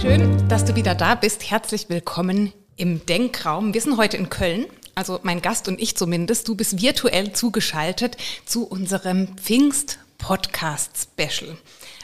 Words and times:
Schön, 0.00 0.48
dass 0.48 0.64
du 0.64 0.74
wieder 0.74 0.94
da 0.94 1.14
bist. 1.14 1.50
Herzlich 1.50 1.88
willkommen 1.88 2.52
im 2.76 3.04
Denkraum. 3.06 3.74
Wir 3.74 3.80
sind 3.80 3.96
heute 3.96 4.16
in 4.16 4.30
Köln 4.30 4.66
also 4.94 5.20
mein 5.22 5.40
Gast 5.40 5.68
und 5.68 5.80
ich 5.80 5.96
zumindest, 5.96 6.48
du 6.48 6.54
bist 6.54 6.82
virtuell 6.82 7.32
zugeschaltet 7.32 8.18
zu 8.44 8.66
unserem 8.66 9.38
Pfingst-Podcast-Special. 9.38 11.56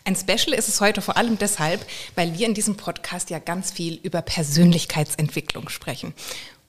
Ein 0.04 0.16
Special 0.16 0.54
ist 0.54 0.68
es 0.68 0.80
heute 0.80 1.02
vor 1.02 1.18
allem 1.18 1.36
deshalb, 1.38 1.84
weil 2.14 2.38
wir 2.38 2.46
in 2.46 2.54
diesem 2.54 2.78
Podcast 2.78 3.28
ja 3.30 3.40
ganz 3.40 3.72
viel 3.72 4.00
über 4.02 4.22
Persönlichkeitsentwicklung 4.22 5.68
sprechen. 5.68 6.14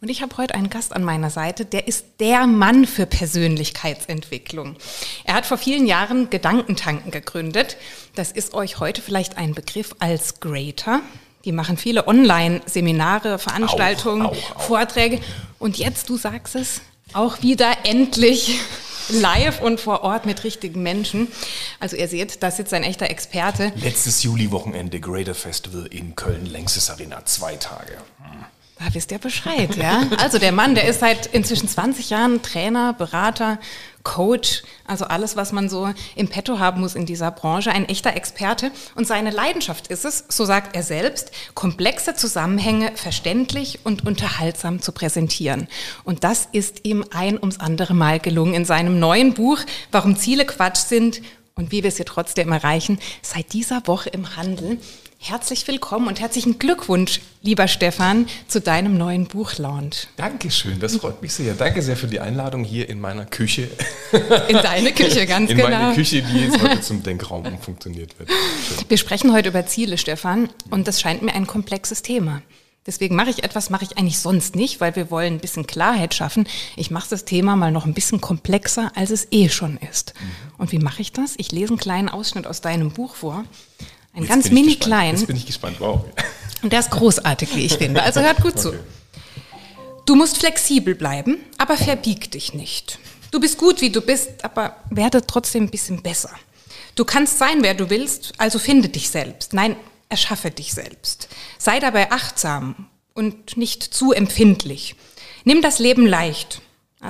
Und 0.02 0.07
ich 0.07 0.21
habe 0.21 0.38
heute 0.38 0.55
einen 0.55 0.70
Gast 0.70 0.93
an 0.93 1.04
meiner 1.04 1.29
Seite, 1.29 1.65
der 1.65 1.89
ist 1.89 2.05
der 2.21 2.47
Mann 2.47 2.86
für 2.86 3.05
Persönlichkeitsentwicklung. 3.05 4.78
Er 5.25 5.33
hat 5.33 5.46
vor 5.46 5.57
vielen 5.57 5.86
Jahren 5.87 6.29
Gedankentanken 6.29 7.11
gegründet. 7.11 7.75
Das 8.15 8.32
ist 8.32 8.54
euch 8.54 8.79
heute 8.79 9.01
vielleicht 9.01 9.38
ein 9.38 9.54
Begriff 9.54 9.96
als 10.00 10.39
Greater. 10.39 11.01
Die 11.43 11.51
machen 11.51 11.75
viele 11.75 12.07
Online-Seminare, 12.07 13.39
Veranstaltungen, 13.39 14.25
auch, 14.25 14.32
auch, 14.32 14.55
auch. 14.55 14.61
Vorträge. 14.61 15.19
Und 15.57 15.77
jetzt, 15.77 16.07
du 16.10 16.16
sagst 16.16 16.55
es, 16.55 16.79
auch 17.11 17.41
wieder 17.41 17.69
endlich 17.83 18.57
live 19.10 19.61
und 19.61 19.82
vor 19.82 20.04
Ort 20.04 20.25
mit 20.25 20.46
richtigen 20.46 20.82
Menschen. 20.82 21.27
Also 21.82 21.97
ihr 21.97 22.07
seht, 22.07 22.41
das 22.41 22.54
ist 22.54 22.60
jetzt 22.60 22.74
ein 22.74 22.83
echter 22.83 23.10
Experte. 23.10 23.74
Letztes 23.75 24.24
Juli-Wochenende 24.24 25.02
Greater 25.02 25.36
Festival 25.36 25.88
in 25.88 26.16
Köln, 26.16 26.46
längstes 26.46 26.89
Arena, 26.89 27.25
zwei 27.25 27.57
Tage. 27.57 27.97
Hm. 28.19 28.46
Da 28.79 28.93
wisst 28.93 29.11
ihr 29.11 29.19
Bescheid, 29.19 29.75
ja? 29.75 30.04
Also 30.19 30.39
der 30.39 30.54
Mann, 30.54 30.74
der 30.74 30.88
ist 30.88 31.01
seit 31.01 31.25
inzwischen 31.28 31.68
20 31.68 32.11
Jahren 32.11 32.42
Trainer, 32.42 32.94
Berater, 32.94 33.59
Coach, 34.03 34.64
also 34.88 35.03
alles, 35.03 35.36
was 35.36 35.52
man 35.52 35.67
so 35.67 35.89
im 36.16 36.30
Petto 36.30 36.59
haben 36.59 36.80
muss 36.80 36.95
in 36.95 37.05
dieser 37.05 37.30
Branche, 37.30 37.72
ein 37.73 37.89
echter 37.89 38.16
Experte. 38.16 38.72
Und 38.95 39.05
seine 39.05 39.31
Leidenschaft 39.31 39.88
ist 39.88 40.05
es, 40.05 40.23
so 40.30 40.45
sagt 40.45 40.77
er 40.77 40.83
selbst, 40.83 41.31
komplexe 41.55 42.16
Zusammenhänge 42.16 42.94
verständlich 42.95 43.80
und 43.83 44.07
unterhaltsam 44.07 44.81
zu 44.81 44.94
präsentieren. 44.94 45.67
Und 46.05 46.23
das 46.23 46.47
ist 46.53 46.85
ihm 46.85 47.03
ein 47.11 47.38
ums 47.38 47.59
andere 47.59 47.94
Mal 47.94 48.22
gelungen 48.22 48.53
in 48.53 48.63
seinem 48.63 48.97
neuen 48.97 49.33
Buch, 49.33 49.59
Warum 49.91 50.16
Ziele 50.16 50.45
Quatsch 50.45 50.88
sind 50.88 51.22
und 51.55 51.73
wie 51.73 51.83
wir 51.83 51.91
sie 51.91 52.05
trotzdem 52.05 52.53
erreichen, 52.53 52.97
seit 53.22 53.52
dieser 53.52 53.85
Woche 53.88 54.09
im 54.09 54.38
Handel. 54.38 54.77
Herzlich 55.22 55.67
willkommen 55.67 56.08
und 56.08 56.22
herzlichen 56.22 56.59
Glückwunsch, 56.59 57.20
lieber 57.42 57.67
Stefan, 57.67 58.25
zu 58.48 58.62
deinem 58.62 58.98
neuen 58.98 59.28
Buchlaunch. 59.28 60.08
Dankeschön, 60.16 60.80
das 60.80 60.95
freut 60.95 61.22
mich 61.22 61.34
sehr. 61.34 61.56
Danke 61.56 61.81
sehr 61.81 61.98
für 61.98 62.08
die 62.08 62.22
Einladung 62.22 62.64
hier 62.64 62.88
in 62.88 63.02
meiner 63.02 63.25
Küche. 63.25 63.70
In 64.47 64.56
deine 64.56 64.94
Küche, 64.94 65.25
ganz 65.28 65.52
in 65.52 65.58
genau. 65.58 65.67
In 65.67 65.73
meine 65.73 65.94
Küche, 65.94 66.22
die 66.22 66.40
jetzt 66.40 66.62
heute 66.62 66.80
zum 66.80 67.03
Denkraum 67.03 67.45
umfunktioniert 67.45 68.17
wird. 68.17 68.30
Schön. 68.30 68.86
Wir 68.88 68.97
sprechen 68.97 69.34
heute 69.34 69.50
über 69.50 69.66
Ziele, 69.66 69.97
Stefan, 69.97 70.50
und 70.70 70.88
das 70.88 71.02
scheint 71.02 71.22
mir 71.22 71.36
ein 71.36 71.45
komplexes 71.45 72.02
Thema. 72.02 72.42
Deswegen 72.88 73.17
mache 73.17 73.30
ich 73.30 73.44
etwas, 73.44 73.70
mache 73.70 73.84
ich 73.84 73.97
eigentlich 73.97 74.20
sonst 74.20 74.56
nicht, 74.56 74.80
weil 74.80 74.95
wir 74.95 75.12
wollen 75.12 75.34
ein 75.34 75.40
bisschen 75.40 75.67
Klarheit 75.67 76.14
schaffen. 76.14 76.47
Ich 76.78 76.92
mache 76.92 77.09
das 77.09 77.25
Thema 77.25 77.58
mal 77.58 77.73
noch 77.73 77.86
ein 77.86 77.94
bisschen 77.94 78.22
komplexer, 78.22 78.94
als 78.95 79.09
es 79.09 79.28
eh 79.31 79.50
schon 79.50 79.78
ist. 79.92 80.14
Mhm. 80.17 80.53
Und 80.59 80.72
wie 80.72 80.80
mache 80.80 81.02
ich 81.02 81.12
das? 81.12 81.34
Ich 81.38 81.52
lese 81.52 81.72
einen 81.72 81.78
kleinen 81.78 82.08
Ausschnitt 82.08 82.47
aus 82.47 82.62
deinem 82.62 82.92
Buch 82.92 83.16
vor. 83.16 83.44
Ein 84.20 84.23
Jetzt 84.23 84.34
ganz 84.34 84.52
mini 84.52 84.75
klein. 84.75 85.16
Jetzt 85.16 85.28
bin 85.28 85.38
ich 85.38 85.45
gespannt, 85.45 85.78
wow. 85.80 86.03
Und 86.62 86.73
der 86.73 86.81
ist 86.81 86.92
großartig, 86.92 87.56
wie 87.56 87.66
ich 87.66 87.75
finde. 87.75 88.03
Also 88.03 88.20
hört 88.20 88.42
gut 88.42 88.52
okay. 88.52 88.59
zu. 88.59 88.73
Du 90.06 90.16
musst 90.16 90.39
flexibel 90.39 90.94
bleiben, 90.94 91.38
aber 91.58 91.78
verbieg 91.78 92.30
dich 92.31 92.53
nicht. 92.53 93.00
Du 93.31 93.40
bist 93.40 93.58
gut, 93.58 93.80
wie 93.80 93.92
du 93.92 94.02
bist, 94.02 94.44
aber 94.44 94.75
werde 94.90 95.25
trotzdem 95.25 95.66
ein 95.66 95.70
bisschen 95.70 96.02
besser. 96.02 96.31
Du 96.95 97.06
kannst 97.06 97.38
sein, 97.38 97.64
wer 97.64 97.75
du 97.75 97.90
willst, 97.90 98.34
also 98.38 98.59
finde 98.59 98.90
dich 98.90 99.09
selbst. 99.09 99.53
Nein, 99.53 99.78
erschaffe 100.09 100.52
dich 100.52 100.74
selbst. 100.74 101.29
Sei 101.58 101.79
dabei 101.79 102.12
achtsam 102.12 102.88
und 103.13 103.56
nicht 103.56 103.84
zu 103.84 104.12
empfindlich. 104.12 104.96
Nimm 105.46 105.62
das 105.62 105.79
Leben 105.79 106.06
leicht. 106.06 106.62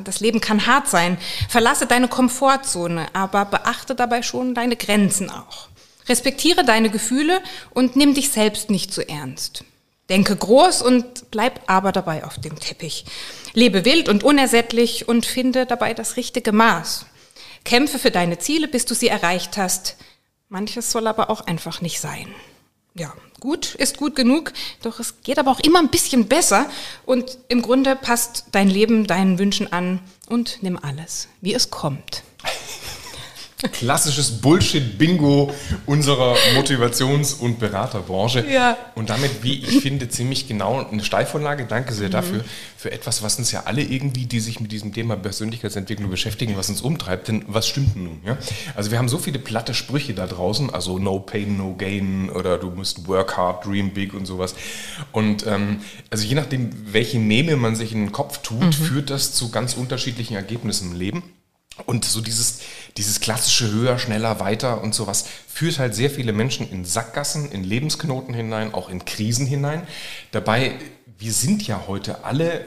Das 0.04 0.20
Leben 0.20 0.42
kann 0.42 0.68
hart 0.68 0.88
sein. 0.88 1.18
Verlasse 1.48 1.88
deine 1.88 2.08
Komfortzone, 2.08 3.08
aber 3.14 3.46
beachte 3.46 3.96
dabei 3.96 4.22
schon 4.22 4.54
deine 4.54 4.76
Grenzen 4.76 5.32
auch. 5.32 5.70
Respektiere 6.10 6.66
deine 6.66 6.90
Gefühle 6.90 7.42
und 7.72 7.96
nimm 7.96 8.14
dich 8.14 8.30
selbst 8.30 8.70
nicht 8.70 8.94
zu 8.94 9.08
ernst. 9.08 9.64
Denke 10.10 10.36
groß 10.36 10.82
und 10.82 11.30
bleib 11.30 11.62
aber 11.68 11.92
dabei 11.92 12.24
auf 12.24 12.40
dem 12.40 12.60
Teppich. 12.60 13.06
Lebe 13.54 13.86
wild 13.86 14.10
und 14.10 14.24
unersättlich 14.24 15.08
und 15.08 15.26
finde 15.26 15.68
dabei 15.68 15.94
das 15.94 16.18
richtige 16.18 16.52
Maß. 16.52 17.06
Kämpfe 17.64 18.00
für 18.00 18.10
deine 18.10 18.40
Ziele, 18.40 18.68
bis 18.68 18.86
du 18.86 18.96
sie 18.96 19.08
erreicht 19.08 19.58
hast. 19.58 19.98
Manches 20.50 20.92
soll 20.92 21.06
aber 21.06 21.30
auch 21.30 21.42
einfach 21.42 21.82
nicht 21.82 22.00
sein. 22.00 22.28
Ja, 22.96 23.14
gut 23.40 23.76
ist 23.76 23.98
gut 23.98 24.16
genug, 24.16 24.52
doch 24.82 25.00
es 25.00 25.22
geht 25.22 25.38
aber 25.38 25.52
auch 25.52 25.60
immer 25.60 25.80
ein 25.80 25.90
bisschen 25.90 26.28
besser 26.28 26.68
und 27.06 27.38
im 27.48 27.62
Grunde 27.62 27.96
passt 27.96 28.46
dein 28.52 28.68
Leben 28.68 29.06
deinen 29.06 29.38
Wünschen 29.38 29.72
an 29.72 30.00
und 30.28 30.64
nimm 30.64 30.78
alles, 30.78 31.28
wie 31.40 31.54
es 31.54 31.70
kommt. 31.70 32.24
Klassisches 33.68 34.40
Bullshit-Bingo 34.40 35.54
unserer 35.86 36.36
Motivations- 36.56 37.34
und 37.34 37.60
Beraterbranche. 37.60 38.46
Ja. 38.50 38.78
Und 38.96 39.10
damit, 39.10 39.44
wie 39.44 39.60
ich 39.60 39.82
finde, 39.82 40.08
ziemlich 40.08 40.48
genau 40.48 40.88
eine 40.90 41.04
Steilvorlage, 41.04 41.66
danke 41.66 41.94
sehr 41.94 42.08
mhm. 42.08 42.14
dafür, 42.14 42.46
für 42.78 42.92
etwas, 42.94 43.22
was 43.22 43.38
uns 43.38 43.52
ja 43.52 43.64
alle 43.66 43.82
irgendwie, 43.82 44.26
die 44.26 44.40
sich 44.40 44.62
mit 44.62 44.72
diesem 44.72 44.94
Thema 44.94 45.18
Persönlichkeitsentwicklung 45.18 46.10
beschäftigen, 46.10 46.56
was 46.56 46.70
uns 46.70 46.82
umtreibt. 46.82 47.28
Denn 47.28 47.44
was 47.48 47.68
stimmt 47.68 47.98
nun? 47.98 48.22
Ja? 48.26 48.38
Also 48.76 48.92
wir 48.92 48.98
haben 48.98 49.10
so 49.10 49.18
viele 49.18 49.40
platte 49.40 49.74
Sprüche 49.74 50.14
da 50.14 50.26
draußen, 50.26 50.70
also 50.70 50.98
no 50.98 51.20
pain, 51.20 51.58
no 51.58 51.76
gain 51.78 52.30
oder 52.30 52.58
du 52.58 52.70
musst 52.70 53.08
work 53.08 53.36
hard, 53.36 53.66
dream 53.66 53.92
big 53.92 54.14
und 54.14 54.26
sowas. 54.26 54.56
Und 55.12 55.46
ähm, 55.46 55.82
also 56.10 56.26
je 56.26 56.36
nachdem, 56.36 56.72
welche 56.94 57.20
Meme 57.20 57.58
man 57.58 57.76
sich 57.76 57.92
in 57.92 58.06
den 58.06 58.12
Kopf 58.14 58.38
tut, 58.42 58.62
mhm. 58.62 58.72
führt 58.72 59.10
das 59.10 59.34
zu 59.34 59.52
ganz 59.52 59.74
unterschiedlichen 59.74 60.36
Ergebnissen 60.36 60.92
im 60.92 60.98
Leben. 60.98 61.24
Und 61.86 62.06
so 62.06 62.22
dieses, 62.22 62.60
dieses 62.98 63.20
klassische 63.20 63.72
höher, 63.72 64.00
schneller, 64.00 64.40
weiter 64.40 64.82
und 64.82 64.94
sowas 64.94 65.26
führt 65.48 65.80
halt 65.80 65.96
sehr 65.96 66.10
viele 66.10 66.34
Menschen 66.34 66.70
in 66.70 66.86
Sackgassen, 66.86 67.52
in 67.52 67.64
Lebensknoten 67.64 68.34
hinein, 68.34 68.74
auch 68.74 68.90
in 68.90 69.06
Krisen 69.06 69.46
hinein. 69.46 69.88
Dabei, 70.32 70.74
wir 71.18 71.34
sind 71.34 71.66
ja 71.68 71.86
heute 71.88 72.24
alle 72.24 72.66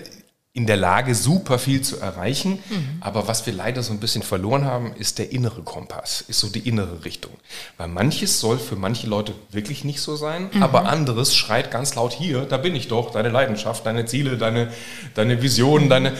in 0.55 0.67
der 0.67 0.77
Lage, 0.77 1.15
super 1.15 1.59
viel 1.59 1.81
zu 1.81 1.99
erreichen. 1.99 2.59
Mhm. 2.69 2.99
Aber 3.01 3.27
was 3.27 3.47
wir 3.47 3.55
leider 3.55 3.83
so 3.83 3.93
ein 3.93 4.01
bisschen 4.01 4.23
verloren 4.23 4.67
haben, 4.67 4.93
ist 4.93 5.19
der 5.19 5.33
innere 5.33 5.63
Kompass, 5.63 6.21
ist 6.29 6.41
so 6.41 6.49
die 6.49 6.69
innere 6.69 7.07
Richtung. 7.07 7.33
Weil 7.79 7.89
manches 7.89 8.39
soll 8.39 8.59
für 8.59 8.77
manche 8.77 9.07
Leute 9.07 9.33
wirklich 9.51 9.85
nicht 9.85 10.03
so 10.03 10.15
sein, 10.15 10.51
mhm. 10.53 10.63
aber 10.63 10.87
anderes 10.87 11.35
schreit 11.35 11.71
ganz 11.71 11.95
laut 11.95 12.13
hier, 12.13 12.43
da 12.43 12.59
bin 12.59 12.75
ich 12.75 12.89
doch, 12.89 13.13
deine 13.13 13.31
Leidenschaft, 13.31 13.87
deine 13.87 14.05
Ziele, 14.05 14.37
deine, 14.37 14.71
deine 15.15 15.41
Visionen, 15.41 15.89
deine 15.89 16.13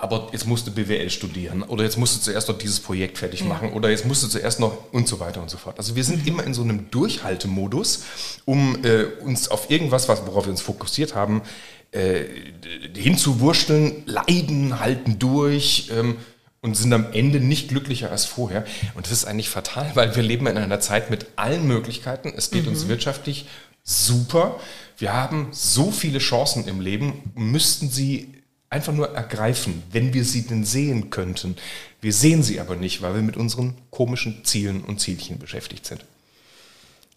aber 0.00 0.28
jetzt 0.30 0.46
musst 0.46 0.64
du 0.66 0.70
BWL 0.70 1.10
studieren 1.10 1.64
oder 1.64 1.82
jetzt 1.82 1.98
musst 1.98 2.16
du 2.16 2.20
zuerst 2.20 2.48
noch 2.48 2.56
dieses 2.56 2.78
Projekt 2.78 3.18
fertig 3.18 3.44
machen 3.44 3.70
ja. 3.70 3.74
oder 3.74 3.90
jetzt 3.90 4.06
musst 4.06 4.22
du 4.22 4.28
zuerst 4.28 4.60
noch 4.60 4.92
und 4.92 5.08
so 5.08 5.18
weiter 5.18 5.42
und 5.42 5.50
so 5.50 5.58
fort. 5.58 5.76
Also 5.76 5.96
wir 5.96 6.04
sind 6.04 6.22
mhm. 6.22 6.28
immer 6.28 6.44
in 6.44 6.54
so 6.54 6.62
einem 6.62 6.88
Durchhaltemodus, 6.90 8.04
um 8.44 8.84
äh, 8.84 9.04
uns 9.24 9.48
auf 9.50 9.70
irgendwas, 9.70 10.08
was, 10.08 10.24
worauf 10.24 10.46
wir 10.46 10.52
uns 10.52 10.62
fokussiert 10.62 11.16
haben, 11.16 11.42
äh, 11.90 12.24
hinzuwurschteln, 12.94 14.04
leiden, 14.06 14.78
halten 14.78 15.18
durch 15.18 15.90
ähm, 15.92 16.18
und 16.60 16.76
sind 16.76 16.92
am 16.92 17.12
Ende 17.12 17.40
nicht 17.40 17.68
glücklicher 17.68 18.12
als 18.12 18.24
vorher. 18.24 18.64
Und 18.94 19.06
das 19.06 19.12
ist 19.12 19.24
eigentlich 19.24 19.48
fatal, 19.48 19.90
weil 19.94 20.14
wir 20.14 20.22
leben 20.22 20.46
in 20.46 20.58
einer 20.58 20.78
Zeit 20.78 21.10
mit 21.10 21.26
allen 21.34 21.66
Möglichkeiten. 21.66 22.32
Es 22.36 22.52
geht 22.52 22.66
mhm. 22.66 22.70
uns 22.70 22.86
wirtschaftlich 22.86 23.46
super. 23.82 24.60
Wir 24.96 25.12
haben 25.12 25.48
so 25.50 25.90
viele 25.90 26.20
Chancen 26.20 26.68
im 26.68 26.80
Leben, 26.80 27.32
müssten 27.34 27.90
sie 27.90 28.37
einfach 28.70 28.92
nur 28.92 29.14
ergreifen, 29.14 29.82
wenn 29.92 30.12
wir 30.12 30.24
sie 30.24 30.46
denn 30.46 30.64
sehen 30.64 31.10
könnten. 31.10 31.56
Wir 32.00 32.12
sehen 32.12 32.42
sie 32.42 32.60
aber 32.60 32.76
nicht, 32.76 33.02
weil 33.02 33.14
wir 33.14 33.22
mit 33.22 33.36
unseren 33.36 33.74
komischen 33.90 34.44
Zielen 34.44 34.82
und 34.82 35.00
Zielchen 35.00 35.38
beschäftigt 35.38 35.86
sind. 35.86 36.04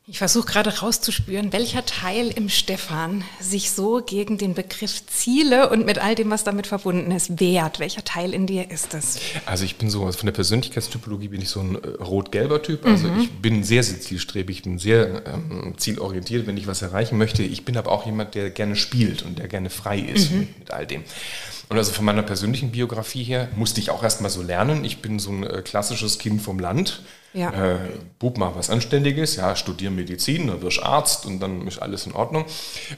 Ich 0.07 0.17
versuche 0.17 0.47
gerade 0.47 0.79
rauszuspüren, 0.79 1.53
welcher 1.53 1.85
Teil 1.85 2.29
im 2.35 2.49
Stefan 2.49 3.23
sich 3.39 3.71
so 3.71 4.01
gegen 4.03 4.39
den 4.39 4.55
Begriff 4.55 5.05
Ziele 5.05 5.69
und 5.69 5.85
mit 5.85 5.99
all 5.99 6.15
dem, 6.15 6.31
was 6.31 6.43
damit 6.43 6.65
verbunden 6.65 7.11
ist, 7.11 7.39
wehrt. 7.39 7.79
Welcher 7.79 8.03
Teil 8.03 8.33
in 8.33 8.47
dir 8.47 8.71
ist 8.71 8.95
das? 8.95 9.19
Also 9.45 9.63
ich 9.63 9.77
bin 9.77 9.91
so, 9.91 10.03
also 10.03 10.17
von 10.17 10.25
der 10.25 10.33
Persönlichkeitstypologie 10.33 11.27
bin 11.27 11.41
ich 11.41 11.49
so 11.49 11.59
ein 11.59 11.75
äh, 11.75 11.87
rot-gelber 12.03 12.63
Typ. 12.63 12.83
Also 12.85 13.07
mhm. 13.07 13.21
ich 13.21 13.31
bin 13.31 13.63
sehr, 13.63 13.83
sehr 13.83 14.01
zielstrebig, 14.01 14.57
ich 14.57 14.63
bin 14.63 14.79
sehr 14.79 15.23
ähm, 15.27 15.75
zielorientiert, 15.77 16.47
wenn 16.47 16.57
ich 16.57 16.65
was 16.65 16.81
erreichen 16.81 17.19
möchte. 17.19 17.43
Ich 17.43 17.63
bin 17.63 17.77
aber 17.77 17.91
auch 17.91 18.05
jemand, 18.05 18.33
der 18.33 18.49
gerne 18.49 18.75
spielt 18.75 19.21
und 19.21 19.37
der 19.37 19.47
gerne 19.47 19.69
frei 19.69 19.99
ist 19.99 20.31
mhm. 20.31 20.39
mit, 20.39 20.59
mit 20.59 20.71
all 20.71 20.87
dem. 20.87 21.03
Und 21.71 21.77
also 21.77 21.93
von 21.93 22.03
meiner 22.03 22.21
persönlichen 22.21 22.71
Biografie 22.71 23.23
her 23.23 23.47
musste 23.55 23.79
ich 23.79 23.91
auch 23.91 24.03
erstmal 24.03 24.29
so 24.29 24.41
lernen. 24.41 24.83
Ich 24.83 25.01
bin 25.01 25.19
so 25.19 25.31
ein 25.31 25.45
äh, 25.45 25.61
klassisches 25.61 26.19
Kind 26.19 26.41
vom 26.41 26.59
Land 26.59 27.01
Ja. 27.33 27.75
Äh, 27.75 27.77
Bub, 28.19 28.37
mach 28.37 28.57
was 28.57 28.69
Anständiges, 28.69 29.37
ja, 29.37 29.55
studier 29.55 29.89
Medizin, 29.89 30.47
dann 30.47 30.61
wirst 30.61 30.83
Arzt 30.83 31.25
und 31.25 31.39
dann 31.39 31.65
ist 31.65 31.81
alles 31.81 32.05
in 32.05 32.11
Ordnung. 32.11 32.43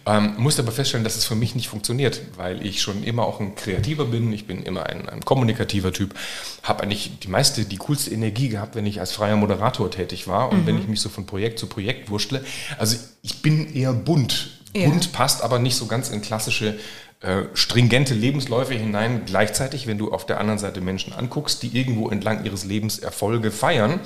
Ähm, 0.07 0.33
musste 0.39 0.63
aber 0.63 0.71
feststellen, 0.71 1.03
dass 1.03 1.15
es 1.15 1.25
für 1.25 1.35
mich 1.35 1.53
nicht 1.53 1.67
funktioniert, 1.67 2.19
weil 2.35 2.65
ich 2.65 2.81
schon 2.81 3.03
immer 3.03 3.27
auch 3.27 3.39
ein 3.39 3.53
Kreativer 3.53 4.05
bin, 4.05 4.33
ich 4.33 4.47
bin 4.47 4.63
immer 4.63 4.87
ein, 4.87 5.07
ein 5.07 5.23
kommunikativer 5.23 5.93
Typ, 5.93 6.15
habe 6.63 6.81
eigentlich 6.81 7.19
die 7.19 7.27
meiste, 7.27 7.65
die 7.65 7.77
coolste 7.77 8.09
Energie 8.09 8.49
gehabt, 8.49 8.75
wenn 8.75 8.87
ich 8.87 8.99
als 8.99 9.11
freier 9.11 9.35
Moderator 9.35 9.91
tätig 9.91 10.27
war 10.27 10.51
und 10.51 10.63
mhm. 10.63 10.65
wenn 10.65 10.79
ich 10.79 10.87
mich 10.87 10.99
so 10.99 11.09
von 11.09 11.27
Projekt 11.27 11.59
zu 11.59 11.67
Projekt 11.67 12.09
wurschtle. 12.09 12.43
Also 12.79 12.97
ich 13.21 13.43
bin 13.43 13.71
eher 13.75 13.93
bunt. 13.93 14.49
Ja. 14.75 14.89
Bunt 14.89 15.13
passt 15.13 15.43
aber 15.43 15.59
nicht 15.59 15.75
so 15.75 15.85
ganz 15.85 16.09
in 16.09 16.23
klassische 16.23 16.79
äh, 17.23 17.43
stringente 17.53 18.13
Lebensläufe 18.13 18.73
hinein. 18.73 19.21
Gleichzeitig, 19.25 19.87
wenn 19.87 19.97
du 19.97 20.11
auf 20.11 20.25
der 20.25 20.41
anderen 20.41 20.59
Seite 20.59 20.81
Menschen 20.81 21.13
anguckst, 21.13 21.63
die 21.63 21.77
irgendwo 21.77 22.09
entlang 22.09 22.43
ihres 22.43 22.65
Lebens 22.65 22.99
Erfolge 22.99 23.49
feiern, 23.49 24.01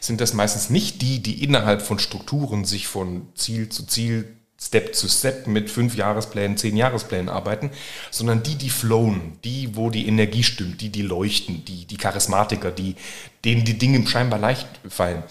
sind 0.00 0.20
das 0.20 0.34
meistens 0.34 0.68
nicht 0.68 1.00
die, 1.00 1.22
die 1.22 1.42
innerhalb 1.42 1.80
von 1.80 1.98
Strukturen 1.98 2.66
sich 2.66 2.86
von 2.86 3.26
Ziel 3.34 3.70
zu 3.70 3.86
Ziel, 3.86 4.36
Step 4.60 4.94
zu 4.94 5.08
Step 5.08 5.46
mit 5.46 5.70
fünf 5.70 5.96
Jahresplänen, 5.96 6.58
zehn 6.58 6.76
Jahresplänen 6.76 7.30
arbeiten, 7.30 7.70
sondern 8.10 8.42
die, 8.42 8.56
die 8.56 8.68
flowen, 8.68 9.38
die, 9.44 9.74
wo 9.74 9.88
die 9.88 10.06
Energie 10.06 10.42
stimmt, 10.42 10.82
die, 10.82 10.90
die 10.90 11.00
leuchten, 11.00 11.64
die, 11.64 11.86
die 11.86 11.96
Charismatiker, 11.96 12.70
die, 12.70 12.96
denen 13.46 13.64
die 13.64 13.78
Dinge 13.78 14.06
scheinbar 14.06 14.40
leicht 14.40 14.68
fallen. 14.90 15.22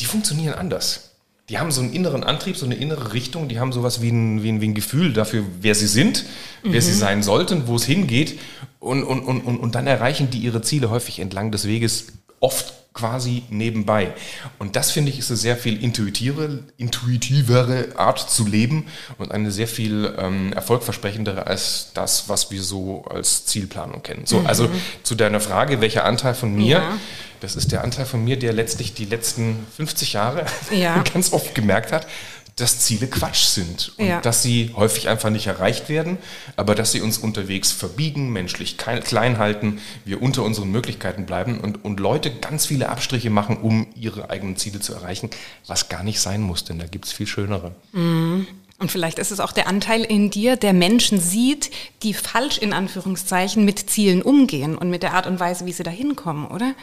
Die 0.00 0.06
funktionieren 0.06 0.54
anders 0.54 1.05
die 1.48 1.58
haben 1.58 1.70
so 1.70 1.80
einen 1.80 1.92
inneren 1.92 2.24
Antrieb, 2.24 2.56
so 2.56 2.66
eine 2.66 2.74
innere 2.74 3.12
Richtung, 3.12 3.48
die 3.48 3.60
haben 3.60 3.72
sowas 3.72 4.02
wie 4.02 4.10
ein, 4.10 4.42
wie 4.42 4.48
ein, 4.50 4.60
wie 4.60 4.68
ein 4.68 4.74
Gefühl 4.74 5.12
dafür, 5.12 5.44
wer 5.60 5.74
sie 5.74 5.86
sind, 5.86 6.24
mhm. 6.62 6.72
wer 6.72 6.82
sie 6.82 6.92
mhm. 6.92 6.98
sein 6.98 7.22
sollten, 7.22 7.68
wo 7.68 7.76
es 7.76 7.84
hingeht. 7.84 8.38
Und, 8.80 9.04
und, 9.04 9.22
und, 9.22 9.40
und 9.40 9.74
dann 9.74 9.86
erreichen 9.86 10.30
die 10.30 10.38
ihre 10.38 10.62
Ziele 10.62 10.90
häufig 10.90 11.20
entlang 11.20 11.52
des 11.52 11.66
Weges, 11.66 12.06
oft 12.40 12.72
quasi 12.96 13.42
nebenbei. 13.50 14.12
Und 14.58 14.74
das 14.74 14.90
finde 14.90 15.12
ich 15.12 15.18
ist 15.18 15.30
eine 15.30 15.36
sehr 15.36 15.56
viel 15.56 15.82
intuitivere, 15.82 16.64
intuitivere 16.78 17.88
Art 17.96 18.18
zu 18.18 18.46
leben 18.46 18.86
und 19.18 19.32
eine 19.32 19.50
sehr 19.50 19.68
viel 19.68 20.14
ähm, 20.18 20.52
erfolgversprechendere 20.54 21.46
als 21.46 21.90
das, 21.94 22.28
was 22.28 22.50
wir 22.50 22.62
so 22.62 23.04
als 23.04 23.44
Zielplanung 23.44 24.02
kennen. 24.02 24.24
So, 24.24 24.40
mhm. 24.40 24.46
also 24.46 24.70
zu 25.02 25.14
deiner 25.14 25.40
Frage, 25.40 25.80
welcher 25.80 26.04
Anteil 26.04 26.34
von 26.34 26.54
mir? 26.54 26.78
Ja. 26.78 26.98
Das 27.46 27.54
ist 27.54 27.70
der 27.70 27.84
Anteil 27.84 28.06
von 28.06 28.24
mir, 28.24 28.36
der 28.36 28.52
letztlich 28.52 28.92
die 28.92 29.04
letzten 29.04 29.64
50 29.76 30.14
Jahre 30.14 30.46
ja. 30.72 31.00
ganz 31.14 31.32
oft 31.32 31.54
gemerkt 31.54 31.92
hat, 31.92 32.08
dass 32.56 32.80
Ziele 32.80 33.06
Quatsch 33.06 33.44
sind 33.44 33.92
und 33.98 34.06
ja. 34.08 34.20
dass 34.20 34.42
sie 34.42 34.72
häufig 34.74 35.08
einfach 35.08 35.30
nicht 35.30 35.46
erreicht 35.46 35.88
werden, 35.88 36.18
aber 36.56 36.74
dass 36.74 36.90
sie 36.90 37.00
uns 37.00 37.18
unterwegs 37.18 37.70
verbiegen, 37.70 38.32
menschlich 38.32 38.78
klein 38.78 39.38
halten, 39.38 39.78
wir 40.04 40.22
unter 40.22 40.42
unseren 40.42 40.72
Möglichkeiten 40.72 41.24
bleiben 41.24 41.60
und, 41.60 41.84
und 41.84 42.00
Leute 42.00 42.32
ganz 42.32 42.66
viele 42.66 42.88
Abstriche 42.88 43.30
machen, 43.30 43.58
um 43.58 43.86
ihre 43.94 44.28
eigenen 44.28 44.56
Ziele 44.56 44.80
zu 44.80 44.94
erreichen, 44.94 45.30
was 45.68 45.88
gar 45.88 46.02
nicht 46.02 46.18
sein 46.18 46.42
muss, 46.42 46.64
denn 46.64 46.80
da 46.80 46.86
gibt 46.86 47.04
es 47.04 47.12
viel 47.12 47.28
schönere. 47.28 47.76
Mhm. 47.92 48.48
Und 48.78 48.92
vielleicht 48.92 49.18
ist 49.18 49.30
es 49.30 49.40
auch 49.40 49.52
der 49.52 49.68
Anteil 49.68 50.04
in 50.04 50.28
dir, 50.28 50.56
der 50.56 50.74
Menschen 50.74 51.18
sieht, 51.18 51.70
die 52.02 52.12
falsch 52.12 52.58
in 52.58 52.74
Anführungszeichen 52.74 53.64
mit 53.64 53.88
Zielen 53.88 54.20
umgehen 54.20 54.76
und 54.76 54.90
mit 54.90 55.02
der 55.02 55.14
Art 55.14 55.26
und 55.26 55.40
Weise, 55.40 55.64
wie 55.64 55.72
sie 55.72 55.82
da 55.82 55.90
hinkommen, 55.90 56.46
oder? 56.46 56.74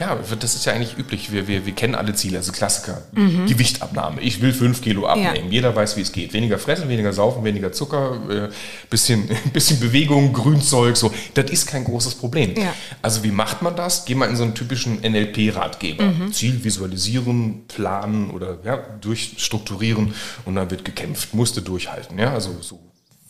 Ja, 0.00 0.18
das 0.40 0.56
ist 0.56 0.66
ja 0.66 0.72
eigentlich 0.72 0.98
üblich. 0.98 1.30
Wir, 1.30 1.46
wir, 1.46 1.64
wir 1.64 1.72
kennen 1.74 1.94
alle 1.94 2.12
Ziele, 2.14 2.38
also 2.38 2.50
Klassiker. 2.50 3.02
Mhm. 3.12 3.46
Gewichtabnahme. 3.46 4.20
Ich 4.20 4.40
will 4.42 4.52
fünf 4.52 4.82
Kilo 4.82 5.06
abnehmen. 5.06 5.46
Ja. 5.46 5.52
Jeder 5.52 5.76
weiß, 5.76 5.96
wie 5.96 6.00
es 6.00 6.10
geht. 6.10 6.32
Weniger 6.32 6.58
fressen, 6.58 6.88
weniger 6.88 7.12
saufen, 7.12 7.44
weniger 7.44 7.70
Zucker, 7.70 8.20
äh, 8.28 8.52
bisschen, 8.90 9.28
bisschen 9.52 9.78
Bewegung, 9.78 10.32
Grünzeug, 10.32 10.96
so. 10.96 11.14
Das 11.34 11.52
ist 11.52 11.66
kein 11.66 11.84
großes 11.84 12.16
Problem. 12.16 12.56
Ja. 12.56 12.74
Also 13.00 13.22
wie 13.22 13.30
macht 13.30 13.62
man 13.62 13.76
das? 13.76 14.06
Geh 14.06 14.16
mal 14.16 14.28
in 14.28 14.34
so 14.34 14.42
einen 14.42 14.56
typischen 14.56 15.02
NLP-Ratgeber. 15.02 16.02
Mhm. 16.02 16.32
Ziel 16.32 16.64
visualisieren, 16.64 17.62
planen 17.68 18.30
oder 18.30 18.58
ja, 18.64 18.78
durchstrukturieren 19.00 20.14
und 20.44 20.56
dann 20.56 20.68
wird 20.72 20.84
gekämpft 20.84 21.27
musste 21.34 21.62
durchhalten. 21.62 22.18
Ja? 22.18 22.32
Also 22.32 22.56
so 22.60 22.80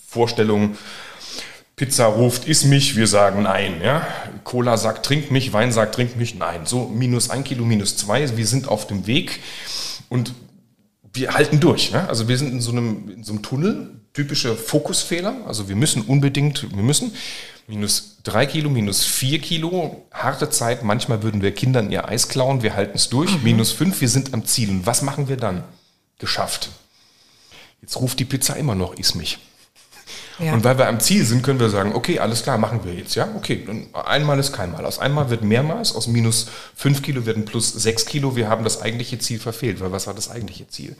Vorstellungen, 0.06 0.78
Pizza 1.76 2.06
ruft, 2.06 2.48
iss 2.48 2.64
mich, 2.64 2.96
wir 2.96 3.06
sagen 3.06 3.42
nein. 3.42 3.80
Ja? 3.82 4.06
Cola 4.44 4.76
sagt, 4.76 5.06
trink 5.06 5.30
mich, 5.30 5.52
Wein 5.52 5.72
sagt, 5.72 5.94
trink 5.94 6.16
mich, 6.16 6.34
nein. 6.34 6.66
So 6.66 6.88
minus 6.88 7.30
ein 7.30 7.44
Kilo, 7.44 7.64
minus 7.64 7.96
zwei, 7.96 8.36
wir 8.36 8.46
sind 8.46 8.68
auf 8.68 8.86
dem 8.86 9.06
Weg 9.06 9.40
und 10.08 10.34
wir 11.12 11.34
halten 11.34 11.60
durch. 11.60 11.92
Ne? 11.92 12.08
Also 12.08 12.28
wir 12.28 12.36
sind 12.36 12.52
in 12.52 12.60
so, 12.60 12.72
einem, 12.72 13.10
in 13.10 13.24
so 13.24 13.32
einem 13.32 13.42
Tunnel, 13.42 14.00
typischer 14.12 14.56
Fokusfehler. 14.56 15.46
Also 15.46 15.68
wir 15.68 15.76
müssen 15.76 16.02
unbedingt, 16.02 16.74
wir 16.74 16.82
müssen 16.82 17.12
minus 17.66 18.18
drei 18.24 18.46
Kilo, 18.46 18.70
minus 18.70 19.04
vier 19.04 19.38
Kilo, 19.38 20.06
harte 20.12 20.50
Zeit. 20.50 20.82
Manchmal 20.82 21.22
würden 21.22 21.42
wir 21.42 21.52
Kindern 21.52 21.90
ihr 21.90 22.08
Eis 22.08 22.28
klauen, 22.28 22.62
wir 22.62 22.74
halten 22.74 22.96
es 22.96 23.08
durch. 23.08 23.30
Mhm. 23.38 23.44
Minus 23.44 23.72
fünf, 23.72 24.00
wir 24.00 24.08
sind 24.08 24.34
am 24.34 24.44
Ziel. 24.44 24.70
Und 24.70 24.86
was 24.86 25.02
machen 25.02 25.28
wir 25.28 25.36
dann? 25.36 25.64
Geschafft. 26.18 26.70
Jetzt 27.80 27.96
ruft 27.96 28.18
die 28.18 28.24
Pizza 28.24 28.56
immer 28.56 28.74
noch, 28.74 28.96
iss 28.96 29.14
mich. 29.14 29.38
Ja. 30.38 30.52
Und 30.52 30.62
weil 30.62 30.78
wir 30.78 30.86
am 30.86 31.00
Ziel 31.00 31.24
sind, 31.24 31.42
können 31.42 31.58
wir 31.58 31.68
sagen, 31.68 31.94
okay, 31.94 32.20
alles 32.20 32.44
klar, 32.44 32.58
machen 32.58 32.80
wir 32.84 32.94
jetzt. 32.94 33.16
Ja, 33.16 33.28
okay, 33.36 33.66
einmal 33.92 34.38
ist 34.38 34.52
keinmal. 34.52 34.86
Aus 34.86 35.00
einmal 35.00 35.30
wird 35.30 35.42
mehrmals, 35.42 35.94
aus 35.94 36.06
minus 36.06 36.46
fünf 36.76 37.02
Kilo 37.02 37.26
werden 37.26 37.44
plus 37.44 37.72
sechs 37.72 38.06
Kilo. 38.06 38.36
Wir 38.36 38.48
haben 38.48 38.62
das 38.62 38.80
eigentliche 38.80 39.18
Ziel 39.18 39.40
verfehlt, 39.40 39.80
weil 39.80 39.90
was 39.90 40.06
war 40.06 40.14
das 40.14 40.30
eigentliche 40.30 40.68
Ziel? 40.68 40.96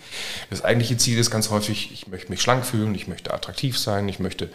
Das 0.51 0.65
eigentliche 0.65 0.97
Ziel 0.97 1.19
ist 1.19 1.31
ganz 1.31 1.51
häufig, 1.51 1.93
ich 1.93 2.09
möchte 2.09 2.31
mich 2.31 2.43
schlank 2.43 2.67
fühlen, 2.67 2.95
ich 2.97 3.07
möchte 3.07 3.33
attraktiv 3.33 3.79
sein, 3.79 4.09
ich 4.09 4.19
möchte 4.19 4.51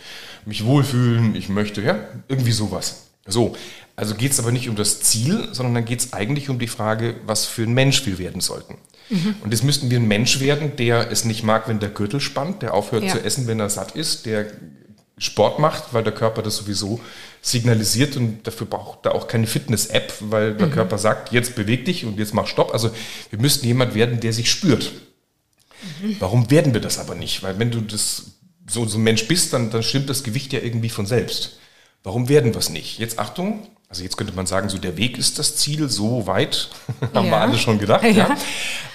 mich 0.46 0.66
wohlfühlen, 0.66 1.36
ich 1.36 1.48
möchte, 1.48 1.82
ja, 1.82 2.00
irgendwie 2.28 2.52
sowas. 2.52 3.04
So, 3.26 3.56
also 3.96 4.16
geht 4.16 4.34
es 4.34 4.40
aber 4.40 4.52
nicht 4.52 4.68
um 4.68 4.76
das 4.76 5.00
Ziel, 5.00 5.48
sondern 5.54 5.76
dann 5.76 5.86
geht 5.86 6.02
es 6.02 6.12
eigentlich 6.12 6.50
um 6.50 6.60
die 6.60 6.68
Frage, 6.68 7.16
was 7.26 7.46
für 7.46 7.64
ein 7.64 7.74
Mensch 7.74 8.06
wir 8.06 8.18
werden 8.18 8.42
sollten. 8.42 8.78
Mhm. 9.14 9.36
Und 9.42 9.52
jetzt 9.52 9.64
müssten 9.64 9.92
wir 9.92 10.00
ein 10.00 10.08
Mensch 10.08 10.40
werden, 10.40 10.76
der 10.76 11.12
es 11.12 11.24
nicht 11.24 11.44
mag, 11.44 11.68
wenn 11.68 11.80
der 11.80 11.90
Gürtel 11.90 12.20
spannt, 12.20 12.62
der 12.62 12.74
aufhört 12.74 13.04
ja. 13.04 13.12
zu 13.12 13.24
essen, 13.24 13.46
wenn 13.48 13.60
er 13.60 13.70
satt 13.70 13.96
ist, 13.96 14.26
der 14.26 14.48
Sport 15.20 15.60
macht, 15.60 15.94
weil 15.94 16.04
der 16.04 16.14
Körper 16.14 16.42
das 16.42 16.58
sowieso 16.58 17.00
signalisiert 17.42 18.18
und 18.18 18.48
dafür 18.48 18.66
braucht 18.66 19.06
er 19.06 19.14
auch 19.14 19.28
keine 19.28 19.46
Fitness-App, 19.46 20.14
weil 20.22 20.56
der 20.56 20.68
mhm. 20.68 20.72
Körper 20.72 20.98
sagt, 20.98 21.32
jetzt 21.32 21.56
beweg 21.56 21.86
dich 21.86 22.06
und 22.06 22.18
jetzt 22.18 22.34
mach 22.34 22.48
Stopp. 22.48 22.74
Also 22.74 22.90
wir 23.30 23.40
müssten 23.40 23.68
jemand 23.68 23.94
werden, 23.94 24.20
der 24.20 24.34
sich 24.34 24.50
spürt. 24.50 24.92
Mhm. 26.02 26.16
Warum 26.20 26.50
werden 26.50 26.74
wir 26.74 26.82
das 26.82 26.98
aber 26.98 27.14
nicht? 27.14 27.44
Weil 27.44 27.60
wenn 27.60 27.70
du 27.70 27.82
das 27.82 28.38
so, 28.68 28.86
so 28.88 28.98
ein 28.98 29.04
Mensch 29.04 29.28
bist, 29.28 29.54
dann, 29.54 29.70
dann 29.70 29.84
stimmt 29.84 30.10
das 30.10 30.24
Gewicht 30.24 30.52
ja 30.54 30.62
irgendwie 30.62 30.90
von 30.90 31.06
selbst. 31.06 31.60
Warum 32.02 32.28
werden 32.28 32.54
wir 32.54 32.60
es 32.60 32.70
nicht? 32.70 32.98
Jetzt 32.98 33.20
Achtung, 33.20 33.68
also 33.94 34.02
jetzt 34.02 34.18
könnte 34.18 34.34
man 34.34 34.48
sagen, 34.48 34.70
so 34.70 34.80
der 34.80 34.98
Weg 34.98 35.20
ist 35.20 35.38
das 35.38 35.56
Ziel, 35.56 35.88
so 35.88 36.26
weit 36.26 36.70
haben 37.14 37.28
ja. 37.28 37.32
wir 37.32 37.38
alle 37.38 37.60
schon 37.60 37.78
gedacht. 37.78 38.04
Ja. 38.04 38.10
ja. 38.10 38.38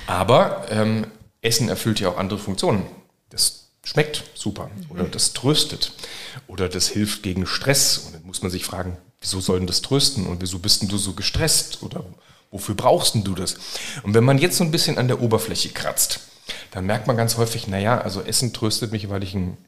Aber 0.08 0.66
ähm, 0.70 1.06
Essen 1.40 1.68
erfüllt 1.68 2.00
ja 2.00 2.08
auch 2.08 2.18
andere 2.18 2.40
Funktionen. 2.40 2.84
Das 3.30 3.68
schmeckt 3.84 4.24
super 4.34 4.70
oder 4.90 5.04
das 5.04 5.34
tröstet 5.34 5.92
oder 6.48 6.68
das 6.68 6.88
hilft 6.88 7.22
gegen 7.22 7.46
Stress. 7.46 7.98
Und 7.98 8.16
dann 8.16 8.24
muss 8.24 8.42
man 8.42 8.50
sich 8.50 8.64
fragen, 8.64 8.96
wieso 9.20 9.40
soll 9.40 9.58
denn 9.58 9.68
das 9.68 9.82
trösten 9.82 10.26
und 10.26 10.42
wieso 10.42 10.58
bist 10.58 10.82
denn 10.82 10.88
du 10.88 10.98
so 10.98 11.12
gestresst 11.12 11.84
oder 11.84 12.04
wofür 12.50 12.74
brauchst 12.74 13.14
denn 13.14 13.22
du 13.22 13.36
das? 13.36 13.54
Und 14.02 14.14
wenn 14.14 14.24
man 14.24 14.38
jetzt 14.38 14.56
so 14.56 14.64
ein 14.64 14.72
bisschen 14.72 14.98
an 14.98 15.06
der 15.06 15.22
Oberfläche 15.22 15.68
kratzt, 15.68 16.22
dann 16.72 16.86
merkt 16.86 17.06
man 17.06 17.16
ganz 17.16 17.36
häufig, 17.36 17.68
naja, 17.68 18.00
also 18.00 18.20
Essen 18.20 18.52
tröstet 18.52 18.90
mich, 18.90 19.08
weil 19.10 19.22
ich 19.22 19.32
ein 19.34 19.58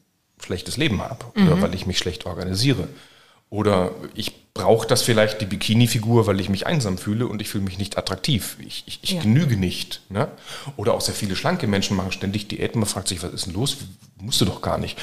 schlechtes 0.43 0.75
Leben 0.75 1.01
habe 1.01 1.23
oder 1.35 1.55
mhm. 1.55 1.61
weil 1.61 1.73
ich 1.73 1.85
mich 1.85 1.99
schlecht 1.99 2.25
organisiere 2.25 2.89
oder 3.51 3.91
ich 4.15 4.53
brauche 4.53 4.87
das 4.87 5.01
vielleicht, 5.01 5.41
die 5.41 5.45
Bikini-Figur, 5.45 6.25
weil 6.25 6.39
ich 6.39 6.47
mich 6.47 6.65
einsam 6.65 6.97
fühle 6.97 7.27
und 7.27 7.41
ich 7.41 7.49
fühle 7.49 7.65
mich 7.65 7.77
nicht 7.77 7.97
attraktiv. 7.97 8.55
Ich, 8.65 8.83
ich, 8.87 8.99
ich 9.03 9.11
ja. 9.11 9.21
genüge 9.21 9.57
nicht. 9.57 10.01
Ne? 10.09 10.29
Oder 10.77 10.93
auch 10.93 11.01
sehr 11.01 11.13
viele 11.13 11.35
schlanke 11.35 11.67
Menschen 11.67 11.97
machen 11.97 12.13
ständig 12.13 12.47
Diäten. 12.47 12.79
Man 12.79 12.87
fragt 12.87 13.09
sich, 13.09 13.21
was 13.21 13.33
ist 13.33 13.47
denn 13.47 13.53
los? 13.53 13.77
Musst 14.21 14.39
du 14.39 14.45
doch 14.45 14.61
gar 14.61 14.77
nicht. 14.77 14.97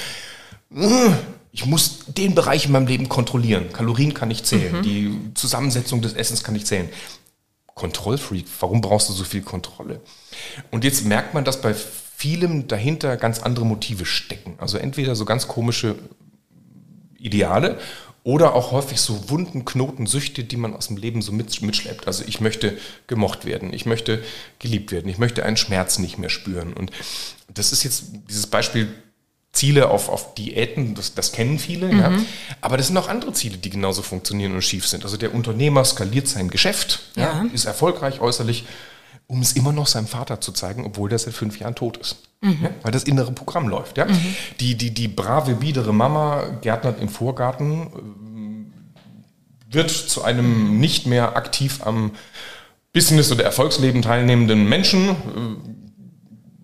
Ich 1.51 1.67
muss 1.67 2.05
den 2.07 2.33
Bereich 2.33 2.65
in 2.65 2.71
meinem 2.71 2.87
Leben 2.87 3.07
kontrollieren. 3.07 3.71
Kalorien 3.71 4.15
kann 4.15 4.31
ich 4.31 4.43
zählen. 4.43 4.77
Mhm. 4.77 4.81
Die 4.81 5.19
Zusammensetzung 5.35 6.01
des 6.01 6.13
Essens 6.13 6.43
kann 6.43 6.55
ich 6.55 6.65
zählen. 6.65 6.89
Kontrollfreak, 7.75 8.45
warum 8.59 8.81
brauchst 8.81 9.09
du 9.09 9.13
so 9.13 9.23
viel 9.23 9.43
Kontrolle? 9.43 10.01
Und 10.71 10.83
jetzt 10.83 11.05
merkt 11.05 11.35
man, 11.35 11.45
dass 11.45 11.61
bei 11.61 11.75
vielem 11.75 12.67
dahinter 12.67 13.15
ganz 13.15 13.39
andere 13.41 13.65
Motive 13.65 14.05
stecken. 14.05 14.55
Also 14.57 14.79
entweder 14.79 15.15
so 15.15 15.25
ganz 15.25 15.47
komische 15.47 15.95
Ideale 17.19 17.77
oder 18.23 18.53
auch 18.53 18.71
häufig 18.71 18.99
so 18.99 19.29
wunden 19.29 19.65
Knoten, 19.65 20.05
Süchte, 20.05 20.43
die 20.43 20.57
man 20.57 20.75
aus 20.75 20.87
dem 20.87 20.97
Leben 20.97 21.21
so 21.21 21.31
mit, 21.31 21.61
mitschleppt. 21.61 22.07
Also 22.07 22.23
ich 22.27 22.41
möchte 22.41 22.77
gemocht 23.07 23.45
werden, 23.45 23.73
ich 23.73 23.85
möchte 23.85 24.23
geliebt 24.59 24.91
werden, 24.91 25.09
ich 25.09 25.17
möchte 25.17 25.43
einen 25.43 25.57
Schmerz 25.57 25.99
nicht 25.99 26.17
mehr 26.17 26.29
spüren. 26.29 26.73
Und 26.73 26.91
das 27.53 27.71
ist 27.71 27.83
jetzt 27.83 28.05
dieses 28.29 28.47
Beispiel 28.47 28.89
Ziele 29.51 29.89
auf, 29.89 30.09
auf 30.09 30.35
Diäten, 30.35 30.93
das, 30.93 31.15
das 31.15 31.31
kennen 31.31 31.57
viele, 31.57 31.87
mhm. 31.87 31.99
ja. 31.99 32.11
aber 32.61 32.77
das 32.77 32.87
sind 32.87 32.97
auch 32.97 33.07
andere 33.07 33.33
Ziele, 33.33 33.57
die 33.57 33.71
genauso 33.71 34.03
funktionieren 34.03 34.53
und 34.53 34.61
schief 34.61 34.87
sind. 34.87 35.03
Also 35.03 35.17
der 35.17 35.33
Unternehmer 35.33 35.83
skaliert 35.85 36.27
sein 36.27 36.49
Geschäft, 36.49 37.01
ja. 37.15 37.43
Ja, 37.43 37.49
ist 37.51 37.65
erfolgreich 37.65 38.21
äußerlich, 38.21 38.65
um 39.29 39.41
es 39.43 39.53
immer 39.53 39.71
noch 39.71 39.85
seinem 39.85 40.07
Vater 40.07 40.41
zu 40.41 40.51
zeigen, 40.51 40.85
obwohl 40.85 41.07
der 41.07 41.19
seit 41.19 41.35
fünf 41.35 41.59
Jahren 41.59 41.75
tot 41.75 41.97
ist. 41.97 42.17
Mhm. 42.41 42.57
Ja, 42.63 42.69
weil 42.81 42.91
das 42.91 43.03
innere 43.03 43.31
Programm 43.31 43.67
läuft. 43.67 43.97
Ja? 43.97 44.05
Mhm. 44.05 44.35
Die, 44.59 44.75
die, 44.75 44.91
die 44.91 45.07
brave, 45.07 45.53
biedere 45.53 45.93
Mama 45.93 46.57
gärtnert 46.61 46.99
im 46.99 47.09
Vorgarten, 47.09 48.67
äh, 49.69 49.73
wird 49.73 49.91
zu 49.91 50.23
einem 50.23 50.79
nicht 50.79 51.05
mehr 51.05 51.35
aktiv 51.37 51.81
am 51.83 52.11
Business- 52.91 53.31
oder 53.31 53.43
Erfolgsleben 53.43 54.01
teilnehmenden 54.01 54.67
Menschen. 54.67 55.09
Äh, 55.09 55.13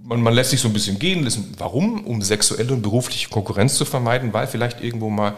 man, 0.01 0.22
man 0.22 0.34
lässt 0.34 0.50
sich 0.50 0.60
so 0.60 0.67
ein 0.67 0.74
bisschen 0.74 0.98
gehen. 0.98 1.27
Warum? 1.60 2.03
Um 2.03 2.24
sexuelle 2.24 2.74
und 2.74 2.81
berufliche 2.81 3.29
Konkurrenz 3.29 3.75
zu 3.75 3.86
vermeiden, 3.86 4.34
weil 4.34 4.48
vielleicht 4.48 4.81
irgendwo 4.81 5.12
mal 5.12 5.36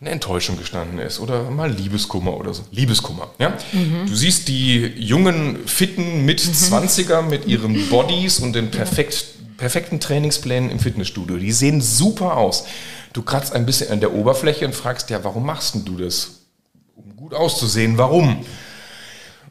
eine 0.00 0.10
Enttäuschung 0.10 0.56
gestanden 0.56 0.98
ist 0.98 1.20
oder 1.20 1.50
mal 1.50 1.70
Liebeskummer 1.70 2.34
oder 2.34 2.54
so. 2.54 2.62
Liebeskummer, 2.70 3.28
ja? 3.38 3.50
Mhm. 3.72 4.06
Du 4.06 4.14
siehst 4.14 4.48
die 4.48 4.86
jungen, 4.96 5.58
fitten 5.66 6.24
Mit-20er 6.24 7.20
mit 7.20 7.46
ihren 7.46 7.88
Bodies 7.90 8.38
und 8.38 8.54
den 8.54 8.70
perfekt, 8.70 9.26
perfekten 9.58 10.00
Trainingsplänen 10.00 10.70
im 10.70 10.78
Fitnessstudio. 10.78 11.36
Die 11.36 11.52
sehen 11.52 11.82
super 11.82 12.38
aus. 12.38 12.64
Du 13.12 13.22
kratzt 13.22 13.52
ein 13.52 13.66
bisschen 13.66 13.90
an 13.90 14.00
der 14.00 14.14
Oberfläche 14.14 14.64
und 14.64 14.74
fragst, 14.74 15.10
ja, 15.10 15.22
warum 15.22 15.44
machst 15.44 15.76
du 15.84 15.98
das? 15.98 16.46
Um 16.94 17.14
gut 17.14 17.34
auszusehen, 17.34 17.98
warum? 17.98 18.38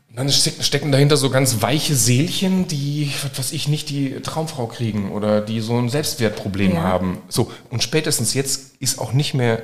Und 0.10 0.16
dann 0.16 0.32
stecken 0.32 0.92
dahinter 0.92 1.18
so 1.18 1.30
ganz 1.30 1.62
weiche 1.62 1.94
Seelchen, 1.94 2.68
die, 2.68 3.12
was 3.22 3.38
weiß 3.38 3.52
ich, 3.52 3.68
nicht 3.68 3.92
die 3.92 4.20
Traumfrau 4.22 4.66
kriegen 4.66 5.12
oder 5.12 5.42
die 5.42 5.62
so 5.62 5.78
ein 5.78 5.90
Selbstwertproblem 5.90 6.74
ja. 6.74 6.82
haben. 6.82 7.20
So, 7.28 7.52
und 7.70 7.84
spätestens 7.84 8.34
jetzt 8.34 8.78
ist 8.80 8.98
auch 8.98 9.14
nicht 9.14 9.36
mehr 9.36 9.62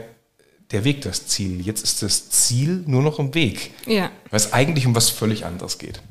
der 0.72 0.84
Weg 0.84 1.01
das 1.01 1.27
Ziel. 1.27 1.62
Jetzt 1.65 1.84
ist 1.84 2.01
das 2.01 2.29
Ziel 2.29 2.84
nur 2.88 3.01
noch 3.01 3.19
im 3.19 3.34
Weg. 3.34 3.72
Ja. 3.86 4.12
Weil 4.29 4.38
es 4.38 4.53
eigentlich 4.53 4.86
um 4.86 4.95
was 4.95 5.10
völlig 5.10 5.45
anderes 5.45 5.77
geht. 5.77 6.01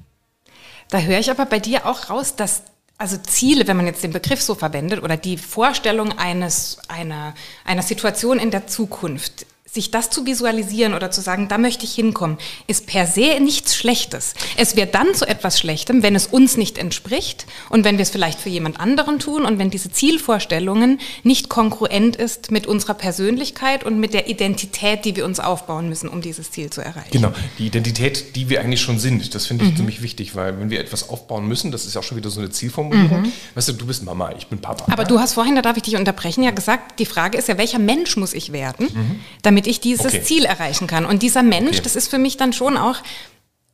Da 0.90 0.98
höre 0.98 1.18
ich 1.18 1.30
aber 1.30 1.46
bei 1.46 1.58
dir 1.58 1.86
auch 1.86 2.10
raus, 2.10 2.36
dass 2.36 2.62
also 2.96 3.16
Ziele, 3.16 3.66
wenn 3.66 3.76
man 3.76 3.86
jetzt 3.86 4.04
den 4.04 4.12
Begriff 4.12 4.40
so 4.40 4.54
verwendet, 4.54 5.02
oder 5.02 5.16
die 5.16 5.36
Vorstellung 5.36 6.16
eines, 6.16 6.78
einer, 6.88 7.34
einer 7.64 7.82
Situation 7.82 8.38
in 8.38 8.50
der 8.50 8.66
Zukunft, 8.68 9.46
sich 9.74 9.90
das 9.90 10.08
zu 10.08 10.24
visualisieren 10.24 10.94
oder 10.94 11.10
zu 11.10 11.20
sagen, 11.20 11.48
da 11.48 11.58
möchte 11.58 11.84
ich 11.84 11.94
hinkommen, 11.94 12.38
ist 12.68 12.86
per 12.86 13.06
se 13.06 13.40
nichts 13.40 13.74
Schlechtes. 13.76 14.34
Es 14.56 14.76
wird 14.76 14.94
dann 14.94 15.14
zu 15.14 15.26
etwas 15.26 15.58
Schlechtem, 15.58 16.04
wenn 16.04 16.14
es 16.14 16.28
uns 16.28 16.56
nicht 16.56 16.78
entspricht 16.78 17.46
und 17.70 17.84
wenn 17.84 17.98
wir 17.98 18.04
es 18.04 18.10
vielleicht 18.10 18.38
für 18.38 18.48
jemand 18.48 18.78
anderen 18.78 19.18
tun 19.18 19.44
und 19.44 19.58
wenn 19.58 19.70
diese 19.70 19.90
Zielvorstellungen 19.90 21.00
nicht 21.24 21.48
konkurrent 21.48 22.14
ist 22.14 22.52
mit 22.52 22.68
unserer 22.68 22.94
Persönlichkeit 22.94 23.82
und 23.82 23.98
mit 23.98 24.14
der 24.14 24.28
Identität, 24.28 25.04
die 25.04 25.16
wir 25.16 25.24
uns 25.24 25.40
aufbauen 25.40 25.88
müssen, 25.88 26.08
um 26.08 26.22
dieses 26.22 26.52
Ziel 26.52 26.70
zu 26.70 26.80
erreichen. 26.80 27.10
Genau, 27.10 27.32
die 27.58 27.66
Identität, 27.66 28.36
die 28.36 28.48
wir 28.48 28.60
eigentlich 28.60 28.80
schon 28.80 29.00
sind, 29.00 29.34
das 29.34 29.46
finde 29.46 29.64
ich 29.64 29.72
mhm. 29.72 29.76
ziemlich 29.76 30.02
wichtig, 30.02 30.36
weil 30.36 30.58
wenn 30.60 30.70
wir 30.70 30.78
etwas 30.78 31.08
aufbauen 31.08 31.48
müssen, 31.48 31.72
das 31.72 31.84
ist 31.84 31.94
ja 31.94 32.00
auch 32.00 32.04
schon 32.04 32.16
wieder 32.16 32.30
so 32.30 32.38
eine 32.38 32.50
Zielformulierung, 32.50 33.22
mhm. 33.22 33.32
weißt 33.56 33.70
du, 33.70 33.72
du 33.72 33.86
bist 33.86 34.04
Mama, 34.04 34.32
ich 34.38 34.46
bin 34.46 34.60
Papa. 34.60 34.84
Aber 34.92 35.02
ja? 35.02 35.08
du 35.08 35.18
hast 35.18 35.34
vorhin, 35.34 35.56
da 35.56 35.62
darf 35.62 35.76
ich 35.76 35.82
dich 35.82 35.96
unterbrechen, 35.96 36.44
ja 36.44 36.52
gesagt, 36.52 37.00
die 37.00 37.06
Frage 37.06 37.38
ist 37.38 37.48
ja, 37.48 37.58
welcher 37.58 37.80
Mensch 37.80 38.16
muss 38.16 38.34
ich 38.34 38.52
werden, 38.52 38.86
mhm. 38.94 39.20
damit 39.42 39.63
damit 39.64 39.66
ich 39.66 39.80
dieses 39.80 40.06
okay. 40.06 40.22
Ziel 40.22 40.44
erreichen 40.44 40.86
kann. 40.86 41.04
Und 41.06 41.22
dieser 41.22 41.42
Mensch, 41.42 41.78
okay. 41.78 41.80
das 41.82 41.96
ist 41.96 42.08
für 42.08 42.18
mich 42.18 42.36
dann 42.36 42.52
schon 42.52 42.76
auch 42.76 42.96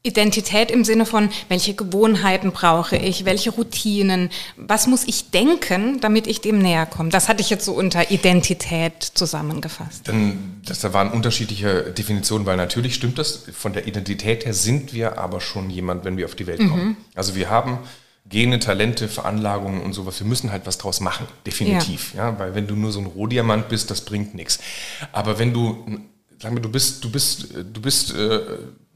Identität 0.02 0.70
im 0.70 0.82
Sinne 0.82 1.04
von, 1.04 1.28
welche 1.49 1.75
Gewohnheiten 1.75 2.52
brauche 2.52 2.97
ich, 2.97 3.26
welche 3.26 3.50
Routinen, 3.50 4.30
was 4.56 4.87
muss 4.87 5.04
ich 5.06 5.30
denken, 5.30 6.00
damit 6.00 6.26
ich 6.26 6.40
dem 6.40 6.59
näher 6.59 6.87
komme. 6.87 7.11
Das 7.11 7.28
hatte 7.28 7.42
ich 7.42 7.50
jetzt 7.50 7.66
so 7.66 7.73
unter 7.73 8.11
Identität 8.11 9.02
zusammengefasst. 9.02 10.09
Dann, 10.09 10.62
das 10.64 10.80
da 10.80 10.94
waren 10.94 11.11
unterschiedliche 11.11 11.92
Definitionen, 11.92 12.47
weil 12.47 12.56
natürlich 12.56 12.94
stimmt 12.94 13.18
das, 13.18 13.44
von 13.52 13.75
der 13.75 13.87
Identität 13.87 14.47
her 14.47 14.54
sind 14.54 14.94
wir 14.94 15.18
aber 15.18 15.42
schon 15.42 15.68
jemand, 15.68 16.06
wenn 16.06 16.16
wir 16.16 16.25
auf 16.25 16.35
die 16.35 16.47
Welt 16.47 16.61
kommen. 16.61 16.85
Mhm. 16.85 16.97
Also 17.14 17.35
wir 17.35 17.50
haben 17.50 17.78
Gene, 18.30 18.60
Talente, 18.60 19.08
Veranlagungen 19.08 19.82
und 19.82 19.92
sowas. 19.92 20.20
Wir 20.20 20.26
müssen 20.26 20.52
halt 20.52 20.64
was 20.64 20.78
draus 20.78 21.00
machen, 21.00 21.26
definitiv. 21.44 22.14
Ja. 22.14 22.30
ja. 22.30 22.38
weil 22.38 22.54
wenn 22.54 22.66
du 22.66 22.76
nur 22.76 22.92
so 22.92 23.00
ein 23.00 23.06
Rohdiamant 23.06 23.68
bist, 23.68 23.90
das 23.90 24.04
bringt 24.04 24.34
nichts. 24.34 24.60
Aber 25.12 25.38
wenn 25.38 25.52
du, 25.52 25.84
sagen 26.40 26.56
wir, 26.56 26.62
du 26.62 26.70
bist, 26.70 27.04
du 27.04 27.10
bist, 27.10 27.49
du 27.54 27.80
bist, 27.80 28.14
äh, 28.14 28.40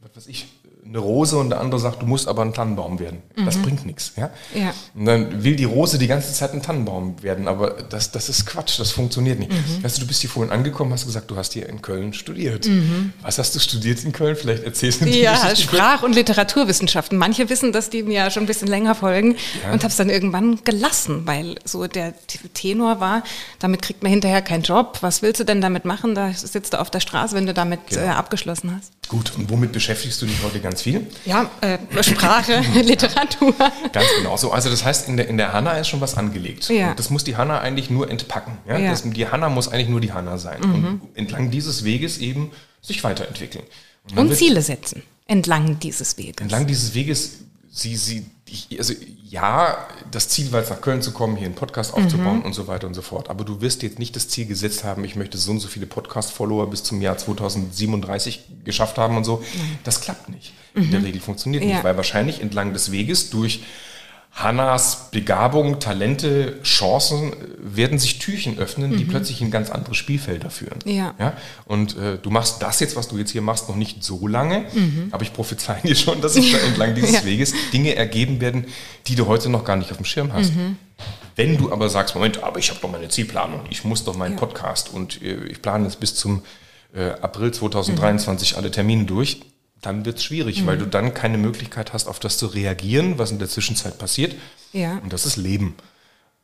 was 0.00 0.16
weiß 0.16 0.26
ich, 0.28 0.46
eine 0.86 0.98
Rose 0.98 1.38
und 1.38 1.50
der 1.50 1.60
andere 1.60 1.80
sagt, 1.80 2.02
du 2.02 2.06
musst 2.06 2.28
aber 2.28 2.42
ein 2.42 2.52
Tannenbaum 2.52 2.98
werden. 2.98 3.22
Mhm. 3.36 3.44
Das 3.46 3.56
bringt 3.56 3.86
nichts. 3.86 4.12
Ja? 4.16 4.30
ja? 4.54 4.74
Und 4.94 5.06
dann 5.06 5.42
will 5.42 5.56
die 5.56 5.64
Rose 5.64 5.98
die 5.98 6.06
ganze 6.06 6.32
Zeit 6.32 6.52
ein 6.52 6.62
Tannenbaum 6.62 7.22
werden, 7.22 7.48
aber 7.48 7.70
das, 7.70 8.12
das 8.12 8.28
ist 8.28 8.46
Quatsch, 8.46 8.78
das 8.78 8.90
funktioniert 8.90 9.38
nicht. 9.38 9.50
Mhm. 9.50 9.82
Weißt 9.82 9.96
du, 9.96 10.02
du 10.02 10.06
bist 10.06 10.20
hier 10.20 10.30
vorhin 10.30 10.52
angekommen, 10.52 10.92
hast 10.92 11.06
gesagt, 11.06 11.30
du 11.30 11.36
hast 11.36 11.54
hier 11.54 11.68
in 11.68 11.80
Köln 11.80 12.12
studiert. 12.12 12.66
Mhm. 12.66 13.12
Was 13.22 13.38
hast 13.38 13.54
du 13.54 13.60
studiert 13.60 14.04
in 14.04 14.12
Köln? 14.12 14.36
Vielleicht 14.36 14.64
erzählst 14.64 15.00
du 15.00 15.06
mir 15.06 15.16
Ja, 15.16 15.56
Sprach- 15.56 16.02
und 16.02 16.14
Literaturwissenschaften. 16.14 17.16
Manche 17.18 17.48
wissen, 17.48 17.72
dass 17.72 17.90
die 17.90 18.02
mir 18.02 18.14
ja 18.14 18.30
schon 18.30 18.44
ein 18.44 18.46
bisschen 18.46 18.68
länger 18.68 18.94
folgen 18.94 19.36
ja. 19.62 19.72
und 19.72 19.82
habe 19.82 19.90
es 19.90 19.96
dann 19.96 20.10
irgendwann 20.10 20.62
gelassen, 20.64 21.22
weil 21.24 21.56
so 21.64 21.86
der 21.86 22.14
Tenor 22.52 23.00
war, 23.00 23.22
damit 23.58 23.82
kriegt 23.82 24.02
man 24.02 24.10
hinterher 24.10 24.42
keinen 24.42 24.62
Job. 24.62 24.98
Was 25.00 25.22
willst 25.22 25.40
du 25.40 25.44
denn 25.44 25.60
damit 25.60 25.84
machen? 25.84 26.14
Da 26.14 26.32
sitzt 26.32 26.72
du 26.74 26.80
auf 26.80 26.90
der 26.90 27.00
Straße, 27.00 27.34
wenn 27.34 27.46
du 27.46 27.54
damit 27.54 27.80
genau. 27.88 28.02
äh, 28.02 28.08
abgeschlossen 28.08 28.76
hast. 28.76 28.92
Gut, 29.08 29.32
und 29.36 29.50
womit 29.50 29.72
beschäftigst 29.72 30.20
du 30.22 30.26
dich 30.26 30.42
heute 30.42 30.60
ganz 30.60 30.73
viel? 30.82 31.06
Ja, 31.24 31.50
äh, 31.60 31.78
Sprache, 32.02 32.60
Literatur. 32.82 33.54
Ganz 33.92 34.06
genau 34.18 34.36
so. 34.36 34.52
Also 34.52 34.70
das 34.70 34.84
heißt, 34.84 35.08
in 35.08 35.16
der, 35.16 35.28
in 35.28 35.36
der 35.36 35.52
Hanna 35.52 35.72
ist 35.72 35.88
schon 35.88 36.00
was 36.00 36.16
angelegt. 36.16 36.68
Ja. 36.68 36.90
Und 36.90 36.98
das 36.98 37.10
muss 37.10 37.24
die 37.24 37.36
Hanna 37.36 37.60
eigentlich 37.60 37.90
nur 37.90 38.10
entpacken. 38.10 38.58
Ja? 38.68 38.78
ja. 38.78 38.90
Das, 38.90 39.02
die 39.02 39.28
Hanna 39.28 39.48
muss 39.48 39.68
eigentlich 39.68 39.88
nur 39.88 40.00
die 40.00 40.12
Hanna 40.12 40.38
sein. 40.38 40.60
Mhm. 40.60 41.00
Und 41.02 41.16
entlang 41.16 41.50
dieses 41.50 41.84
Weges 41.84 42.18
eben 42.18 42.50
sich 42.80 43.02
weiterentwickeln. 43.04 43.64
Und, 44.10 44.18
und 44.18 44.34
Ziele 44.34 44.62
setzen. 44.62 45.02
Entlang 45.26 45.78
dieses 45.78 46.18
Weges. 46.18 46.36
Entlang 46.40 46.66
dieses 46.66 46.94
Weges, 46.94 47.43
sie, 47.74 47.96
sie, 47.96 48.24
ich, 48.46 48.68
also 48.78 48.94
ja, 49.28 49.88
das 50.12 50.28
Ziel 50.28 50.52
war 50.52 50.62
es 50.62 50.70
nach 50.70 50.80
Köln 50.80 51.02
zu 51.02 51.10
kommen, 51.10 51.36
hier 51.36 51.46
einen 51.46 51.56
Podcast 51.56 51.92
aufzubauen 51.92 52.38
mhm. 52.38 52.44
und 52.44 52.52
so 52.54 52.68
weiter 52.68 52.86
und 52.86 52.94
so 52.94 53.02
fort. 53.02 53.28
Aber 53.28 53.44
du 53.44 53.60
wirst 53.60 53.82
jetzt 53.82 53.98
nicht 53.98 54.14
das 54.14 54.28
Ziel 54.28 54.46
gesetzt 54.46 54.84
haben, 54.84 55.04
ich 55.04 55.16
möchte 55.16 55.36
so 55.38 55.50
und 55.50 55.58
so 55.58 55.66
viele 55.66 55.86
Podcast-Follower 55.86 56.70
bis 56.70 56.84
zum 56.84 57.02
Jahr 57.02 57.18
2037 57.18 58.44
geschafft 58.64 58.96
haben 58.96 59.16
und 59.16 59.24
so. 59.24 59.38
Mhm. 59.38 59.78
Das 59.82 60.00
klappt 60.00 60.28
nicht. 60.28 60.52
In 60.74 60.92
der 60.92 61.00
mhm. 61.00 61.06
Regel 61.06 61.20
funktioniert 61.20 61.64
ja. 61.64 61.70
nicht, 61.70 61.84
weil 61.84 61.96
wahrscheinlich 61.96 62.40
entlang 62.40 62.72
des 62.72 62.92
Weges 62.92 63.30
durch 63.30 63.64
Hannas 64.34 65.10
Begabung, 65.12 65.78
Talente, 65.78 66.60
Chancen 66.64 67.32
äh, 67.32 67.36
werden 67.60 68.00
sich 68.00 68.18
Türchen 68.18 68.58
öffnen, 68.58 68.90
mhm. 68.90 68.96
die 68.96 69.04
plötzlich 69.04 69.40
in 69.40 69.52
ganz 69.52 69.70
andere 69.70 69.94
Spielfelder 69.94 70.50
führen. 70.50 70.80
Ja. 70.84 71.14
ja? 71.18 71.34
Und 71.66 71.96
äh, 71.96 72.18
du 72.18 72.30
machst 72.30 72.60
das 72.60 72.80
jetzt, 72.80 72.96
was 72.96 73.06
du 73.06 73.16
jetzt 73.16 73.30
hier 73.30 73.42
machst, 73.42 73.68
noch 73.68 73.76
nicht 73.76 74.02
so 74.02 74.26
lange, 74.26 74.66
mhm. 74.72 75.08
aber 75.12 75.22
ich 75.22 75.32
prophezeie 75.32 75.80
dir 75.82 75.94
schon, 75.94 76.20
dass 76.20 76.34
sich 76.34 76.50
da 76.50 76.58
entlang 76.58 76.94
dieses 76.96 77.12
ja. 77.12 77.24
Weges 77.24 77.54
Dinge 77.72 77.94
ergeben 77.94 78.40
werden, 78.40 78.66
die 79.06 79.14
du 79.14 79.26
heute 79.26 79.48
noch 79.48 79.64
gar 79.64 79.76
nicht 79.76 79.92
auf 79.92 79.98
dem 79.98 80.06
Schirm 80.06 80.32
hast. 80.32 80.54
Mhm. 80.54 80.78
Wenn 81.36 81.56
du 81.56 81.72
aber 81.72 81.88
sagst, 81.88 82.16
Moment, 82.16 82.42
aber 82.42 82.58
ich 82.58 82.70
habe 82.70 82.80
doch 82.80 82.90
meine 82.90 83.08
Zielplanung, 83.08 83.62
ich 83.70 83.84
muss 83.84 84.02
doch 84.04 84.16
meinen 84.16 84.32
ja. 84.32 84.38
Podcast 84.38 84.92
und 84.92 85.22
äh, 85.22 85.44
ich 85.44 85.62
plane 85.62 85.84
jetzt 85.84 86.00
bis 86.00 86.16
zum 86.16 86.42
äh, 86.92 87.10
April 87.20 87.52
2023 87.52 88.56
alle 88.56 88.72
Termine 88.72 89.04
durch, 89.04 89.40
dann 89.84 90.04
wird 90.04 90.18
es 90.18 90.24
schwierig, 90.24 90.62
mhm. 90.62 90.66
weil 90.66 90.78
du 90.78 90.86
dann 90.86 91.14
keine 91.14 91.38
Möglichkeit 91.38 91.92
hast, 91.92 92.06
auf 92.06 92.20
das 92.20 92.38
zu 92.38 92.46
reagieren, 92.46 93.18
was 93.18 93.30
in 93.30 93.38
der 93.38 93.48
Zwischenzeit 93.48 93.98
passiert. 93.98 94.34
Ja. 94.72 94.98
Und 95.02 95.12
das 95.12 95.26
ist 95.26 95.36
Leben. 95.36 95.74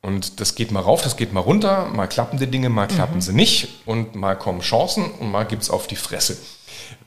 Und 0.02 0.40
das 0.40 0.54
geht 0.54 0.70
mal 0.70 0.80
rauf, 0.80 1.02
das 1.02 1.16
geht 1.16 1.32
mal 1.32 1.40
runter, 1.40 1.88
mal 1.88 2.06
klappen 2.06 2.38
die 2.38 2.46
Dinge, 2.46 2.70
mal 2.70 2.86
klappen 2.86 3.16
mhm. 3.16 3.20
sie 3.20 3.32
nicht 3.34 3.68
und 3.84 4.14
mal 4.14 4.34
kommen 4.34 4.60
Chancen 4.60 5.04
und 5.04 5.30
mal 5.30 5.44
gibt 5.44 5.62
es 5.62 5.70
auf 5.70 5.86
die 5.86 5.96
Fresse. 5.96 6.38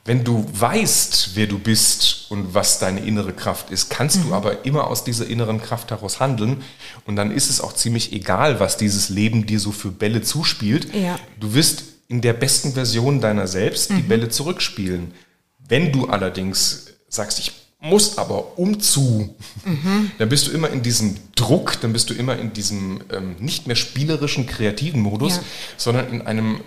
Wenn 0.04 0.22
du 0.22 0.46
weißt, 0.52 1.30
wer 1.34 1.46
du 1.46 1.58
bist 1.58 2.26
und 2.30 2.54
was 2.54 2.78
deine 2.78 3.00
innere 3.00 3.32
Kraft 3.32 3.70
ist, 3.70 3.88
kannst 3.88 4.18
mhm. 4.18 4.28
du 4.28 4.34
aber 4.34 4.64
immer 4.64 4.86
aus 4.86 5.02
dieser 5.02 5.26
inneren 5.26 5.60
Kraft 5.60 5.90
heraus 5.90 6.20
handeln. 6.20 6.62
Und 7.06 7.16
dann 7.16 7.30
ist 7.30 7.50
es 7.50 7.60
auch 7.60 7.72
ziemlich 7.72 8.12
egal, 8.12 8.60
was 8.60 8.76
dieses 8.76 9.08
Leben 9.08 9.46
dir 9.46 9.58
so 9.58 9.72
für 9.72 9.90
Bälle 9.90 10.22
zuspielt. 10.22 10.94
Ja. 10.94 11.18
Du 11.40 11.54
wirst 11.54 11.84
in 12.08 12.20
der 12.20 12.34
besten 12.34 12.74
Version 12.74 13.20
deiner 13.20 13.46
selbst 13.46 13.90
die 13.90 13.94
mhm. 13.94 14.08
Bälle 14.08 14.28
zurückspielen. 14.28 15.12
Wenn 15.68 15.92
du 15.92 16.06
allerdings 16.06 16.86
sagst, 17.08 17.38
ich 17.38 17.52
muss 17.80 18.16
aber 18.16 18.58
umzu, 18.58 19.34
mhm. 19.64 20.10
dann 20.18 20.28
bist 20.28 20.46
du 20.46 20.52
immer 20.52 20.70
in 20.70 20.82
diesem 20.82 21.16
Druck, 21.36 21.80
dann 21.82 21.92
bist 21.92 22.08
du 22.08 22.14
immer 22.14 22.38
in 22.38 22.52
diesem 22.52 23.02
ähm, 23.12 23.36
nicht 23.38 23.66
mehr 23.66 23.76
spielerischen, 23.76 24.46
kreativen 24.46 25.00
Modus, 25.00 25.36
ja. 25.36 25.42
sondern 25.76 26.10
in 26.10 26.22
einem 26.22 26.60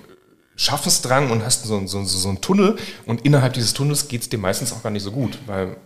Schaffensdrang 0.55 1.31
und 1.31 1.43
hast 1.43 1.65
so, 1.65 1.85
so, 1.87 2.03
so 2.03 2.29
einen 2.29 2.41
Tunnel 2.41 2.77
und 3.05 3.25
innerhalb 3.25 3.53
dieses 3.53 3.73
Tunnels 3.73 4.07
geht 4.07 4.21
es 4.21 4.29
dir 4.29 4.37
meistens 4.37 4.73
auch 4.73 4.83
gar 4.83 4.91
nicht 4.91 5.03
so 5.03 5.11
gut, 5.11 5.37
weil 5.47 5.77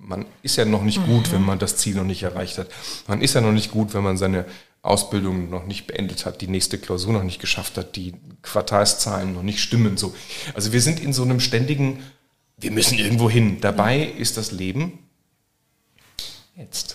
man 0.00 0.26
ist 0.42 0.56
ja 0.56 0.64
noch 0.64 0.82
nicht 0.82 0.98
mhm. 0.98 1.06
gut, 1.06 1.32
wenn 1.32 1.42
man 1.42 1.60
das 1.60 1.76
Ziel 1.76 1.94
noch 1.94 2.04
nicht 2.04 2.24
erreicht 2.24 2.58
hat. 2.58 2.66
Man 3.06 3.22
ist 3.22 3.34
ja 3.34 3.40
noch 3.40 3.52
nicht 3.52 3.70
gut, 3.70 3.94
wenn 3.94 4.02
man 4.02 4.16
seine 4.16 4.44
Ausbildung 4.82 5.50
noch 5.50 5.66
nicht 5.66 5.86
beendet 5.86 6.26
hat, 6.26 6.40
die 6.40 6.48
nächste 6.48 6.78
Klausur 6.78 7.12
noch 7.12 7.22
nicht 7.22 7.40
geschafft 7.40 7.76
hat, 7.76 7.94
die 7.96 8.14
Quartalszahlen 8.42 9.34
noch 9.34 9.42
nicht 9.42 9.60
stimmen. 9.60 9.96
So. 9.96 10.14
Also 10.54 10.72
wir 10.72 10.80
sind 10.80 11.00
in 11.00 11.12
so 11.12 11.22
einem 11.22 11.38
ständigen 11.38 12.02
wir 12.60 12.70
müssen 12.70 12.98
irgendwo 12.98 13.30
hin. 13.30 13.58
Dabei 13.60 14.04
ist 14.04 14.36
das 14.36 14.52
Leben 14.52 14.98
jetzt. 16.56 16.94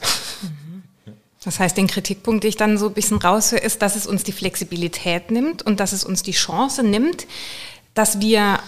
Das 1.44 1.60
heißt, 1.60 1.78
den 1.78 1.88
Kritikpunkt, 1.88 2.44
den 2.44 2.50
ich 2.50 2.58
dann 2.58 2.78
so 2.78 2.88
ein 2.88 2.94
bisschen 2.94 3.18
raushöre, 3.18 3.62
ist, 3.62 3.82
dass 3.82 3.96
es 3.96 4.08
uns 4.08 4.24
die 4.24 4.32
Flexibilität 4.32 5.30
nimmt 5.30 5.62
und 5.62 5.80
dass 5.80 5.92
es 5.92 6.04
uns 6.04 6.24
die 6.24 6.32
Chance 6.32 6.82
nimmt, 6.82 7.28
dass 7.94 8.20
wir 8.20 8.60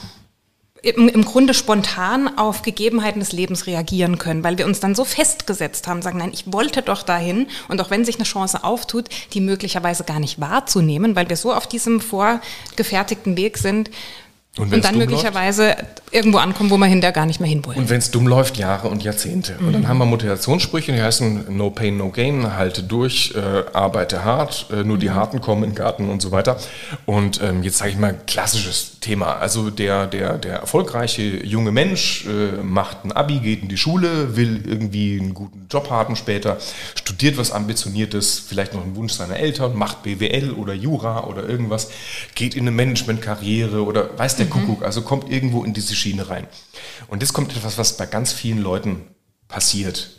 im, 0.83 1.07
im 1.09 1.25
Grunde 1.25 1.55
spontan 1.55 2.37
auf 2.37 2.61
Gegebenheiten 2.61 3.19
des 3.19 3.31
Lebens 3.31 3.65
reagieren 3.65 4.19
können, 4.19 4.43
weil 4.43 4.59
wir 4.59 4.67
uns 4.67 4.79
dann 4.79 4.93
so 4.93 5.05
festgesetzt 5.05 5.87
haben, 5.87 6.03
sagen, 6.03 6.19
nein, 6.19 6.31
ich 6.33 6.51
wollte 6.53 6.83
doch 6.83 7.01
dahin 7.01 7.47
und 7.67 7.81
auch 7.81 7.89
wenn 7.89 8.05
sich 8.05 8.15
eine 8.15 8.25
Chance 8.25 8.63
auftut, 8.63 9.09
die 9.33 9.41
möglicherweise 9.41 10.03
gar 10.03 10.19
nicht 10.19 10.39
wahrzunehmen, 10.39 11.15
weil 11.15 11.29
wir 11.29 11.35
so 11.35 11.53
auf 11.53 11.67
diesem 11.67 11.99
vorgefertigten 11.99 13.37
Weg 13.37 13.57
sind, 13.57 13.89
Und, 14.57 14.73
und 14.73 14.83
dann 14.83 14.97
möglicherweise 14.97 15.67
läuft? 15.67 15.85
irgendwo 16.11 16.37
ankommen, 16.37 16.69
wo 16.69 16.77
man 16.77 16.89
hinterher 16.89 17.11
gar 17.11 17.25
nicht 17.25 17.39
mehr 17.39 17.49
hinwollen. 17.49 17.79
Und 17.79 17.89
wenn 17.89 17.97
es 17.97 18.11
dumm 18.11 18.27
läuft, 18.27 18.57
Jahre 18.57 18.87
und 18.87 19.03
Jahrzehnte. 19.03 19.55
Mhm. 19.59 19.67
Und 19.67 19.73
dann 19.73 19.87
haben 19.87 19.97
wir 19.97 20.05
Motivationssprüche, 20.05 20.93
die 20.93 21.01
heißen 21.01 21.55
No 21.55 21.69
Pain, 21.69 21.97
No 21.97 22.09
Gain, 22.09 22.55
halte 22.55 22.83
durch, 22.83 23.33
äh, 23.35 23.65
arbeite 23.73 24.23
hart, 24.23 24.67
äh, 24.71 24.83
nur 24.83 24.97
die 24.97 25.09
mhm. 25.09 25.15
Harten 25.15 25.41
kommen 25.41 25.63
in 25.63 25.71
den 25.71 25.75
Garten 25.75 26.09
und 26.09 26.21
so 26.21 26.31
weiter. 26.31 26.57
Und 27.05 27.41
ähm, 27.41 27.63
jetzt 27.63 27.77
sage 27.77 27.91
ich 27.91 27.97
mal 27.97 28.17
klassisches 28.25 28.99
Thema. 29.01 29.37
Also 29.37 29.69
der, 29.69 30.07
der, 30.07 30.37
der 30.37 30.57
erfolgreiche 30.57 31.21
junge 31.45 31.71
Mensch 31.71 32.25
äh, 32.25 32.63
macht 32.63 33.03
ein 33.03 33.11
Abi, 33.11 33.39
geht 33.39 33.61
in 33.61 33.69
die 33.69 33.77
Schule, 33.77 34.35
will 34.35 34.63
irgendwie 34.65 35.19
einen 35.19 35.33
guten 35.33 35.67
Job 35.69 35.89
haben 35.89 36.15
später, 36.15 36.57
studiert 36.95 37.37
was 37.37 37.51
Ambitioniertes, 37.51 38.39
vielleicht 38.39 38.73
noch 38.73 38.83
einen 38.83 38.95
Wunsch 38.95 39.13
seiner 39.13 39.37
Eltern, 39.37 39.75
macht 39.75 40.03
BWL 40.03 40.51
oder 40.51 40.73
Jura 40.73 41.25
oder 41.25 41.47
irgendwas, 41.47 41.89
geht 42.35 42.55
in 42.55 42.61
eine 42.61 42.71
Managementkarriere 42.71 43.83
oder 43.83 44.17
weiß 44.17 44.37
der 44.37 44.46
mhm. 44.47 44.51
Kuckuck, 44.51 44.83
also 44.83 45.01
kommt 45.01 45.29
irgendwo 45.29 45.63
in 45.63 45.73
diese 45.73 45.95
Schiene 45.95 46.29
rein. 46.29 46.47
Und 47.07 47.21
das 47.21 47.33
kommt 47.33 47.55
etwas, 47.55 47.77
was 47.77 47.97
bei 47.97 48.05
ganz 48.05 48.33
vielen 48.33 48.59
Leuten 48.59 49.03
passiert. 49.47 50.17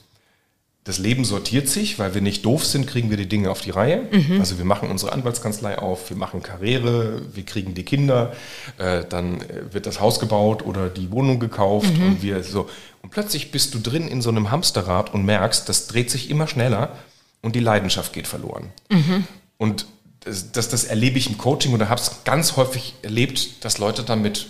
Das 0.88 0.96
Leben 0.96 1.26
sortiert 1.26 1.68
sich, 1.68 1.98
weil 1.98 2.14
wir 2.14 2.22
nicht 2.22 2.46
doof 2.46 2.64
sind, 2.64 2.86
kriegen 2.86 3.10
wir 3.10 3.18
die 3.18 3.28
Dinge 3.28 3.50
auf 3.50 3.60
die 3.60 3.68
Reihe. 3.68 4.08
Mhm. 4.10 4.40
Also 4.40 4.56
wir 4.56 4.64
machen 4.64 4.88
unsere 4.90 5.12
Anwaltskanzlei 5.12 5.78
auf, 5.78 6.08
wir 6.08 6.16
machen 6.16 6.42
Karriere, 6.42 7.20
wir 7.34 7.44
kriegen 7.44 7.74
die 7.74 7.82
Kinder, 7.82 8.32
äh, 8.78 9.04
dann 9.06 9.42
äh, 9.42 9.74
wird 9.74 9.84
das 9.84 10.00
Haus 10.00 10.18
gebaut 10.18 10.64
oder 10.64 10.88
die 10.88 11.10
Wohnung 11.10 11.40
gekauft 11.40 11.94
mhm. 11.94 12.06
und 12.06 12.22
wir 12.22 12.42
so. 12.42 12.70
Und 13.02 13.10
plötzlich 13.10 13.50
bist 13.50 13.74
du 13.74 13.80
drin 13.80 14.08
in 14.08 14.22
so 14.22 14.30
einem 14.30 14.50
Hamsterrad 14.50 15.12
und 15.12 15.26
merkst, 15.26 15.68
das 15.68 15.88
dreht 15.88 16.10
sich 16.10 16.30
immer 16.30 16.46
schneller 16.46 16.96
und 17.42 17.54
die 17.54 17.60
Leidenschaft 17.60 18.14
geht 18.14 18.26
verloren. 18.26 18.70
Mhm. 18.90 19.24
Und 19.58 19.84
das, 20.20 20.52
das, 20.52 20.84
erlebe 20.84 21.18
ich 21.18 21.28
im 21.28 21.38
Coaching 21.38 21.72
oder 21.74 21.88
habe 21.88 22.00
es 22.00 22.24
ganz 22.24 22.56
häufig 22.56 22.94
erlebt, 23.02 23.64
dass 23.64 23.78
Leute 23.78 24.02
dann 24.02 24.22
mit 24.22 24.48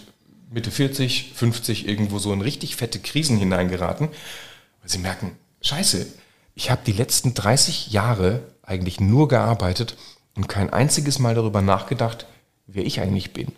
Mitte 0.51 0.71
40, 0.71 1.33
50 1.35 1.87
irgendwo 1.87 2.19
so 2.19 2.33
in 2.33 2.41
richtig 2.41 2.77
fette 2.77 2.99
Krisen 2.99 3.37
hineingeraten, 3.37 4.09
weil 4.09 4.91
sie 4.91 4.99
merken, 4.99 5.33
scheiße, 5.61 6.07
ich 6.55 6.71
habe 6.71 6.81
die 6.87 6.93
letzten 6.93 7.35
30 7.35 7.91
Jahre 7.91 8.41
eigentlich 8.63 9.01
nur 9.01 9.29
gearbeitet 9.29 9.97
und 10.35 10.49
kein 10.49 10.71
einziges 10.71 11.19
Mal 11.19 11.35
darüber 11.35 11.63
nachgedacht, 11.63 12.27
wer 12.67 12.85
ich 12.85 13.01
eigentlich 13.01 13.33
bin 13.33 13.53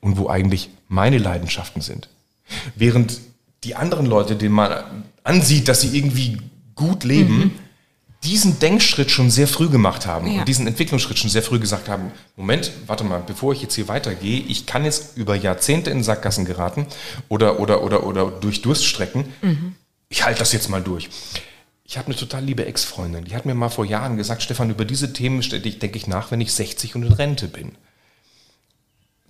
und 0.00 0.16
wo 0.16 0.28
eigentlich 0.28 0.70
meine 0.88 1.18
Leidenschaften 1.18 1.82
sind. 1.82 2.08
Während 2.76 3.20
die 3.64 3.74
anderen 3.74 4.06
Leute, 4.06 4.36
denen 4.36 4.54
man 4.54 5.04
ansieht, 5.24 5.66
dass 5.66 5.80
sie 5.80 5.96
irgendwie 5.96 6.40
gut 6.76 7.02
leben, 7.02 7.38
mhm 7.38 7.65
diesen 8.24 8.58
Denkschritt 8.58 9.10
schon 9.10 9.30
sehr 9.30 9.46
früh 9.46 9.68
gemacht 9.68 10.06
haben 10.06 10.30
ja. 10.30 10.40
und 10.40 10.48
diesen 10.48 10.66
Entwicklungsschritt 10.66 11.18
schon 11.18 11.30
sehr 11.30 11.42
früh 11.42 11.58
gesagt 11.58 11.88
haben, 11.88 12.10
Moment, 12.36 12.72
warte 12.86 13.04
mal, 13.04 13.22
bevor 13.24 13.52
ich 13.52 13.62
jetzt 13.62 13.74
hier 13.74 13.88
weitergehe, 13.88 14.40
ich 14.40 14.66
kann 14.66 14.84
jetzt 14.84 15.16
über 15.16 15.36
Jahrzehnte 15.36 15.90
in 15.90 16.02
Sackgassen 16.02 16.44
geraten 16.44 16.86
oder, 17.28 17.60
oder, 17.60 17.82
oder, 17.82 18.04
oder 18.04 18.30
durch 18.30 18.62
Durststrecken. 18.62 19.26
Mhm. 19.42 19.76
Ich 20.08 20.24
halte 20.24 20.40
das 20.40 20.52
jetzt 20.52 20.68
mal 20.68 20.82
durch. 20.82 21.08
Ich 21.84 21.98
habe 21.98 22.08
eine 22.08 22.16
total 22.16 22.44
liebe 22.44 22.66
Ex-Freundin, 22.66 23.24
die 23.24 23.36
hat 23.36 23.46
mir 23.46 23.54
mal 23.54 23.68
vor 23.68 23.84
Jahren 23.84 24.16
gesagt, 24.16 24.42
Stefan, 24.42 24.70
über 24.70 24.84
diese 24.84 25.12
Themen 25.12 25.40
denke 25.40 25.96
ich 25.96 26.08
nach, 26.08 26.32
wenn 26.32 26.40
ich 26.40 26.52
60 26.52 26.96
und 26.96 27.04
in 27.04 27.12
Rente 27.12 27.46
bin. 27.46 27.72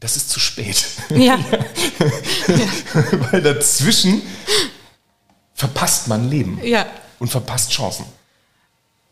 Das 0.00 0.16
ist 0.16 0.30
zu 0.30 0.40
spät. 0.40 0.86
Ja. 1.10 1.38
Weil 3.30 3.42
dazwischen 3.42 4.22
verpasst 5.54 6.08
man 6.08 6.30
Leben 6.30 6.60
ja. 6.62 6.86
und 7.18 7.28
verpasst 7.28 7.72
Chancen. 7.72 8.04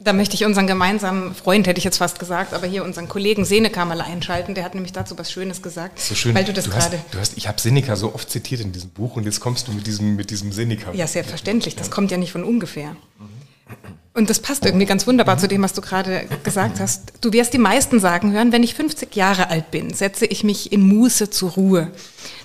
Da 0.04 0.12
möchte 0.12 0.34
ich 0.34 0.44
unseren 0.44 0.66
gemeinsamen 0.66 1.34
Freund, 1.34 1.66
hätte 1.66 1.78
ich 1.78 1.84
jetzt 1.84 1.96
fast 1.96 2.18
gesagt, 2.18 2.52
aber 2.52 2.66
hier 2.66 2.84
unseren 2.84 3.08
Kollegen 3.08 3.46
Seneca 3.46 3.86
mal 3.86 4.02
einschalten. 4.02 4.54
Der 4.54 4.62
hat 4.62 4.74
nämlich 4.74 4.92
dazu 4.92 5.18
was 5.18 5.32
Schönes 5.32 5.62
gesagt. 5.62 5.98
So 5.98 6.14
schön. 6.14 6.34
Weil 6.34 6.44
du 6.44 6.52
das 6.52 6.66
du 6.66 6.70
gerade. 6.72 6.98
Hast, 6.98 7.14
du 7.14 7.18
hast, 7.18 7.38
ich 7.38 7.48
habe 7.48 7.58
Seneca 7.58 7.96
so 7.96 8.14
oft 8.14 8.28
zitiert 8.28 8.60
in 8.60 8.72
diesem 8.72 8.90
Buch 8.90 9.16
und 9.16 9.24
jetzt 9.24 9.40
kommst 9.40 9.66
du 9.66 9.72
mit 9.72 9.86
diesem, 9.86 10.14
mit 10.14 10.28
diesem 10.28 10.52
Seneca. 10.52 10.92
Ja, 10.92 11.06
selbstverständlich. 11.06 11.74
Das 11.74 11.90
kommt 11.90 12.10
ja 12.10 12.18
nicht 12.18 12.32
von 12.32 12.44
ungefähr. 12.44 12.90
Mhm. 12.90 14.03
Und 14.16 14.30
das 14.30 14.38
passt 14.38 14.64
irgendwie 14.64 14.86
ganz 14.86 15.08
wunderbar 15.08 15.38
zu 15.38 15.48
dem, 15.48 15.62
was 15.62 15.72
du 15.72 15.80
gerade 15.80 16.28
gesagt 16.44 16.78
hast. 16.78 17.14
Du 17.20 17.32
wirst 17.32 17.52
die 17.52 17.58
meisten 17.58 17.98
sagen 17.98 18.30
hören, 18.30 18.52
wenn 18.52 18.62
ich 18.62 18.76
50 18.76 19.16
Jahre 19.16 19.50
alt 19.50 19.72
bin, 19.72 19.92
setze 19.92 20.24
ich 20.24 20.44
mich 20.44 20.70
in 20.70 20.82
Muße 20.82 21.30
zur 21.30 21.50
Ruhe. 21.50 21.90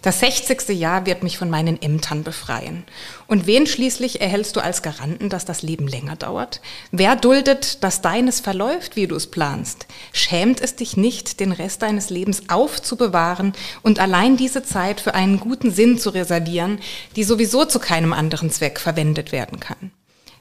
Das 0.02 0.20
60. 0.20 0.70
Jahr 0.70 1.06
wird 1.06 1.22
mich 1.22 1.38
von 1.38 1.52
meinen 1.52 1.80
Ämtern 1.80 2.24
befreien. 2.24 2.86
Und 3.28 3.46
wen 3.46 3.68
schließlich 3.68 4.20
erhältst 4.20 4.56
du 4.56 4.62
als 4.62 4.82
Garanten, 4.82 5.30
dass 5.30 5.46
das 5.46 5.62
Leben 5.62 5.88
länger 5.88 6.16
dauert? 6.16 6.60
Wer 6.92 7.16
duldet, 7.16 7.84
dass 7.84 8.02
deines 8.02 8.40
verläuft, 8.40 8.96
wie 8.96 9.06
du 9.06 9.16
es 9.16 9.28
planst? 9.28 9.86
Schämt 10.12 10.62
es 10.62 10.76
dich 10.76 10.98
nicht, 10.98 11.40
den 11.40 11.52
Rest 11.52 11.84
deines 11.84 12.10
Lebens 12.10 12.50
aufzubewahren 12.50 13.54
und 13.84 14.00
allein 14.00 14.38
diese 14.38 14.64
Zeit 14.64 15.00
für 15.00 15.14
einen 15.14 15.40
guten 15.40 15.70
Sinn 15.70 16.00
zu 16.00 16.10
reservieren, 16.10 16.80
die 17.16 17.24
sowieso 17.24 17.64
zu 17.64 17.78
keinem 17.78 18.14
anderen 18.14 18.50
Zweck 18.50 18.80
verwendet 18.80 19.32
werden 19.32 19.60
kann? 19.60 19.92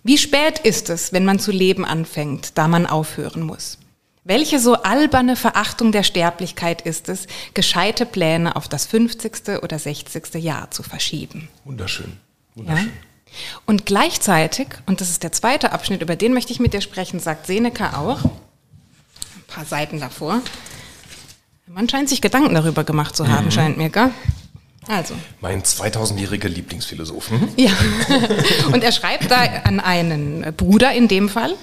Wie 0.05 0.19
spät 0.19 0.59
ist 0.61 0.91
es, 0.91 1.13
wenn 1.13 1.25
man 1.25 1.39
zu 1.39 1.51
leben 1.51 1.85
anfängt, 1.85 2.57
da 2.57 2.69
man 2.69 2.87
aufhören 2.87 3.43
muss? 3.43 3.79
Welche 4.25 4.61
so 4.61 4.75
alberne 4.75 5.37
Verachtung 5.37 5.91
der 5.91 6.03
Sterblichkeit 6.03 6.83
ist 6.83 7.09
es, 7.09 7.27
gescheite 7.55 8.05
Pläne 8.05 8.57
auf 8.57 8.69
das 8.69 8.87
50. 8.87 9.63
oder 9.63 9.79
60. 9.79 10.35
Jahr 10.35 10.71
zu 10.71 10.83
verschieben? 10.83 11.49
Wunderschön. 11.65 12.19
Wunderschön. 12.55 12.87
Ja? 12.87 12.93
Und 13.67 13.87
gleichzeitig, 13.87 14.69
und 14.87 15.01
das 15.01 15.11
ist 15.11 15.23
der 15.23 15.33
zweite 15.33 15.73
Abschnitt, 15.73 16.03
über 16.03 16.17
den 16.17 16.35
möchte 16.35 16.53
ich 16.53 16.61
mit 16.61 16.75
dir 16.75 16.81
sprechen, 16.81 17.21
sagt 17.21 17.47
Seneca 17.47 17.99
auch, 17.99 18.25
ein 18.25 19.45
paar 19.47 19.65
Seiten 19.65 20.01
davor. 20.01 20.41
Man 21.67 21.89
scheint 21.89 22.09
sich 22.09 22.21
Gedanken 22.21 22.55
darüber 22.55 22.85
gemacht 22.85 23.17
zu 23.17 23.29
haben, 23.29 23.47
mhm. 23.47 23.51
scheint 23.51 23.79
mir, 23.79 23.91
gell? 23.91 24.11
Also. 24.89 25.15
Mein 25.41 25.63
2000-jähriger 25.63 26.49
Lieblingsphilosoph. 26.49 27.31
Mhm. 27.31 27.49
Ja. 27.57 27.71
Und 28.73 28.83
er 28.83 28.93
schreibt 28.93 29.31
da 29.31 29.37
an 29.65 29.81
einen 29.81 30.55
Bruder 30.57 30.93
in 30.93 31.09
dem 31.09 31.29
Fall, 31.29 31.55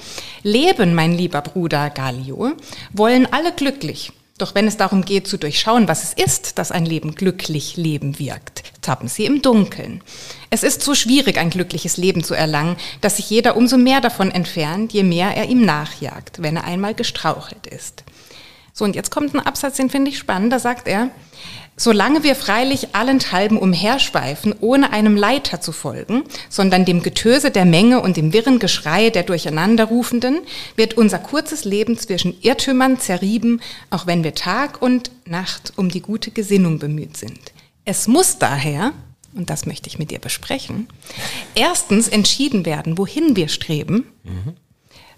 Leben, 0.44 0.94
mein 0.94 1.12
lieber 1.12 1.42
Bruder 1.42 1.90
Gallio, 1.90 2.54
wollen 2.94 3.28
alle 3.32 3.52
glücklich. 3.52 4.12
Doch 4.38 4.54
wenn 4.54 4.68
es 4.68 4.76
darum 4.76 5.06
geht 5.06 5.28
zu 5.28 5.38
durchschauen, 5.38 5.88
was 5.88 6.04
es 6.04 6.14
ist, 6.14 6.58
dass 6.60 6.72
ein 6.72 6.86
Leben 6.86 7.16
glücklich 7.16 7.78
Leben 7.78 8.20
wirkt, 8.20 8.64
tappen 8.82 9.08
sie 9.08 9.26
im 9.26 9.42
Dunkeln. 9.42 10.02
Es 10.50 10.64
ist 10.64 10.82
so 10.82 10.94
schwierig, 10.94 11.38
ein 11.38 11.50
glückliches 11.50 11.96
Leben 11.96 12.22
zu 12.22 12.34
erlangen, 12.34 12.76
dass 13.00 13.16
sich 13.16 13.30
jeder 13.30 13.56
umso 13.56 13.78
mehr 13.78 14.02
davon 14.02 14.32
entfernt, 14.32 14.92
je 14.92 15.04
mehr 15.04 15.36
er 15.36 15.46
ihm 15.46 15.64
nachjagt, 15.64 16.42
wenn 16.42 16.58
er 16.58 16.66
einmal 16.66 16.94
gestrauchelt 16.94 17.66
ist. 17.66 18.04
So, 18.74 18.84
und 18.84 18.94
jetzt 18.94 19.10
kommt 19.10 19.34
ein 19.34 19.40
Absatz, 19.40 19.78
den 19.78 19.90
finde 19.90 20.12
ich 20.12 20.18
spannend, 20.18 20.52
da 20.52 20.60
sagt 20.60 20.90
er, 20.90 21.10
Solange 21.78 22.24
wir 22.24 22.36
freilich 22.36 22.96
allenthalben 22.96 23.58
umherschweifen, 23.58 24.56
ohne 24.62 24.94
einem 24.94 25.18
Leiter 25.18 25.60
zu 25.60 25.74
folgen, 25.74 26.24
sondern 26.50 26.86
dem 26.86 27.04
Getöse 27.04 27.52
der 27.52 27.66
Menge 27.66 28.02
und 28.02 28.16
dem 28.16 28.32
wirren 28.32 28.60
Geschrei 28.60 29.10
der 29.10 29.24
Durcheinanderrufenden, 29.24 30.40
wird 30.78 30.94
unser 30.94 31.20
kurzes 31.20 31.66
Leben 31.66 31.98
zwischen 31.98 32.40
Irrtümern 32.42 32.98
zerrieben, 33.00 33.60
auch 33.90 34.08
wenn 34.08 34.24
wir 34.24 34.36
Tag 34.36 34.82
und 34.82 35.12
Nacht 35.26 35.74
um 35.76 35.90
die 35.90 36.02
gute 36.02 36.32
Gesinnung 36.32 36.80
bemüht 36.80 37.18
sind. 37.18 37.52
Es 37.84 38.08
muss 38.08 38.38
daher, 38.38 38.94
und 39.34 39.50
das 39.50 39.66
möchte 39.66 39.90
ich 39.90 40.00
mit 40.00 40.12
dir 40.12 40.20
besprechen, 40.20 40.88
erstens 41.56 42.08
entschieden 42.08 42.66
werden, 42.66 42.98
wohin 42.98 43.36
wir 43.36 43.50
streben, 43.50 44.06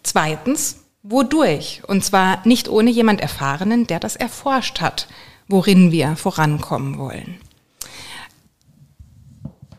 zweitens, 0.01 0.77
wodurch, 1.03 1.83
und 1.85 2.03
zwar 2.03 2.41
nicht 2.47 2.67
ohne 2.67 2.89
jemand 2.89 3.21
Erfahrenen, 3.21 3.85
der 3.85 3.99
das 3.99 4.15
erforscht 4.15 4.81
hat, 4.81 5.07
worin 5.47 5.91
wir 5.91 6.15
vorankommen 6.15 6.97
wollen. 6.97 7.37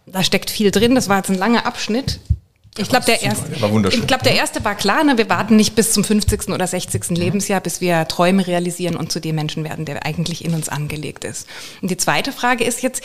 Da 0.07 0.25
steckt 0.25 0.51
viel 0.51 0.71
drin, 0.71 0.95
das 0.95 1.09
war 1.09 1.19
jetzt 1.19 1.31
ein 1.31 1.37
langer 1.37 1.67
Abschnitt. 1.67 2.21
Ich 2.79 2.89
glaube, 2.89 3.07
der, 3.07 3.23
erste, 3.23 3.51
ich 3.91 4.07
glaub, 4.07 4.23
der 4.23 4.37
erste 4.37 4.65
war 4.65 4.77
klar, 4.77 5.03
ne? 5.03 5.19
wir 5.19 5.29
warten 5.29 5.57
nicht 5.57 5.75
bis 5.75 5.93
zum 5.93 6.05
50. 6.05 6.51
oder 6.51 6.67
60. 6.67 7.11
Mhm. 7.11 7.17
Lebensjahr, 7.17 7.61
bis 7.61 7.81
wir 7.81 8.07
Träume 8.07 8.47
realisieren 8.47 8.97
und 8.97 9.11
zu 9.11 9.21
dem 9.21 9.35
Menschen 9.35 9.65
werden, 9.65 9.85
der 9.85 10.07
eigentlich 10.07 10.45
in 10.45 10.55
uns 10.55 10.69
angelegt 10.69 11.25
ist. 11.25 11.49
Und 11.83 11.91
die 11.91 11.97
zweite 11.97 12.31
Frage 12.31 12.63
ist 12.63 12.83
jetzt, 12.83 13.03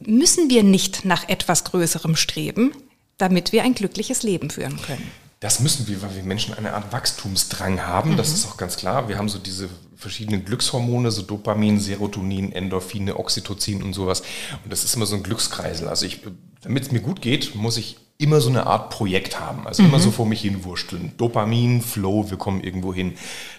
müssen 0.00 0.48
wir 0.50 0.62
nicht 0.62 1.04
nach 1.04 1.28
etwas 1.28 1.64
Größerem 1.64 2.14
streben, 2.14 2.72
damit 3.16 3.50
wir 3.50 3.64
ein 3.64 3.74
glückliches 3.74 4.22
Leben 4.22 4.50
führen 4.50 4.80
können? 4.80 5.10
Das 5.40 5.60
müssen 5.60 5.86
wir, 5.86 6.02
weil 6.02 6.16
wir 6.16 6.22
Menschen 6.24 6.54
eine 6.54 6.74
Art 6.74 6.92
Wachstumsdrang 6.92 7.86
haben. 7.86 8.12
Mhm. 8.12 8.16
Das 8.16 8.32
ist 8.32 8.46
auch 8.46 8.56
ganz 8.56 8.76
klar. 8.76 9.08
Wir 9.08 9.18
haben 9.18 9.28
so 9.28 9.38
diese 9.38 9.68
verschiedenen 9.96 10.44
Glückshormone, 10.44 11.10
so 11.10 11.22
Dopamin, 11.22 11.78
Serotonin, 11.78 12.52
Endorphine, 12.52 13.16
Oxytocin 13.16 13.82
und 13.82 13.92
sowas. 13.92 14.22
Und 14.64 14.72
das 14.72 14.84
ist 14.84 14.94
immer 14.94 15.06
so 15.06 15.16
ein 15.16 15.22
Glückskreisel. 15.22 15.88
Also 15.88 16.06
ich, 16.06 16.20
damit 16.62 16.84
es 16.84 16.92
mir 16.92 17.00
gut 17.00 17.20
geht, 17.20 17.54
muss 17.54 17.76
ich 17.76 17.98
immer 18.18 18.40
so 18.40 18.48
eine 18.48 18.66
Art 18.66 18.90
Projekt 18.90 19.38
haben. 19.38 19.66
Also 19.66 19.82
mhm. 19.82 19.90
immer 19.90 20.00
so 20.00 20.10
vor 20.10 20.26
mich 20.26 20.40
hin 20.40 20.64
wursteln. 20.64 21.12
Dopamin, 21.16 21.82
Flow, 21.82 22.30
wir 22.30 22.36
kommen 22.36 22.62
irgendwo 22.62 22.92
hin. 22.92 23.14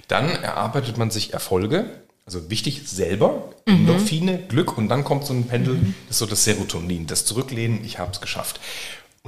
Dann 0.09 0.29
erarbeitet 0.29 0.97
man 0.97 1.11
sich 1.11 1.33
Erfolge. 1.33 1.85
Also 2.25 2.51
wichtig 2.51 2.83
selber, 2.85 3.49
mhm. 3.65 3.73
Endorphine, 3.73 4.37
Glück 4.37 4.77
und 4.77 4.87
dann 4.87 5.03
kommt 5.03 5.25
so 5.25 5.33
ein 5.33 5.47
Pendel, 5.47 5.73
mhm. 5.73 5.95
das 6.07 6.17
ist 6.17 6.19
so 6.19 6.25
das 6.27 6.43
Serotonin, 6.43 7.07
das 7.07 7.25
Zurücklehnen, 7.25 7.83
ich 7.83 7.97
habe 7.97 8.11
es 8.11 8.21
geschafft. 8.21 8.59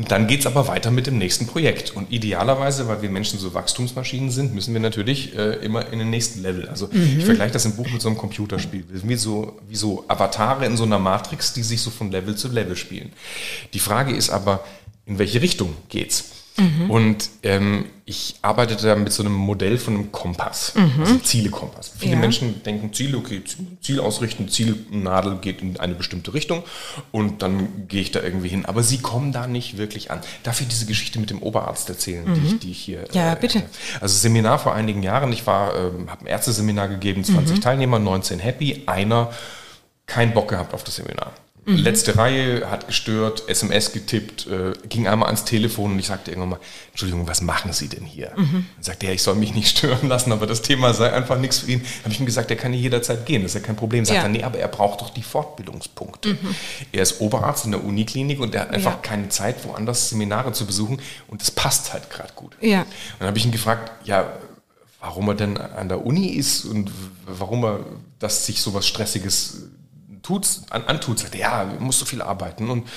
Und 0.02 0.10
dann 0.10 0.26
geht 0.26 0.40
es 0.40 0.48
aber 0.48 0.68
weiter 0.68 0.90
mit 0.90 1.06
dem 1.06 1.20
nächsten 1.20 1.46
Projekt. 1.46 1.96
Und 1.96 2.12
idealerweise, 2.12 2.88
weil 2.88 3.04
wir 3.04 3.12
Menschen 3.12 3.38
so 3.38 3.54
Wachstumsmaschinen 3.54 4.32
sind, 4.32 4.52
müssen 4.52 4.74
wir 4.74 4.82
natürlich 4.82 5.38
äh, 5.38 5.64
immer 5.64 5.94
in 5.94 6.00
den 6.00 6.10
nächsten 6.10 6.42
Level. 6.42 6.68
Also 6.68 6.90
mhm. 6.92 7.20
ich 7.20 7.26
vergleiche 7.26 7.54
das 7.54 7.66
im 7.66 7.76
Buch 7.76 7.88
mit 7.88 8.02
so 8.02 8.10
einem 8.10 8.18
Computerspiel. 8.18 8.84
Wie 8.90 9.16
so, 9.16 9.60
wie 9.70 9.76
so 9.76 10.04
Avatare 10.08 10.66
in 10.66 10.76
so 10.76 10.86
einer 10.86 10.98
Matrix, 10.98 11.54
die 11.54 11.62
sich 11.62 11.84
so 11.84 11.92
von 11.92 12.10
Level 12.10 12.36
zu 12.36 12.48
Level 12.48 12.76
spielen. 12.76 13.12
Die 13.76 13.80
Frage 13.80 14.16
ist 14.16 14.32
aber, 14.32 14.64
in 15.06 15.20
welche 15.20 15.40
Richtung 15.40 15.76
geht's? 15.90 16.32
Mhm. 16.58 16.92
Und 16.92 17.30
ähm, 17.44 17.86
ich 18.06 18.36
arbeite 18.42 18.76
da 18.76 18.96
mit 18.96 19.14
so 19.14 19.24
einem 19.24 19.34
Modell 19.34 19.78
von 19.78 19.96
einem 19.96 20.12
Kompass, 20.12 20.74
mhm. 20.76 20.92
also 21.00 21.18
Zielekompass. 21.20 21.94
Viele 21.98 22.14
ja. 22.14 22.20
Menschen 22.20 22.62
denken, 22.64 22.94
Ziel, 22.94 23.16
okay, 23.16 23.42
Ziel 23.82 24.00
ausrichten, 24.00 24.50
Zielnadel 24.50 25.38
geht 25.38 25.62
in 25.62 25.80
eine 25.80 25.96
bestimmte 25.96 26.34
Richtung 26.34 26.64
und 27.12 27.42
dann 27.42 27.88
gehe 27.88 28.02
ich 28.02 28.12
da 28.12 28.22
irgendwie 28.22 28.50
hin. 28.50 28.66
Aber 28.66 28.84
sie 28.84 28.98
kommen 29.00 29.32
da 29.32 29.48
nicht 29.48 29.78
wirklich 29.78 30.12
an. 30.12 30.20
Darf 30.44 30.60
ich 30.62 30.68
diese 30.68 30.86
Geschichte 30.86 31.20
mit 31.20 31.30
dem 31.30 31.42
Oberarzt 31.42 31.88
erzählen, 31.90 32.26
mhm. 32.28 32.34
die, 32.34 32.48
ich, 32.48 32.60
die 32.60 32.72
ich 32.72 32.80
hier. 32.82 33.06
Ja, 33.14 33.34
äh, 33.34 33.38
bitte. 33.40 33.64
Also 34.02 34.18
Seminar 34.18 34.60
vor 34.60 34.76
einigen 34.76 35.04
Jahren. 35.04 35.32
Ich 35.32 35.48
war, 35.48 35.74
äh, 35.74 35.92
habe 36.08 36.22
ein 36.22 36.28
Ärzteseminar 36.28 36.90
gegeben, 36.90 37.24
20 37.24 37.58
mhm. 37.58 37.62
Teilnehmer, 37.62 38.00
19 38.00 38.40
happy, 38.40 38.84
einer 38.88 39.32
keinen 40.06 40.34
Bock 40.34 40.50
gehabt 40.50 40.74
auf 40.74 40.84
das 40.84 40.98
Seminar. 40.98 41.32
Mhm. 41.64 41.76
Letzte 41.76 42.18
Reihe 42.18 42.72
hat 42.72 42.88
gestört, 42.88 43.44
SMS 43.48 43.94
getippt, 43.94 44.48
äh, 44.48 44.74
ging 44.90 45.08
einmal 45.08 45.28
ans 45.28 45.46
Telefon 45.46 45.92
und 45.92 46.00
ich 46.00 46.08
sagte 46.08 46.32
irgendwann 46.32 46.50
mal, 46.50 46.60
Entschuldigung, 46.90 47.28
was 47.28 47.42
machen 47.42 47.72
Sie 47.72 47.88
denn 47.88 48.04
hier? 48.04 48.32
Mhm. 48.36 48.66
Dann 48.76 48.84
sagte 48.84 49.06
er, 49.06 49.14
ich 49.14 49.22
soll 49.22 49.36
mich 49.36 49.54
nicht 49.54 49.68
stören 49.78 50.10
lassen, 50.10 50.32
aber 50.32 50.48
das 50.48 50.64
Thema 50.64 50.92
sei 50.96 51.14
einfach 51.14 51.38
nichts 51.38 51.60
für 51.60 51.72
ihn. 51.72 51.86
Habe 52.04 52.14
ich 52.14 52.20
ihm 52.20 52.26
gesagt, 52.26 52.50
er 52.50 52.58
kann 52.58 52.74
hier 52.74 52.82
jederzeit 52.82 53.28
gehen, 53.28 53.44
das 53.44 53.52
ist 53.54 53.62
ja 53.62 53.68
kein 53.68 53.76
Problem. 53.76 54.06
Sagt 54.06 54.18
ja. 54.18 54.24
er, 54.24 54.30
nee, 54.30 54.44
aber 54.44 54.58
er 54.58 54.70
braucht 54.70 55.02
doch 55.02 55.12
die 55.12 55.22
Fortbildungspunkte. 55.22 56.30
Mhm. 56.30 56.56
Er 56.92 57.04
ist 57.04 57.22
Oberarzt 57.22 57.66
in 57.66 57.72
der 57.72 57.84
Uniklinik 57.84 58.40
und 58.40 58.56
er 58.56 58.62
hat 58.62 58.72
einfach 58.72 58.94
ja. 58.94 59.00
keine 59.02 59.30
Zeit, 59.30 59.64
woanders 59.64 60.10
Seminare 60.10 60.54
zu 60.54 60.66
besuchen 60.66 61.00
und 61.28 61.42
das 61.42 61.52
passt 61.52 61.94
halt 61.94 62.10
gerade 62.10 62.34
gut. 62.34 62.58
Ja. 62.60 62.88
dann 63.20 63.28
habe 63.28 63.38
ich 63.38 63.46
ihn 63.46 63.52
gefragt, 63.52 63.92
ja, 64.04 64.32
warum 65.00 65.28
er 65.28 65.36
denn 65.36 65.58
an 65.58 65.90
der 65.90 66.04
Uni 66.04 66.28
ist 66.30 66.66
und 66.66 66.92
warum 67.28 67.64
er 67.66 67.80
das 68.18 68.48
sich 68.48 68.62
so 68.62 68.74
was 68.74 68.88
Stressiges 68.88 69.68
tut's, 70.22 70.64
an, 70.70 70.86
antut, 70.86 71.20
sagt, 71.20 71.36
ja, 71.36 71.66
muss 71.80 72.00
so 72.00 72.06
viel 72.06 72.22
arbeiten 72.22 72.70
und 72.70 72.88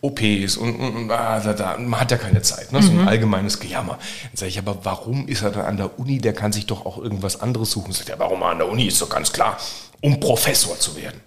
OPs 0.00 0.56
und, 0.56 0.76
und, 0.76 0.96
und 0.96 1.10
ah, 1.10 1.40
da, 1.40 1.52
da, 1.52 1.78
man 1.78 2.00
hat 2.00 2.10
ja 2.10 2.16
keine 2.16 2.42
Zeit, 2.42 2.72
ne? 2.72 2.82
so 2.82 2.90
ein 2.90 3.02
mhm. 3.02 3.08
allgemeines 3.08 3.60
Gejammer. 3.60 3.98
Dann 3.98 4.36
sage 4.36 4.48
ich, 4.48 4.58
aber 4.58 4.84
warum 4.84 5.28
ist 5.28 5.42
er 5.42 5.50
dann 5.50 5.66
an 5.66 5.76
der 5.76 5.98
Uni? 5.98 6.18
Der 6.18 6.32
kann 6.32 6.52
sich 6.52 6.66
doch 6.66 6.86
auch 6.86 6.98
irgendwas 6.98 7.40
anderes 7.40 7.70
suchen. 7.70 7.92
Sagt, 7.92 8.08
ja, 8.08 8.18
warum 8.18 8.42
an 8.42 8.58
der 8.58 8.68
Uni? 8.68 8.86
Ist 8.86 9.00
doch 9.00 9.08
ganz 9.08 9.32
klar, 9.32 9.58
um 10.00 10.18
Professor 10.20 10.78
zu 10.78 10.96
werden. 10.96 11.20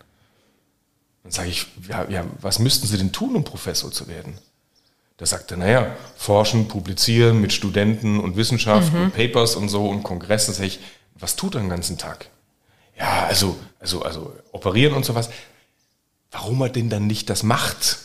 Dann 1.24 1.32
sage 1.32 1.50
ich, 1.50 1.68
ja, 1.89 2.08
ja, 2.10 2.24
was 2.39 2.60
müssten 2.60 2.86
Sie 2.86 2.98
denn 2.98 3.12
tun, 3.12 3.36
um 3.36 3.44
Professor 3.44 3.91
zu 3.91 4.08
werden? 4.08 4.38
Da 5.18 5.26
sagt 5.26 5.52
er, 5.52 5.58
naja, 5.58 5.96
forschen, 6.18 6.68
publizieren 6.68 7.39
mit 7.39 7.54
Studenten 7.54 8.20
und 8.20 8.36
Wissenschaft 8.36 8.94
mhm. 8.94 9.04
und 9.04 9.13
Papers 9.13 9.56
und 9.56 9.70
so 9.70 9.88
und 9.88 10.04
Kongressen. 10.04 10.54
Sag 10.54 10.65
ich, 10.65 10.80
was 11.18 11.38
tut 11.38 11.56
er 11.56 11.62
den 11.62 11.70
ganzen 11.70 11.98
Tag? 11.98 12.30
Ja, 12.97 13.25
also, 13.25 13.58
also, 13.79 14.01
also 14.01 14.36
operieren 14.51 14.93
und 14.93 15.05
sowas. 15.05 15.29
Warum 16.31 16.62
er 16.62 16.69
denn 16.69 16.89
dann 16.89 17.08
nicht 17.08 17.29
das 17.29 17.43
macht, 17.43 17.99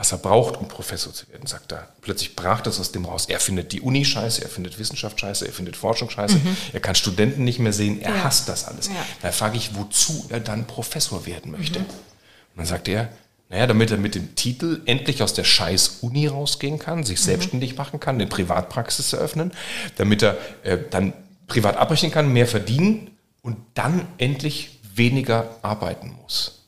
was 0.00 0.12
er 0.12 0.18
braucht, 0.18 0.56
um 0.56 0.66
Professor 0.66 1.12
zu 1.12 1.28
werden, 1.28 1.46
sagt 1.46 1.72
er. 1.72 1.86
Plötzlich 2.00 2.34
brach 2.34 2.62
das 2.62 2.80
aus 2.80 2.90
dem 2.90 3.04
raus. 3.04 3.26
Er 3.28 3.38
findet 3.38 3.70
die 3.72 3.82
Uni 3.82 4.06
scheiße, 4.06 4.42
er 4.42 4.48
findet 4.48 4.78
Wissenschaft 4.78 5.20
scheiße, 5.20 5.46
er 5.46 5.52
findet 5.52 5.76
Forschung 5.76 6.08
scheiße, 6.08 6.36
mhm. 6.36 6.56
er 6.72 6.80
kann 6.80 6.94
Studenten 6.94 7.44
nicht 7.44 7.58
mehr 7.58 7.74
sehen, 7.74 8.00
er 8.00 8.14
ja. 8.14 8.24
hasst 8.24 8.48
das 8.48 8.64
alles. 8.64 8.86
Ja. 8.86 8.94
Da 9.20 9.30
frage 9.30 9.58
ich, 9.58 9.74
wozu 9.74 10.24
er 10.30 10.40
dann 10.40 10.66
Professor 10.66 11.26
werden 11.26 11.52
möchte. 11.52 11.80
Mhm. 11.80 11.84
Und 11.84 12.56
dann 12.56 12.66
sagt 12.66 12.88
er, 12.88 13.10
naja, 13.50 13.66
damit 13.66 13.90
er 13.90 13.98
mit 13.98 14.14
dem 14.14 14.34
Titel 14.36 14.80
endlich 14.86 15.22
aus 15.22 15.34
der 15.34 15.44
scheiß 15.44 15.98
Uni 16.00 16.28
rausgehen 16.28 16.78
kann, 16.78 17.04
sich 17.04 17.20
mhm. 17.20 17.24
selbstständig 17.24 17.76
machen 17.76 18.00
kann, 18.00 18.14
eine 18.14 18.26
Privatpraxis 18.26 19.12
eröffnen, 19.12 19.52
damit 19.96 20.22
er 20.22 20.38
äh, 20.62 20.78
dann 20.90 21.12
privat 21.46 21.76
abbrechen 21.76 22.10
kann, 22.10 22.32
mehr 22.32 22.46
verdienen 22.46 23.10
und 23.42 23.56
dann 23.74 24.06
endlich 24.18 24.80
weniger 24.94 25.58
arbeiten 25.62 26.16
muss. 26.22 26.60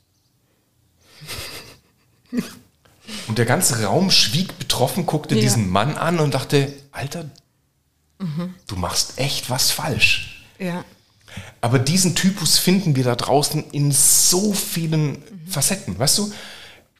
Und 3.28 3.38
der 3.38 3.46
ganze 3.46 3.84
Raum 3.84 4.10
schwieg 4.10 4.58
betroffen, 4.58 5.06
guckte 5.06 5.34
ja. 5.34 5.40
diesen 5.40 5.70
Mann 5.70 5.96
an 5.96 6.18
und 6.18 6.34
dachte, 6.34 6.72
Alter, 6.92 7.30
mhm. 8.18 8.54
du 8.66 8.76
machst 8.76 9.18
echt 9.18 9.50
was 9.50 9.70
falsch. 9.70 10.44
Ja. 10.58 10.84
Aber 11.60 11.78
diesen 11.78 12.14
Typus 12.14 12.58
finden 12.58 12.96
wir 12.96 13.04
da 13.04 13.16
draußen 13.16 13.70
in 13.70 13.92
so 13.92 14.52
vielen 14.52 15.12
mhm. 15.12 15.46
Facetten. 15.46 15.98
Weißt 15.98 16.18
du, 16.18 16.32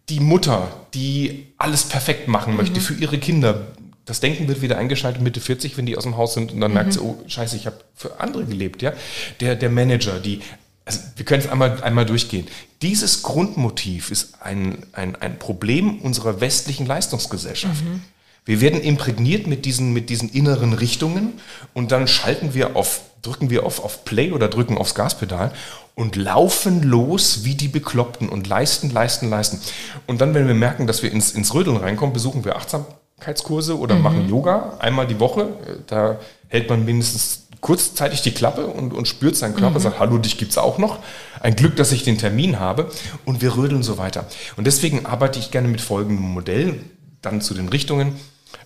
die 0.08 0.20
Mutter, 0.20 0.86
die 0.94 1.52
alles 1.58 1.84
perfekt 1.84 2.28
machen 2.28 2.56
möchte 2.56 2.80
mhm. 2.80 2.84
für 2.84 2.94
ihre 2.94 3.18
Kinder, 3.18 3.68
das 4.04 4.20
Denken 4.20 4.48
wird 4.48 4.62
wieder 4.62 4.78
eingeschaltet 4.78 5.22
Mitte 5.22 5.40
40, 5.40 5.76
wenn 5.76 5.86
die 5.86 5.96
aus 5.96 6.02
dem 6.04 6.16
Haus 6.16 6.34
sind 6.34 6.52
und 6.52 6.60
dann 6.60 6.70
mhm. 6.70 6.74
merkt 6.74 6.92
sie, 6.94 7.00
oh 7.00 7.18
scheiße, 7.26 7.56
ich 7.56 7.66
habe 7.66 7.76
für 7.94 8.20
andere 8.20 8.44
gelebt. 8.44 8.82
Ja? 8.82 8.92
Der, 9.40 9.54
der 9.54 9.70
Manager, 9.70 10.18
die, 10.18 10.40
also 10.84 11.00
wir 11.16 11.24
können 11.24 11.42
es 11.42 11.48
einmal, 11.48 11.82
einmal 11.82 12.06
durchgehen. 12.06 12.46
Dieses 12.82 13.22
Grundmotiv 13.22 14.10
ist 14.10 14.42
ein, 14.42 14.86
ein, 14.92 15.14
ein 15.16 15.38
Problem 15.38 16.00
unserer 16.00 16.40
westlichen 16.40 16.86
Leistungsgesellschaft. 16.86 17.84
Mhm. 17.84 18.02
Wir 18.44 18.60
werden 18.60 18.80
imprägniert 18.80 19.46
mit 19.46 19.64
diesen, 19.64 19.92
mit 19.92 20.10
diesen 20.10 20.28
inneren 20.28 20.72
Richtungen 20.72 21.34
und 21.74 21.92
dann 21.92 22.08
schalten 22.08 22.54
wir 22.54 22.74
auf, 22.74 23.02
drücken 23.22 23.50
wir 23.50 23.64
auf, 23.64 23.84
auf 23.84 24.04
Play 24.04 24.32
oder 24.32 24.48
drücken 24.48 24.76
aufs 24.76 24.96
Gaspedal 24.96 25.52
und 25.94 26.16
laufen 26.16 26.82
los 26.82 27.44
wie 27.44 27.54
die 27.54 27.68
Bekloppten 27.68 28.28
und 28.28 28.48
leisten, 28.48 28.90
leisten, 28.90 29.30
leisten. 29.30 29.60
Und 30.08 30.20
dann, 30.20 30.34
wenn 30.34 30.48
wir 30.48 30.54
merken, 30.54 30.88
dass 30.88 31.04
wir 31.04 31.12
ins, 31.12 31.30
ins 31.30 31.54
Rödeln 31.54 31.76
reinkommen, 31.76 32.12
besuchen 32.12 32.44
wir 32.44 32.56
achtsam, 32.56 32.84
Achtsamkeitskurse 33.22 33.78
oder 33.78 33.94
mhm. 33.94 34.02
machen 34.02 34.28
Yoga 34.28 34.76
einmal 34.78 35.06
die 35.06 35.20
Woche. 35.20 35.48
Da 35.86 36.18
hält 36.48 36.68
man 36.68 36.84
mindestens 36.84 37.46
kurzzeitig 37.60 38.22
die 38.22 38.32
Klappe 38.32 38.66
und, 38.66 38.92
und 38.92 39.06
spürt 39.06 39.36
seinen 39.36 39.54
Körper, 39.54 39.78
mhm. 39.78 39.82
sagt, 39.82 39.98
hallo, 40.00 40.18
dich 40.18 40.36
gibt 40.36 40.50
es 40.50 40.58
auch 40.58 40.78
noch. 40.78 40.98
Ein 41.40 41.54
Glück, 41.54 41.76
dass 41.76 41.92
ich 41.92 42.02
den 42.02 42.18
Termin 42.18 42.58
habe. 42.58 42.90
Und 43.24 43.40
wir 43.40 43.56
rödeln 43.56 43.82
so 43.82 43.98
weiter. 43.98 44.26
Und 44.56 44.66
deswegen 44.66 45.06
arbeite 45.06 45.38
ich 45.38 45.50
gerne 45.50 45.68
mit 45.68 45.80
folgendem 45.80 46.28
Modell, 46.30 46.80
dann 47.20 47.40
zu 47.40 47.54
den 47.54 47.68
Richtungen. 47.68 48.16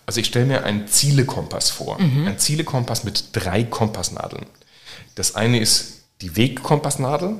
Also 0.06 0.20
ich 0.20 0.26
stelle 0.26 0.46
mir 0.46 0.64
einen 0.64 0.88
Zielekompass 0.88 1.70
vor. 1.70 2.00
Mhm. 2.00 2.26
Ein 2.26 2.38
Zielekompass 2.38 3.04
mit 3.04 3.30
drei 3.32 3.64
Kompassnadeln. 3.64 4.46
Das 5.14 5.34
eine 5.34 5.60
ist 5.60 6.04
die 6.22 6.36
Wegkompassnadel, 6.36 7.38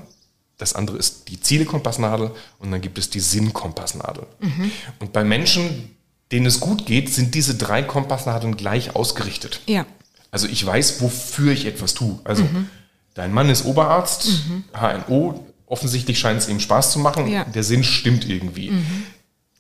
das 0.59 0.75
andere 0.75 0.97
ist 0.97 1.29
die 1.29 1.41
Zielekompassnadel 1.41 2.31
und 2.59 2.71
dann 2.71 2.81
gibt 2.81 2.99
es 2.99 3.11
die 3.11 3.21
Sinnkompassnadel. 3.21 4.27
Mhm. 4.41 4.71
Und 5.01 5.13
bei 5.13 5.23
Menschen, 5.25 5.96
denen 6.33 6.47
es 6.47 6.61
gut 6.61 6.87
geht, 6.87 7.13
sind 7.13 7.35
diese 7.35 7.55
drei 7.55 7.83
Kompassnadeln 7.83 8.57
gleich 8.57 8.97
ausgerichtet. 8.97 9.61
Ja. 9.67 9.87
Also 10.31 10.49
ich 10.49 10.65
weiß, 10.65 11.01
wofür 11.01 11.53
ich 11.53 11.67
etwas 11.67 11.95
tue. 11.95 12.19
Also 12.25 12.43
mhm. 12.43 12.69
dein 13.15 13.33
Mann 13.33 13.49
ist 13.49 13.65
Oberarzt, 13.65 14.29
mhm. 14.49 14.65
HNO, 14.73 15.47
offensichtlich 15.67 16.19
scheint 16.19 16.41
es 16.41 16.49
ihm 16.49 16.61
Spaß 16.61 16.93
zu 16.93 16.99
machen, 16.99 17.29
ja. 17.29 17.45
der 17.45 17.63
Sinn 17.63 17.85
stimmt 17.85 18.29
irgendwie. 18.29 18.71
Mhm. 18.71 19.05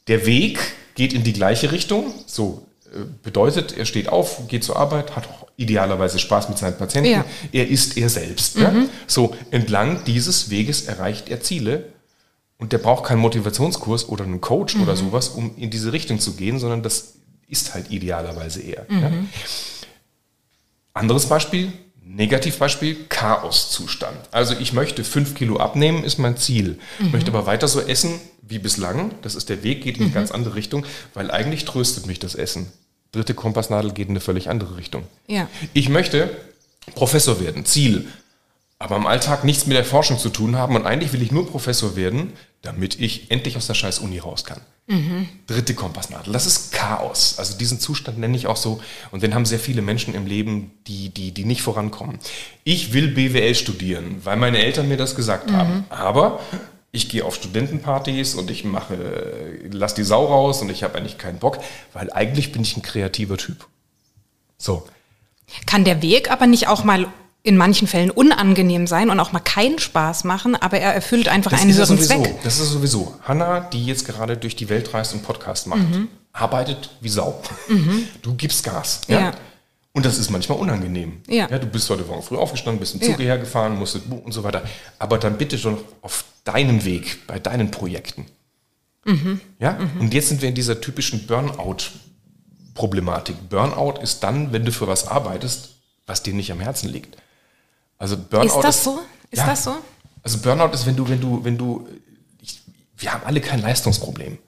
Der 0.08 0.26
Weg 0.26 0.58
geht 0.94 1.12
in 1.12 1.24
die 1.24 1.32
gleiche 1.32 1.72
Richtung, 1.72 2.12
so 2.26 2.66
äh, 2.86 2.98
bedeutet, 3.22 3.76
er 3.76 3.86
steht 3.86 4.08
auf, 4.08 4.48
geht 4.48 4.64
zur 4.64 4.76
Arbeit, 4.76 5.16
hat 5.16 5.28
auch 5.28 5.46
idealerweise 5.56 6.18
Spaß 6.18 6.48
mit 6.48 6.58
seinen 6.58 6.76
Patienten, 6.76 7.10
ja. 7.10 7.24
er 7.52 7.68
ist 7.68 7.96
er 7.96 8.08
selbst. 8.08 8.56
Ja? 8.56 8.70
Mhm. 8.70 8.88
So 9.06 9.34
entlang 9.50 10.04
dieses 10.04 10.50
Weges 10.50 10.82
erreicht 10.82 11.28
er 11.28 11.40
Ziele 11.40 11.84
und 12.58 12.72
der 12.72 12.78
braucht 12.78 13.04
keinen 13.04 13.20
Motivationskurs 13.20 14.08
oder 14.08 14.24
einen 14.24 14.40
Coach 14.40 14.76
mhm. 14.76 14.82
oder 14.82 14.96
sowas, 14.96 15.28
um 15.28 15.56
in 15.56 15.70
diese 15.70 15.92
Richtung 15.92 16.18
zu 16.18 16.34
gehen, 16.34 16.58
sondern 16.58 16.82
das 16.82 17.14
ist 17.48 17.74
halt 17.74 17.90
idealerweise 17.90 18.62
eher. 18.62 18.86
Mhm. 18.88 19.02
Ja. 19.02 19.12
Anderes 20.94 21.26
Beispiel, 21.26 21.72
Negativbeispiel, 22.02 23.06
Chaoszustand. 23.08 24.16
Also 24.30 24.54
ich 24.58 24.72
möchte 24.72 25.04
fünf 25.04 25.34
Kilo 25.34 25.58
abnehmen, 25.58 26.04
ist 26.04 26.18
mein 26.18 26.36
Ziel. 26.36 26.78
Mhm. 26.98 27.10
Möchte 27.10 27.30
aber 27.30 27.46
weiter 27.46 27.68
so 27.68 27.80
essen 27.80 28.20
wie 28.42 28.58
bislang. 28.58 29.10
Das 29.22 29.34
ist 29.34 29.48
der 29.48 29.62
Weg, 29.62 29.82
geht 29.82 29.96
in 29.96 30.02
eine 30.02 30.10
mhm. 30.10 30.14
ganz 30.14 30.30
andere 30.30 30.54
Richtung, 30.54 30.86
weil 31.14 31.30
eigentlich 31.30 31.64
tröstet 31.64 32.06
mich 32.06 32.18
das 32.18 32.34
Essen. 32.34 32.72
Dritte 33.12 33.34
Kompassnadel 33.34 33.92
geht 33.92 34.08
in 34.08 34.12
eine 34.12 34.20
völlig 34.20 34.48
andere 34.48 34.76
Richtung. 34.76 35.02
Ja. 35.26 35.48
Ich 35.74 35.88
möchte 35.88 36.30
Professor 36.94 37.40
werden. 37.40 37.66
Ziel 37.66 38.08
aber 38.78 38.96
im 38.96 39.06
Alltag 39.06 39.44
nichts 39.44 39.66
mit 39.66 39.76
der 39.76 39.84
Forschung 39.84 40.18
zu 40.18 40.28
tun 40.28 40.56
haben. 40.56 40.76
Und 40.76 40.86
eigentlich 40.86 41.12
will 41.12 41.22
ich 41.22 41.32
nur 41.32 41.48
Professor 41.48 41.96
werden, 41.96 42.32
damit 42.62 43.00
ich 43.00 43.30
endlich 43.30 43.56
aus 43.56 43.66
der 43.66 43.74
scheiß 43.74 44.00
Uni 44.00 44.18
raus 44.18 44.44
kann. 44.44 44.60
Mhm. 44.86 45.28
Dritte 45.46 45.74
Kompassnadel. 45.74 46.32
Das 46.32 46.46
ist 46.46 46.72
Chaos. 46.72 47.38
Also 47.38 47.56
diesen 47.56 47.80
Zustand 47.80 48.18
nenne 48.18 48.36
ich 48.36 48.46
auch 48.46 48.56
so. 48.56 48.80
Und 49.10 49.22
den 49.22 49.34
haben 49.34 49.46
sehr 49.46 49.58
viele 49.58 49.82
Menschen 49.82 50.14
im 50.14 50.26
Leben, 50.26 50.72
die, 50.86 51.08
die, 51.08 51.32
die 51.32 51.44
nicht 51.44 51.62
vorankommen. 51.62 52.18
Ich 52.64 52.92
will 52.92 53.08
BWL 53.08 53.54
studieren, 53.54 54.20
weil 54.24 54.36
meine 54.36 54.58
Eltern 54.58 54.88
mir 54.88 54.96
das 54.96 55.16
gesagt 55.16 55.50
mhm. 55.50 55.56
haben. 55.56 55.84
Aber 55.88 56.40
ich 56.92 57.08
gehe 57.08 57.24
auf 57.24 57.34
Studentenpartys 57.34 58.34
und 58.34 58.50
ich 58.50 58.64
mache, 58.64 59.58
lass 59.70 59.94
die 59.94 60.04
Sau 60.04 60.26
raus 60.26 60.60
und 60.60 60.70
ich 60.70 60.82
habe 60.82 60.96
eigentlich 60.96 61.18
keinen 61.18 61.38
Bock, 61.38 61.58
weil 61.92 62.12
eigentlich 62.12 62.52
bin 62.52 62.62
ich 62.62 62.76
ein 62.76 62.82
kreativer 62.82 63.38
Typ. 63.38 63.66
So. 64.58 64.86
Kann 65.66 65.84
der 65.84 66.02
Weg 66.02 66.30
aber 66.30 66.46
nicht 66.46 66.68
auch 66.68 66.84
mal 66.84 67.06
in 67.46 67.56
manchen 67.56 67.86
Fällen 67.86 68.10
unangenehm 68.10 68.88
sein 68.88 69.08
und 69.08 69.20
auch 69.20 69.30
mal 69.30 69.38
keinen 69.38 69.78
Spaß 69.78 70.24
machen, 70.24 70.56
aber 70.56 70.80
er 70.80 70.92
erfüllt 70.92 71.28
einfach 71.28 71.52
das 71.52 71.60
einen 71.60 71.72
höheren 71.72 71.96
sowieso, 71.96 72.22
Zweck. 72.22 72.42
Das 72.42 72.58
ist 72.58 72.70
sowieso. 72.70 73.14
Hanna, 73.22 73.60
die 73.60 73.86
jetzt 73.86 74.04
gerade 74.04 74.36
durch 74.36 74.56
die 74.56 74.68
Welt 74.68 74.92
reist 74.92 75.14
und 75.14 75.22
Podcast 75.22 75.68
macht, 75.68 75.88
mhm. 75.88 76.08
arbeitet 76.32 76.90
wie 77.00 77.08
Sau. 77.08 77.40
Mhm. 77.68 78.08
Du 78.22 78.34
gibst 78.34 78.64
Gas. 78.64 79.02
Ja? 79.06 79.20
ja? 79.20 79.32
Und 79.92 80.04
das 80.04 80.18
ist 80.18 80.28
manchmal 80.28 80.58
unangenehm. 80.58 81.20
Ja. 81.28 81.48
ja 81.48 81.60
du 81.60 81.68
bist 81.68 81.88
heute 81.88 82.02
Morgen 82.02 82.24
früh 82.24 82.36
aufgestanden, 82.36 82.80
bist 82.80 82.94
im 82.94 83.00
Zug 83.00 83.20
ja. 83.20 83.26
hergefahren, 83.26 83.78
musstest 83.78 84.06
und 84.10 84.32
so 84.32 84.42
weiter. 84.42 84.64
Aber 84.98 85.16
dann 85.16 85.38
bitte 85.38 85.56
schon 85.56 85.78
auf 86.02 86.24
deinem 86.42 86.84
Weg, 86.84 87.28
bei 87.28 87.38
deinen 87.38 87.70
Projekten. 87.70 88.26
Mhm. 89.04 89.40
Ja? 89.60 89.74
Mhm. 89.74 90.00
Und 90.00 90.14
jetzt 90.14 90.30
sind 90.30 90.42
wir 90.42 90.48
in 90.48 90.56
dieser 90.56 90.80
typischen 90.80 91.28
Burnout-Problematik. 91.28 93.36
Burnout 93.48 94.00
ist 94.02 94.24
dann, 94.24 94.52
wenn 94.52 94.64
du 94.64 94.72
für 94.72 94.88
was 94.88 95.06
arbeitest, 95.06 95.76
was 96.06 96.24
dir 96.24 96.34
nicht 96.34 96.50
am 96.50 96.58
Herzen 96.58 96.88
liegt. 96.88 97.16
Also 97.98 98.16
Burnout 98.16 98.46
ist 98.46 98.56
das 98.56 98.76
ist, 98.76 98.84
so? 98.84 99.00
Ist 99.30 99.38
ja, 99.40 99.46
das 99.46 99.64
so? 99.64 99.76
Also 100.22 100.38
Burnout 100.38 100.72
ist, 100.72 100.86
wenn 100.86 100.96
du, 100.96 101.08
wenn 101.08 101.20
du, 101.20 101.44
wenn 101.44 101.58
du, 101.58 101.88
ich, 102.40 102.60
wir 102.96 103.12
haben 103.12 103.24
alle 103.24 103.40
kein 103.40 103.60
Leistungsproblem. 103.60 104.38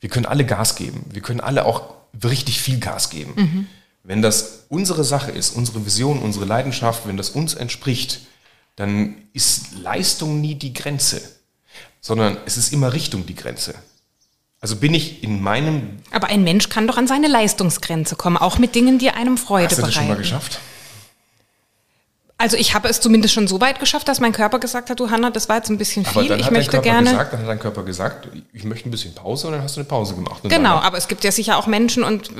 Wir 0.00 0.10
können 0.10 0.26
alle 0.26 0.44
Gas 0.44 0.76
geben. 0.76 1.04
Wir 1.10 1.22
können 1.22 1.40
alle 1.40 1.64
auch 1.64 1.94
richtig 2.24 2.60
viel 2.60 2.78
Gas 2.78 3.10
geben. 3.10 3.32
Mhm. 3.36 3.66
Wenn 4.02 4.22
das 4.22 4.66
unsere 4.68 5.04
Sache 5.04 5.32
ist, 5.32 5.56
unsere 5.56 5.84
Vision, 5.84 6.20
unsere 6.20 6.44
Leidenschaft, 6.44 7.06
wenn 7.08 7.16
das 7.16 7.30
uns 7.30 7.54
entspricht, 7.54 8.20
dann 8.76 9.16
ist 9.32 9.72
Leistung 9.82 10.40
nie 10.40 10.54
die 10.54 10.72
Grenze, 10.72 11.20
sondern 12.00 12.36
es 12.46 12.56
ist 12.56 12.72
immer 12.72 12.92
Richtung 12.92 13.26
die 13.26 13.34
Grenze. 13.34 13.74
Also 14.60 14.76
bin 14.76 14.94
ich 14.94 15.22
in 15.22 15.42
meinem. 15.42 15.98
Aber 16.12 16.28
ein 16.28 16.44
Mensch 16.44 16.68
kann 16.68 16.86
doch 16.86 16.96
an 16.96 17.06
seine 17.06 17.28
Leistungsgrenze 17.28 18.16
kommen, 18.16 18.36
auch 18.36 18.58
mit 18.58 18.74
Dingen, 18.74 18.98
die 18.98 19.10
einem 19.10 19.36
Freude 19.36 19.68
bereiten. 19.68 19.70
Hast 19.70 19.78
du 19.78 19.86
das 19.86 19.94
schon 19.94 20.08
mal 20.08 20.16
geschafft? 20.16 20.60
Also 22.38 22.58
ich 22.58 22.74
habe 22.74 22.86
es 22.88 23.00
zumindest 23.00 23.32
schon 23.32 23.48
so 23.48 23.62
weit 23.62 23.80
geschafft, 23.80 24.08
dass 24.08 24.20
mein 24.20 24.32
Körper 24.32 24.58
gesagt 24.58 24.90
hat, 24.90 25.00
du 25.00 25.10
Hanna, 25.10 25.30
das 25.30 25.48
war 25.48 25.56
jetzt 25.56 25.70
ein 25.70 25.78
bisschen 25.78 26.04
viel. 26.04 26.20
Aber 26.20 26.28
dann 26.28 26.40
ich 26.40 26.46
hat 26.46 26.52
möchte 26.52 26.72
dein 26.72 26.82
Körper 26.82 26.94
gerne. 26.94 27.10
Gesagt, 27.10 27.32
dann 27.32 27.40
hat 27.40 27.48
dein 27.48 27.58
Körper 27.58 27.82
gesagt, 27.82 28.28
ich 28.52 28.64
möchte 28.64 28.88
ein 28.88 28.90
bisschen 28.90 29.14
Pause 29.14 29.46
und 29.46 29.54
dann 29.54 29.62
hast 29.62 29.76
du 29.76 29.80
eine 29.80 29.88
Pause 29.88 30.14
gemacht. 30.14 30.42
Genau, 30.42 30.74
aber 30.74 30.98
es 30.98 31.08
gibt 31.08 31.24
ja 31.24 31.32
sicher 31.32 31.56
auch 31.56 31.66
Menschen 31.66 32.04
und 32.04 32.30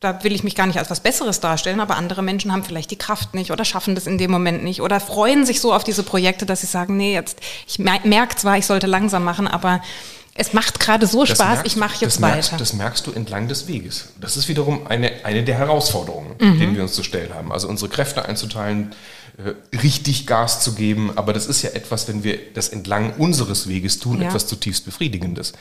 da 0.00 0.22
will 0.24 0.34
ich 0.34 0.44
mich 0.44 0.56
gar 0.56 0.66
nicht 0.66 0.78
als 0.78 0.90
was 0.90 1.00
Besseres 1.00 1.40
darstellen, 1.40 1.80
aber 1.80 1.96
andere 1.96 2.22
Menschen 2.22 2.52
haben 2.52 2.64
vielleicht 2.64 2.90
die 2.90 2.96
Kraft 2.96 3.32
nicht 3.32 3.50
oder 3.50 3.64
schaffen 3.64 3.94
das 3.94 4.06
in 4.06 4.18
dem 4.18 4.30
Moment 4.30 4.62
nicht 4.62 4.82
oder 4.82 5.00
freuen 5.00 5.46
sich 5.46 5.62
so 5.62 5.72
auf 5.72 5.84
diese 5.84 6.02
Projekte, 6.02 6.44
dass 6.44 6.60
sie 6.60 6.66
sagen, 6.66 6.98
nee, 6.98 7.14
jetzt 7.14 7.40
ich 7.66 7.78
merke 7.78 8.36
zwar, 8.36 8.58
ich 8.58 8.66
sollte 8.66 8.86
langsam 8.86 9.24
machen, 9.24 9.48
aber 9.48 9.80
es 10.38 10.52
macht 10.52 10.80
gerade 10.80 11.06
so 11.06 11.24
Spaß, 11.24 11.38
merkst, 11.38 11.66
ich 11.66 11.76
mache 11.76 11.94
jetzt 12.00 12.16
das 12.16 12.22
weiter. 12.22 12.34
Merkst, 12.34 12.60
das 12.60 12.72
merkst 12.74 13.06
du 13.06 13.12
entlang 13.12 13.48
des 13.48 13.68
Weges. 13.68 14.10
Das 14.20 14.36
ist 14.36 14.48
wiederum 14.48 14.86
eine, 14.86 15.24
eine 15.24 15.42
der 15.42 15.56
Herausforderungen, 15.56 16.34
mhm. 16.38 16.58
denen 16.58 16.76
wir 16.76 16.82
uns 16.82 16.92
zu 16.92 17.02
stellen 17.02 17.32
haben. 17.34 17.52
Also 17.52 17.68
unsere 17.68 17.90
Kräfte 17.90 18.24
einzuteilen, 18.26 18.92
äh, 18.92 18.94
richtig 19.82 20.26
Gas 20.26 20.62
zu 20.62 20.74
geben. 20.74 21.12
Aber 21.16 21.32
das 21.32 21.46
ist 21.46 21.62
ja 21.62 21.70
etwas, 21.70 22.08
wenn 22.08 22.24
wir 22.24 22.38
das 22.54 22.68
entlang 22.68 23.14
unseres 23.18 23.68
Weges 23.68 23.98
tun, 23.98 24.20
ja. 24.20 24.28
etwas 24.28 24.46
zutiefst 24.46 24.84
Befriedigendes. 24.84 25.52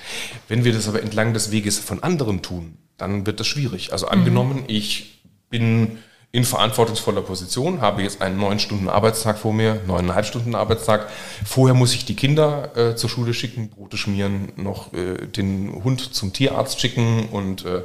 Wenn 0.48 0.64
wir 0.64 0.74
das 0.74 0.88
aber 0.88 1.02
entlang 1.02 1.34
des 1.34 1.52
Weges 1.52 1.80
von 1.80 2.02
anderen 2.02 2.42
tun, 2.42 2.78
dann 2.98 3.26
wird 3.26 3.40
das 3.40 3.48
schwierig. 3.48 3.92
Also 3.92 4.08
angenommen, 4.08 4.60
mhm. 4.60 4.66
ich 4.68 5.22
bin 5.50 5.98
in 6.32 6.44
verantwortungsvoller 6.44 7.22
Position, 7.22 7.80
habe 7.80 8.04
jetzt 8.04 8.22
einen 8.22 8.38
neun 8.38 8.60
Stunden 8.60 8.90
Arbeitstag 8.90 9.38
vor 9.38 9.54
mir, 9.54 9.82
neuneinhalb 9.88 10.26
Stunden 10.26 10.54
Arbeitstag. 10.54 11.10
Vorher 11.46 11.74
muss 11.74 11.94
ich 11.94 12.04
die 12.04 12.16
Kinder 12.16 12.76
äh, 12.76 12.96
zur 12.98 13.10
Schule 13.10 13.34
schicken, 13.34 13.70
Brote 13.70 13.96
schmieren, 13.96 14.52
noch 14.58 14.92
äh, 14.94 15.28
den 15.28 15.82
Hund 15.84 16.14
zum 16.14 16.34
Tierarzt 16.34 16.82
schicken 16.82 17.30
und 17.32 17.64
äh, 17.64 17.84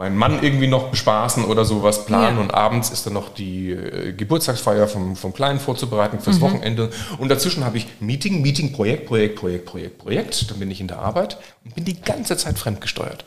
meinen 0.00 0.16
Mann 0.16 0.42
irgendwie 0.42 0.66
noch 0.66 0.88
bespaßen 0.88 1.44
oder 1.44 1.66
sowas 1.66 2.06
planen. 2.06 2.38
Ja. 2.38 2.42
Und 2.42 2.54
abends 2.54 2.88
ist 2.88 3.04
dann 3.04 3.12
noch 3.12 3.28
die 3.34 3.72
äh, 3.72 4.14
Geburtstagsfeier 4.14 4.88
vom, 4.88 5.14
vom 5.14 5.34
Kleinen 5.34 5.60
vorzubereiten 5.60 6.20
fürs 6.20 6.38
mhm. 6.38 6.40
Wochenende. 6.40 6.90
Und 7.18 7.28
dazwischen 7.28 7.66
habe 7.66 7.76
ich 7.76 7.86
Meeting, 8.00 8.40
Meeting, 8.40 8.72
Projekt, 8.72 9.04
Projekt, 9.04 9.36
Projekt, 9.36 9.66
Projekt, 9.66 9.98
Projekt. 9.98 10.50
Dann 10.50 10.58
bin 10.58 10.70
ich 10.70 10.80
in 10.80 10.88
der 10.88 11.00
Arbeit 11.00 11.36
und 11.66 11.74
bin 11.74 11.84
die 11.84 12.00
ganze 12.00 12.38
Zeit 12.38 12.58
fremdgesteuert. 12.58 13.26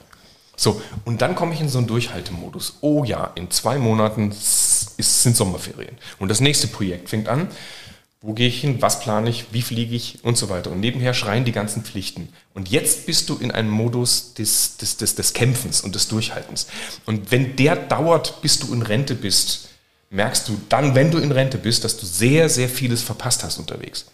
So, 0.56 0.82
und 1.06 1.22
dann 1.22 1.36
komme 1.36 1.54
ich 1.54 1.62
in 1.62 1.70
so 1.70 1.78
einen 1.78 1.86
Durchhaltemodus. 1.86 2.78
Oh 2.82 3.04
ja, 3.04 3.30
in 3.36 3.52
zwei 3.52 3.78
Monaten 3.78 4.32
ist, 4.32 4.98
sind 4.98 5.36
Sommerferien. 5.36 5.96
Und 6.18 6.30
das 6.30 6.42
nächste 6.42 6.68
Projekt 6.68 7.10
fängt 7.10 7.28
an. 7.28 7.50
Wo 8.26 8.32
gehe 8.32 8.48
ich 8.48 8.62
hin? 8.62 8.82
Was 8.82 9.02
plane 9.02 9.30
ich? 9.30 9.48
Wie 9.52 9.62
fliege 9.62 9.94
ich? 9.94 10.24
Und 10.24 10.38
so 10.38 10.48
weiter. 10.48 10.72
Und 10.72 10.80
nebenher 10.80 11.14
schreien 11.14 11.44
die 11.44 11.52
ganzen 11.52 11.84
Pflichten. 11.84 12.30
Und 12.54 12.70
jetzt 12.70 13.06
bist 13.06 13.28
du 13.28 13.36
in 13.36 13.52
einem 13.52 13.70
Modus 13.70 14.34
des, 14.34 14.78
des, 14.78 14.96
des, 14.96 15.16
des 15.16 15.34
Kämpfens 15.34 15.82
und 15.82 15.94
des 15.94 16.08
Durchhaltens. 16.08 16.68
Und 17.06 17.32
wenn 17.32 17.58
der 17.58 17.76
dauert, 17.76 18.42
bis 18.42 18.60
du 18.60 18.74
in 18.74 18.82
Rente 18.82 19.16
bist, 19.16 19.68
merkst 20.10 20.48
du 20.48 20.58
dann, 20.70 20.96
wenn 20.96 21.12
du 21.12 21.18
in 21.18 21.34
Rente 21.34 21.58
bist, 21.58 21.84
dass 21.84 21.98
du 21.98 22.06
sehr, 22.06 22.48
sehr 22.48 22.70
vieles 22.70 23.04
verpasst 23.04 23.44
hast 23.44 23.58
unterwegs. 23.60 24.06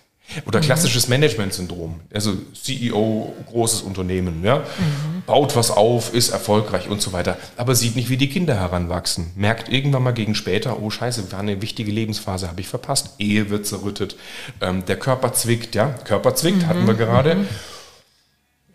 Oder 0.46 0.60
mhm. 0.60 0.64
klassisches 0.64 1.08
mhm. 1.08 1.12
Management-Syndrom. 1.12 2.00
Also 2.14 2.34
CEO, 2.54 3.34
großes 3.48 3.82
Unternehmen, 3.82 4.44
ja, 4.44 4.58
mhm. 4.58 5.24
baut 5.26 5.56
was 5.56 5.72
auf, 5.72 6.14
ist 6.14 6.30
erfolgreich 6.30 6.88
und 6.90 7.02
so 7.02 7.14
weiter, 7.14 7.38
aber 7.58 7.76
sieht 7.76 7.96
nicht, 7.96 8.10
wie 8.10 8.18
die 8.18 8.30
Kinder 8.30 8.56
heranwachsen. 8.56 9.32
Merkt 9.36 9.70
irgendwann 9.70 10.04
mal 10.04 10.12
gegen 10.12 10.36
später, 10.36 10.82
oh 10.82 10.90
scheiße, 10.90 11.32
war 11.32 11.40
eine 11.40 11.62
wichtige 11.62 11.92
Lebensphase, 11.92 12.48
habe 12.48 12.62
ich 12.62 12.68
verpasst. 12.68 13.16
Ehe 13.20 13.50
wird 13.50 13.66
zerrüttet, 13.66 14.16
ähm, 14.62 14.86
der 14.86 14.98
Körper 14.98 15.34
zwickt, 15.34 15.76
ja, 15.76 15.90
Körper 16.04 16.36
zwickt, 16.36 16.64
mhm. 16.64 16.68
hatten 16.68 16.88
wir 16.88 16.96
gerade. 16.96 17.36
Mhm. 17.36 17.48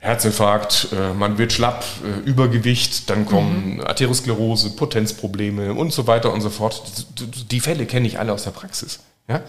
Herzinfarkt, 0.05 0.89
äh, 0.93 1.15
man 1.15 1.39
wird 1.39 1.53
schlapp, 1.53 1.83
äh, 2.05 2.29
Übergewicht, 2.29 3.09
dann 3.09 3.25
kommen 3.25 3.77
mhm. 3.77 3.81
Arteriosklerose, 3.81 4.77
Potenzprobleme 4.77 5.73
und 5.73 5.95
so 5.95 6.07
weiter 6.07 6.31
und 6.31 6.43
so 6.43 6.51
fort. 6.51 6.83
Die, 7.19 7.47
die 7.47 7.61
Fälle 7.61 7.87
kenne 7.87 8.07
ich 8.07 8.19
alle 8.19 8.35
aus 8.35 8.45
der 8.45 8.51
Praxis. 8.51 9.01
Ja? 9.29 9.41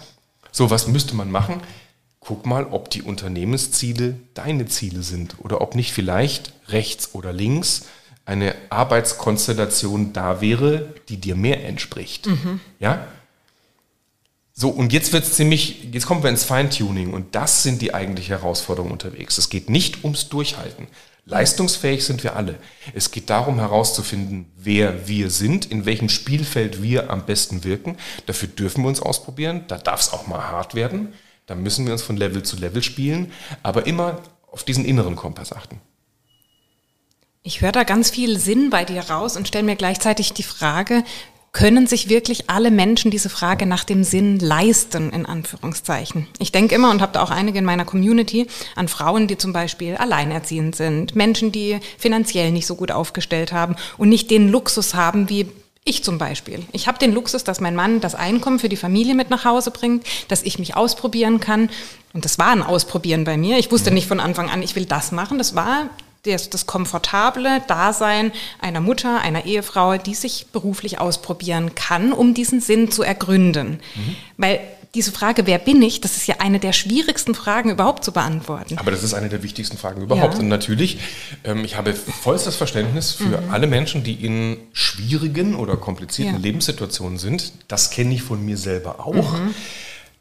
So, 0.52 0.70
was 0.70 0.86
müsste 0.86 1.14
man 1.14 1.30
machen? 1.30 1.60
Guck 2.26 2.44
mal, 2.44 2.64
ob 2.64 2.90
die 2.90 3.02
Unternehmensziele 3.02 4.16
deine 4.34 4.66
Ziele 4.66 5.02
sind 5.02 5.36
oder 5.38 5.60
ob 5.60 5.76
nicht 5.76 5.92
vielleicht 5.92 6.52
rechts 6.68 7.10
oder 7.14 7.32
links 7.32 7.84
eine 8.24 8.56
Arbeitskonstellation 8.68 10.12
da 10.12 10.40
wäre, 10.40 10.92
die 11.08 11.18
dir 11.18 11.36
mehr 11.36 11.64
entspricht. 11.64 12.26
Mhm. 12.26 12.60
Ja? 12.80 13.06
So, 14.52 14.70
und 14.70 14.92
jetzt 14.92 15.12
wird 15.12 15.22
es 15.22 15.34
ziemlich, 15.34 15.84
jetzt 15.92 16.06
kommen 16.06 16.24
wir 16.24 16.30
ins 16.30 16.42
Feintuning 16.42 17.12
und 17.14 17.36
das 17.36 17.62
sind 17.62 17.80
die 17.80 17.94
eigentliche 17.94 18.32
Herausforderungen 18.32 18.92
unterwegs. 18.92 19.38
Es 19.38 19.48
geht 19.48 19.70
nicht 19.70 20.02
ums 20.02 20.28
Durchhalten. 20.28 20.88
Leistungsfähig 21.26 22.04
sind 22.04 22.24
wir 22.24 22.34
alle. 22.34 22.56
Es 22.94 23.10
geht 23.10 23.30
darum 23.30 23.58
herauszufinden, 23.58 24.46
wer 24.56 25.06
wir 25.06 25.30
sind, 25.30 25.66
in 25.66 25.84
welchem 25.84 26.08
Spielfeld 26.08 26.82
wir 26.82 27.10
am 27.10 27.26
besten 27.26 27.62
wirken. 27.62 27.96
Dafür 28.26 28.48
dürfen 28.48 28.82
wir 28.82 28.88
uns 28.88 29.00
ausprobieren. 29.00 29.64
Da 29.68 29.78
darf 29.78 30.00
es 30.00 30.12
auch 30.12 30.26
mal 30.26 30.50
hart 30.50 30.74
werden. 30.74 31.12
Da 31.46 31.54
müssen 31.54 31.86
wir 31.86 31.92
uns 31.92 32.02
von 32.02 32.16
Level 32.16 32.42
zu 32.42 32.56
Level 32.56 32.82
spielen, 32.82 33.32
aber 33.62 33.86
immer 33.86 34.20
auf 34.50 34.64
diesen 34.64 34.84
inneren 34.84 35.16
Kompass 35.16 35.52
achten. 35.52 35.80
Ich 37.42 37.60
höre 37.60 37.72
da 37.72 37.84
ganz 37.84 38.10
viel 38.10 38.38
Sinn 38.38 38.70
bei 38.70 38.84
dir 38.84 39.08
raus 39.08 39.36
und 39.36 39.46
stelle 39.46 39.64
mir 39.64 39.76
gleichzeitig 39.76 40.32
die 40.32 40.42
Frage, 40.42 41.04
können 41.52 41.86
sich 41.86 42.10
wirklich 42.10 42.50
alle 42.50 42.70
Menschen 42.70 43.10
diese 43.10 43.30
Frage 43.30 43.64
nach 43.64 43.84
dem 43.84 44.04
Sinn 44.04 44.38
leisten, 44.40 45.10
in 45.10 45.24
Anführungszeichen? 45.24 46.26
Ich 46.38 46.52
denke 46.52 46.74
immer 46.74 46.90
und 46.90 47.00
habe 47.00 47.12
da 47.12 47.22
auch 47.22 47.30
einige 47.30 47.60
in 47.60 47.64
meiner 47.64 47.86
Community 47.86 48.46
an 48.74 48.88
Frauen, 48.88 49.26
die 49.26 49.38
zum 49.38 49.54
Beispiel 49.54 49.96
alleinerziehend 49.96 50.76
sind, 50.76 51.14
Menschen, 51.14 51.52
die 51.52 51.78
finanziell 51.96 52.50
nicht 52.50 52.66
so 52.66 52.74
gut 52.74 52.90
aufgestellt 52.90 53.52
haben 53.52 53.76
und 53.96 54.10
nicht 54.10 54.30
den 54.30 54.50
Luxus 54.50 54.94
haben 54.94 55.30
wie 55.30 55.46
ich 55.86 56.04
zum 56.04 56.18
Beispiel. 56.18 56.62
Ich 56.72 56.88
habe 56.88 56.98
den 56.98 57.12
Luxus, 57.12 57.44
dass 57.44 57.60
mein 57.60 57.76
Mann 57.76 58.00
das 58.00 58.14
Einkommen 58.14 58.58
für 58.58 58.68
die 58.68 58.76
Familie 58.76 59.14
mit 59.14 59.30
nach 59.30 59.44
Hause 59.44 59.70
bringt, 59.70 60.04
dass 60.28 60.42
ich 60.42 60.58
mich 60.58 60.76
ausprobieren 60.76 61.40
kann. 61.40 61.70
Und 62.12 62.24
das 62.24 62.38
war 62.38 62.48
ein 62.48 62.62
Ausprobieren 62.62 63.24
bei 63.24 63.36
mir. 63.36 63.58
Ich 63.58 63.70
wusste 63.70 63.92
nicht 63.92 64.08
von 64.08 64.20
Anfang 64.20 64.50
an, 64.50 64.62
ich 64.62 64.74
will 64.74 64.84
das 64.84 65.12
machen. 65.12 65.38
Das 65.38 65.54
war 65.54 65.88
das, 66.24 66.50
das 66.50 66.66
komfortable 66.66 67.62
Dasein 67.68 68.32
einer 68.60 68.80
Mutter, 68.80 69.20
einer 69.20 69.46
Ehefrau, 69.46 69.96
die 69.96 70.14
sich 70.14 70.46
beruflich 70.52 70.98
ausprobieren 70.98 71.76
kann, 71.76 72.12
um 72.12 72.34
diesen 72.34 72.60
Sinn 72.60 72.90
zu 72.90 73.04
ergründen. 73.04 73.80
Mhm. 73.94 74.16
Weil 74.36 74.60
diese 74.96 75.12
Frage, 75.12 75.46
wer 75.46 75.58
bin 75.58 75.80
ich, 75.82 76.00
das 76.00 76.16
ist 76.16 76.26
ja 76.26 76.36
eine 76.38 76.58
der 76.58 76.72
schwierigsten 76.72 77.34
Fragen 77.34 77.70
überhaupt 77.70 78.02
zu 78.02 78.12
beantworten. 78.12 78.78
Aber 78.78 78.90
das 78.90 79.02
ist 79.02 79.14
eine 79.14 79.28
der 79.28 79.42
wichtigsten 79.42 79.76
Fragen 79.76 80.02
überhaupt. 80.02 80.34
Ja. 80.34 80.40
Und 80.40 80.48
natürlich, 80.48 80.98
ähm, 81.44 81.64
ich 81.64 81.76
habe 81.76 81.94
vollstes 81.94 82.56
Verständnis 82.56 83.12
für 83.12 83.40
mhm. 83.40 83.50
alle 83.50 83.66
Menschen, 83.66 84.02
die 84.02 84.14
in 84.14 84.56
schwierigen 84.72 85.54
oder 85.54 85.76
komplizierten 85.76 86.36
ja. 86.36 86.40
Lebenssituationen 86.40 87.18
sind. 87.18 87.52
Das 87.68 87.90
kenne 87.90 88.14
ich 88.14 88.22
von 88.22 88.44
mir 88.44 88.56
selber 88.56 89.06
auch. 89.06 89.38
Mhm. 89.38 89.54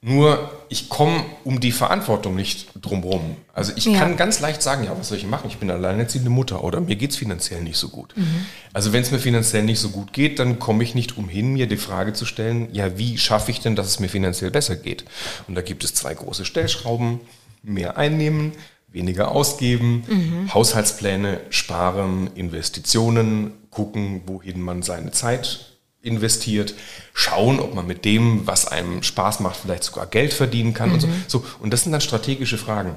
Nur 0.07 0.51
ich 0.69 0.87
komme 0.87 1.25
um 1.43 1.59
die 1.59 1.71
Verantwortung 1.71 2.35
nicht 2.35 2.67
drumherum. 2.79 3.37
Also 3.53 3.73
ich 3.75 3.85
ja. 3.85 3.97
kann 3.97 4.17
ganz 4.17 4.39
leicht 4.39 4.61
sagen, 4.61 4.83
ja, 4.83 4.95
was 4.95 5.07
soll 5.07 5.17
ich 5.17 5.25
machen? 5.25 5.47
Ich 5.47 5.57
bin 5.57 5.71
alleinerziehende 5.71 6.29
Mutter 6.29 6.63
oder 6.63 6.79
mir 6.79 6.95
geht 6.95 7.09
es 7.09 7.15
finanziell 7.15 7.63
nicht 7.63 7.77
so 7.77 7.89
gut. 7.89 8.15
Mhm. 8.15 8.45
Also 8.71 8.93
wenn 8.93 9.01
es 9.01 9.09
mir 9.09 9.17
finanziell 9.17 9.63
nicht 9.63 9.79
so 9.79 9.89
gut 9.89 10.13
geht, 10.13 10.37
dann 10.37 10.59
komme 10.59 10.83
ich 10.83 10.93
nicht 10.93 11.17
umhin, 11.17 11.53
mir 11.53 11.65
die 11.65 11.77
Frage 11.77 12.13
zu 12.13 12.27
stellen, 12.27 12.67
ja, 12.71 12.99
wie 12.99 13.17
schaffe 13.17 13.49
ich 13.49 13.61
denn, 13.61 13.75
dass 13.75 13.87
es 13.87 13.99
mir 13.99 14.07
finanziell 14.07 14.51
besser 14.51 14.75
geht? 14.75 15.05
Und 15.47 15.55
da 15.55 15.63
gibt 15.63 15.83
es 15.83 15.95
zwei 15.95 16.13
große 16.13 16.45
Stellschrauben, 16.45 17.19
mehr 17.63 17.97
einnehmen, 17.97 18.51
weniger 18.89 19.31
ausgeben, 19.31 20.03
mhm. 20.07 20.53
Haushaltspläne, 20.53 21.41
sparen, 21.49 22.29
Investitionen, 22.35 23.53
gucken, 23.71 24.21
wohin 24.27 24.61
man 24.61 24.83
seine 24.83 25.09
Zeit 25.09 25.74
investiert, 26.05 26.73
schauen, 27.13 27.59
ob 27.59 27.73
man 27.73 27.87
mit 27.87 28.05
dem, 28.05 28.45
was 28.45 28.67
einem 28.67 29.03
Spaß 29.03 29.39
macht, 29.39 29.57
vielleicht 29.57 29.83
sogar 29.83 30.05
Geld 30.07 30.33
verdienen 30.33 30.73
kann 30.73 30.89
mhm. 30.89 30.95
und 30.95 30.99
so. 31.01 31.09
so. 31.27 31.45
Und 31.59 31.71
das 31.71 31.83
sind 31.83 31.91
dann 31.91 32.01
strategische 32.01 32.57
Fragen. 32.57 32.95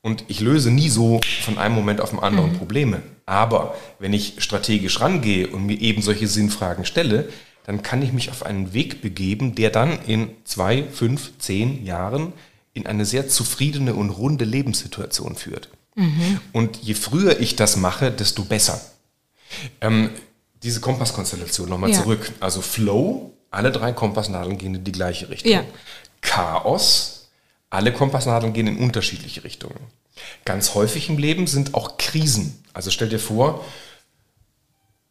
Und 0.00 0.24
ich 0.28 0.40
löse 0.40 0.70
nie 0.70 0.88
so 0.88 1.20
von 1.42 1.58
einem 1.58 1.74
Moment 1.74 2.00
auf 2.00 2.10
den 2.10 2.20
anderen 2.20 2.52
mhm. 2.52 2.58
Probleme. 2.58 3.02
Aber 3.26 3.76
wenn 3.98 4.12
ich 4.12 4.34
strategisch 4.38 5.00
rangehe 5.00 5.48
und 5.48 5.66
mir 5.66 5.80
eben 5.80 6.02
solche 6.02 6.28
Sinnfragen 6.28 6.84
stelle, 6.84 7.28
dann 7.66 7.82
kann 7.82 8.00
ich 8.00 8.12
mich 8.12 8.30
auf 8.30 8.46
einen 8.46 8.72
Weg 8.72 9.02
begeben, 9.02 9.54
der 9.54 9.70
dann 9.70 9.98
in 10.06 10.30
zwei, 10.44 10.84
fünf, 10.84 11.32
zehn 11.38 11.84
Jahren 11.84 12.32
in 12.72 12.86
eine 12.86 13.04
sehr 13.04 13.28
zufriedene 13.28 13.94
und 13.94 14.10
runde 14.10 14.44
Lebenssituation 14.44 15.34
führt. 15.34 15.68
Mhm. 15.94 16.40
Und 16.52 16.76
je 16.78 16.94
früher 16.94 17.40
ich 17.40 17.56
das 17.56 17.76
mache, 17.76 18.10
desto 18.10 18.44
besser. 18.44 18.80
Ähm, 19.80 20.10
diese 20.62 20.80
Kompasskonstellation 20.80 21.68
nochmal 21.68 21.90
ja. 21.90 22.02
zurück. 22.02 22.32
Also 22.40 22.62
Flow, 22.62 23.32
alle 23.50 23.72
drei 23.72 23.92
Kompassnadeln 23.92 24.58
gehen 24.58 24.74
in 24.74 24.84
die 24.84 24.92
gleiche 24.92 25.28
Richtung. 25.28 25.52
Ja. 25.52 25.64
Chaos, 26.20 27.28
alle 27.70 27.92
Kompassnadeln 27.92 28.52
gehen 28.52 28.66
in 28.66 28.78
unterschiedliche 28.78 29.44
Richtungen. 29.44 29.78
Ganz 30.44 30.74
häufig 30.74 31.08
im 31.08 31.18
Leben 31.18 31.46
sind 31.46 31.74
auch 31.74 31.96
Krisen. 31.96 32.62
Also 32.72 32.90
stell 32.90 33.08
dir 33.08 33.20
vor, 33.20 33.64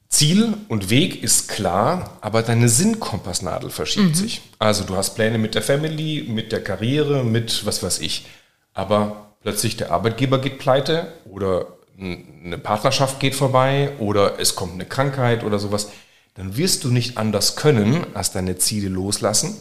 Ziel 0.09 0.53
und 0.69 0.89
Weg 0.89 1.21
ist 1.21 1.49
klar, 1.49 2.17
aber 2.21 2.41
deine 2.41 2.69
Sinnkompassnadel 2.69 3.69
verschiebt 3.69 4.09
mhm. 4.09 4.15
sich. 4.15 4.41
Also 4.57 4.83
du 4.83 4.95
hast 4.95 5.15
Pläne 5.15 5.37
mit 5.37 5.55
der 5.55 5.61
Family, 5.61 6.25
mit 6.27 6.51
der 6.51 6.63
Karriere, 6.63 7.23
mit 7.23 7.65
was 7.65 7.83
weiß 7.83 7.99
ich. 7.99 8.25
Aber 8.73 9.35
plötzlich 9.41 9.77
der 9.77 9.91
Arbeitgeber 9.91 10.39
geht 10.39 10.59
pleite 10.59 11.13
oder 11.25 11.76
eine 11.99 12.57
Partnerschaft 12.57 13.19
geht 13.19 13.35
vorbei 13.35 13.91
oder 13.99 14.39
es 14.39 14.55
kommt 14.55 14.73
eine 14.73 14.85
Krankheit 14.85 15.43
oder 15.43 15.59
sowas, 15.59 15.89
dann 16.35 16.55
wirst 16.55 16.83
du 16.83 16.91
nicht 16.91 17.17
anders 17.17 17.55
können, 17.55 18.05
als 18.13 18.31
deine 18.31 18.57
Ziele 18.57 18.89
loslassen 18.89 19.55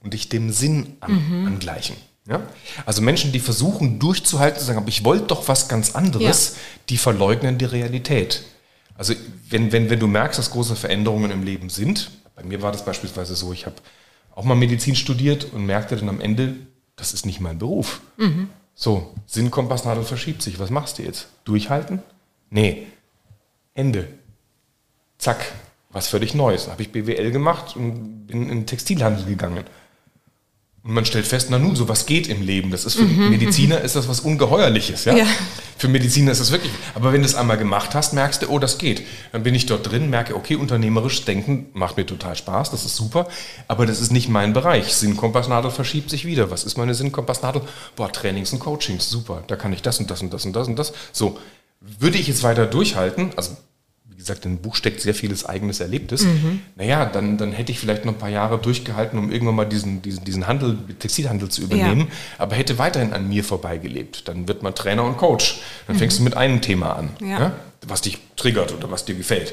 und 0.00 0.14
dich 0.14 0.28
dem 0.28 0.52
Sinn 0.52 0.96
an, 1.00 1.12
mhm. 1.12 1.46
angleichen. 1.46 1.96
Ja? 2.28 2.40
Also 2.86 3.02
Menschen, 3.02 3.32
die 3.32 3.40
versuchen 3.40 3.98
durchzuhalten, 3.98 4.62
sagen, 4.62 4.78
aber 4.78 4.88
ich 4.88 5.04
wollte 5.04 5.26
doch 5.26 5.48
was 5.48 5.68
ganz 5.68 5.94
anderes, 5.94 6.50
ja. 6.50 6.60
die 6.88 6.98
verleugnen 6.98 7.58
die 7.58 7.64
Realität. 7.64 8.44
Also 8.96 9.14
wenn, 9.48 9.72
wenn, 9.72 9.90
wenn 9.90 9.98
du 9.98 10.06
merkst, 10.06 10.38
dass 10.38 10.50
große 10.50 10.76
Veränderungen 10.76 11.30
im 11.30 11.42
Leben 11.42 11.70
sind, 11.70 12.10
bei 12.36 12.44
mir 12.44 12.62
war 12.62 12.70
das 12.70 12.84
beispielsweise 12.84 13.34
so, 13.34 13.52
ich 13.52 13.66
habe 13.66 13.76
auch 14.34 14.44
mal 14.44 14.54
Medizin 14.54 14.94
studiert 14.94 15.46
und 15.52 15.66
merkte 15.66 15.96
dann 15.96 16.08
am 16.08 16.20
Ende, 16.20 16.54
das 16.96 17.12
ist 17.12 17.26
nicht 17.26 17.40
mein 17.40 17.58
Beruf. 17.58 18.00
Mhm. 18.16 18.48
So, 18.82 19.12
Sinnkompassnadel 19.26 20.04
verschiebt 20.04 20.40
sich. 20.40 20.58
Was 20.58 20.70
machst 20.70 20.96
du 20.96 21.02
jetzt? 21.02 21.28
Durchhalten? 21.44 22.02
Nee. 22.48 22.86
Ende. 23.74 24.08
Zack. 25.18 25.52
Was 25.90 26.08
völlig 26.08 26.32
Neues. 26.34 26.66
Habe 26.68 26.80
ich 26.80 26.90
BWL 26.90 27.30
gemacht 27.30 27.76
und 27.76 28.26
bin 28.26 28.44
in 28.44 28.48
den 28.48 28.66
Textilhandel 28.66 29.26
gegangen. 29.26 29.64
Und 30.82 30.94
man 30.94 31.04
stellt 31.04 31.26
fest, 31.26 31.48
na 31.50 31.58
nun, 31.58 31.76
so 31.76 31.88
was 31.88 32.06
geht 32.06 32.26
im 32.28 32.40
Leben. 32.40 32.70
Das 32.70 32.86
ist 32.86 32.94
für 32.94 33.04
mhm, 33.04 33.28
Mediziner 33.28 33.78
mhm. 33.78 33.84
ist 33.84 33.96
das 33.96 34.08
was 34.08 34.20
Ungeheuerliches, 34.20 35.04
ja? 35.04 35.14
ja? 35.14 35.26
Für 35.76 35.88
Mediziner 35.88 36.32
ist 36.32 36.40
das 36.40 36.52
wirklich. 36.52 36.72
Aber 36.94 37.12
wenn 37.12 37.20
du 37.20 37.26
es 37.26 37.34
einmal 37.34 37.58
gemacht 37.58 37.94
hast, 37.94 38.14
merkst 38.14 38.42
du, 38.42 38.48
oh, 38.48 38.58
das 38.58 38.78
geht. 38.78 39.02
Dann 39.32 39.42
bin 39.42 39.54
ich 39.54 39.66
dort 39.66 39.90
drin, 39.90 40.08
merke, 40.08 40.34
okay, 40.34 40.56
unternehmerisch 40.56 41.26
denken 41.26 41.66
macht 41.74 41.98
mir 41.98 42.06
total 42.06 42.34
Spaß, 42.34 42.70
das 42.70 42.86
ist 42.86 42.96
super, 42.96 43.28
aber 43.68 43.84
das 43.84 44.00
ist 44.00 44.10
nicht 44.10 44.30
mein 44.30 44.54
Bereich. 44.54 44.94
Sinnkompassnadel 44.94 45.70
verschiebt 45.70 46.08
sich 46.08 46.24
wieder. 46.24 46.50
Was 46.50 46.64
ist 46.64 46.78
meine 46.78 46.94
Sinnkompassnadel? 46.94 47.60
Boah, 47.96 48.10
Trainings 48.10 48.52
und 48.52 48.60
Coachings, 48.60 49.10
super. 49.10 49.42
Da 49.48 49.56
kann 49.56 49.74
ich 49.74 49.82
das 49.82 50.00
und 50.00 50.10
das 50.10 50.22
und 50.22 50.32
das 50.32 50.46
und 50.46 50.54
das 50.54 50.66
und 50.66 50.78
das. 50.78 50.94
So, 51.12 51.38
würde 51.80 52.16
ich 52.16 52.26
jetzt 52.28 52.42
weiter 52.42 52.66
durchhalten, 52.66 53.30
also 53.36 53.56
gesagt, 54.20 54.44
im 54.46 54.58
Buch 54.58 54.76
steckt 54.76 55.00
sehr 55.00 55.14
vieles 55.14 55.44
eigenes 55.44 55.80
Erlebtes. 55.80 56.22
Mhm. 56.22 56.60
Naja, 56.76 57.06
dann, 57.06 57.38
dann 57.38 57.52
hätte 57.52 57.72
ich 57.72 57.78
vielleicht 57.78 58.04
noch 58.04 58.12
ein 58.12 58.18
paar 58.18 58.28
Jahre 58.28 58.58
durchgehalten, 58.58 59.18
um 59.18 59.32
irgendwann 59.32 59.56
mal 59.56 59.64
diesen, 59.64 60.02
diesen, 60.02 60.24
diesen 60.24 60.46
Handel, 60.46 60.78
Textilhandel 60.98 61.48
zu 61.48 61.62
übernehmen, 61.62 62.02
ja. 62.02 62.06
aber 62.38 62.54
hätte 62.54 62.78
weiterhin 62.78 63.12
an 63.12 63.28
mir 63.28 63.44
vorbeigelebt. 63.44 64.28
Dann 64.28 64.46
wird 64.46 64.62
man 64.62 64.74
Trainer 64.74 65.04
und 65.04 65.16
Coach. 65.16 65.60
Dann 65.86 65.96
mhm. 65.96 66.00
fängst 66.00 66.18
du 66.18 66.22
mit 66.22 66.36
einem 66.36 66.60
Thema 66.60 66.94
an, 66.96 67.10
ja. 67.20 67.40
Ja, 67.40 67.52
was 67.86 68.02
dich 68.02 68.18
triggert 68.36 68.72
oder 68.72 68.90
was 68.90 69.04
dir 69.04 69.14
gefällt. 69.14 69.52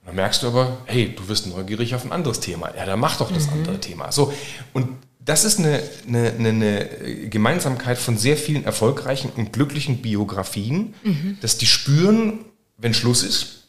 Und 0.00 0.08
dann 0.08 0.16
merkst 0.16 0.42
du 0.42 0.48
aber, 0.48 0.78
hey, 0.86 1.14
du 1.14 1.28
wirst 1.28 1.46
neugierig 1.46 1.94
auf 1.94 2.04
ein 2.04 2.12
anderes 2.12 2.40
Thema. 2.40 2.70
Ja, 2.76 2.86
dann 2.86 3.00
mach 3.00 3.16
doch 3.16 3.32
das 3.32 3.46
mhm. 3.46 3.54
andere 3.54 3.80
Thema. 3.80 4.12
So, 4.12 4.32
und 4.72 4.88
das 5.24 5.44
ist 5.44 5.58
eine, 5.58 5.82
eine, 6.06 6.32
eine, 6.48 6.88
Gemeinsamkeit 7.28 7.98
von 7.98 8.18
sehr 8.18 8.36
vielen 8.36 8.64
erfolgreichen 8.64 9.30
und 9.36 9.52
glücklichen 9.52 10.02
Biografien, 10.02 10.94
mhm. 11.04 11.38
dass 11.40 11.58
die 11.58 11.66
spüren, 11.66 12.44
wenn 12.76 12.94
Schluss 12.94 13.22
ist, 13.22 13.61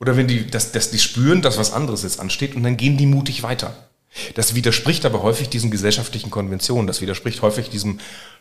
oder 0.00 0.16
wenn 0.16 0.28
die, 0.28 0.46
dass, 0.46 0.72
dass 0.72 0.90
die 0.90 0.98
spüren, 0.98 1.42
dass 1.42 1.58
was 1.58 1.72
anderes 1.72 2.02
jetzt 2.02 2.20
ansteht 2.20 2.54
und 2.54 2.62
dann 2.62 2.76
gehen 2.76 2.96
die 2.96 3.06
mutig 3.06 3.42
weiter. 3.42 3.88
Das 4.34 4.54
widerspricht 4.54 5.04
aber 5.04 5.22
häufig 5.22 5.48
diesen 5.48 5.70
gesellschaftlichen 5.70 6.30
Konventionen. 6.30 6.86
Das 6.86 7.00
widerspricht 7.00 7.42
häufig 7.42 7.68
diesem, 7.68 7.98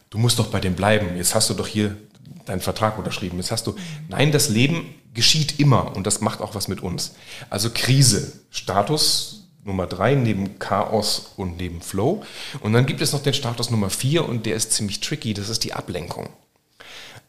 du 0.10 0.18
musst 0.18 0.40
doch 0.40 0.48
bei 0.48 0.60
dem 0.60 0.76
bleiben. 0.76 1.18
Jetzt 1.18 1.34
hast 1.34 1.50
du 1.50 1.54
doch 1.54 1.68
hier 1.68 1.98
deinen 2.46 2.62
Vertrag 2.62 2.98
unterschrieben. 2.98 3.38
Jetzt 3.38 3.52
hast 3.52 3.66
du, 3.66 3.76
nein, 4.10 4.32
das 4.32 4.50
Leben 4.50 4.94
geschieht 5.14 5.60
immer 5.60 5.96
und 5.96 6.06
das 6.06 6.22
macht 6.22 6.42
auch 6.42 6.56
was 6.56 6.68
mit 6.68 6.82
uns. 6.82 7.16
Also 7.50 7.70
Krise, 7.74 8.34
Status 8.50 9.40
Nummer 9.66 9.88
drei 9.88 10.16
neben 10.16 10.60
Chaos 10.60 11.34
und 11.38 11.58
neben 11.58 11.82
Flow. 11.82 12.24
Und 12.60 12.74
dann 12.74 12.86
gibt 12.86 13.02
es 13.02 13.14
noch 13.14 13.24
den 13.24 13.34
Status 13.34 13.70
Nummer 13.70 13.90
vier 13.90 14.28
und 14.28 14.46
der 14.46 14.56
ist 14.56 14.74
ziemlich 14.74 15.00
tricky. 15.00 15.34
Das 15.34 15.50
ist 15.50 15.64
die 15.64 15.74
Ablenkung. 15.74 16.30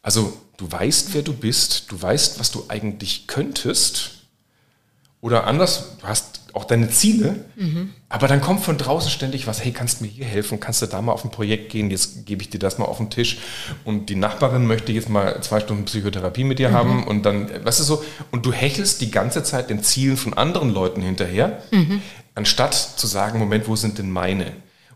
Also 0.04 0.34
du 0.58 0.70
weißt, 0.70 1.14
wer 1.14 1.22
du 1.22 1.32
bist, 1.32 1.90
du 1.90 2.00
weißt, 2.00 2.38
was 2.38 2.52
du 2.52 2.64
eigentlich 2.68 3.26
könntest. 3.26 4.10
Oder 5.22 5.46
anders, 5.46 5.96
du 6.00 6.06
hast 6.06 6.42
auch 6.52 6.64
deine 6.66 6.90
Ziele, 6.90 7.46
mhm. 7.56 7.94
aber 8.10 8.28
dann 8.28 8.42
kommt 8.42 8.60
von 8.60 8.76
draußen 8.76 9.10
ständig 9.10 9.46
was, 9.46 9.64
hey, 9.64 9.72
kannst 9.72 9.98
du 9.98 10.04
mir 10.04 10.10
hier 10.10 10.26
helfen, 10.26 10.60
kannst 10.60 10.82
du 10.82 10.86
da 10.86 11.00
mal 11.00 11.12
auf 11.12 11.24
ein 11.24 11.30
Projekt 11.30 11.70
gehen, 11.72 11.90
jetzt 11.90 12.26
gebe 12.26 12.42
ich 12.42 12.50
dir 12.50 12.58
das 12.58 12.78
mal 12.78 12.84
auf 12.84 12.98
den 12.98 13.08
Tisch 13.08 13.38
und 13.84 14.08
die 14.10 14.14
Nachbarin 14.14 14.66
möchte 14.66 14.92
jetzt 14.92 15.08
mal 15.08 15.40
zwei 15.42 15.58
Stunden 15.58 15.86
Psychotherapie 15.86 16.44
mit 16.44 16.58
dir 16.60 16.68
mhm. 16.68 16.74
haben 16.74 17.04
und 17.04 17.22
dann, 17.24 17.48
weißt 17.64 17.80
du 17.80 17.84
so, 17.84 18.04
und 18.30 18.46
du 18.46 18.52
hechelst 18.52 19.00
die 19.00 19.10
ganze 19.10 19.42
Zeit 19.42 19.70
den 19.70 19.82
Zielen 19.82 20.18
von 20.18 20.34
anderen 20.34 20.70
Leuten 20.70 21.00
hinterher, 21.00 21.62
mhm. 21.72 22.02
anstatt 22.34 22.74
zu 22.74 23.06
sagen, 23.06 23.38
Moment, 23.38 23.66
wo 23.66 23.74
sind 23.74 23.98
denn 23.98 24.10
meine? 24.10 24.52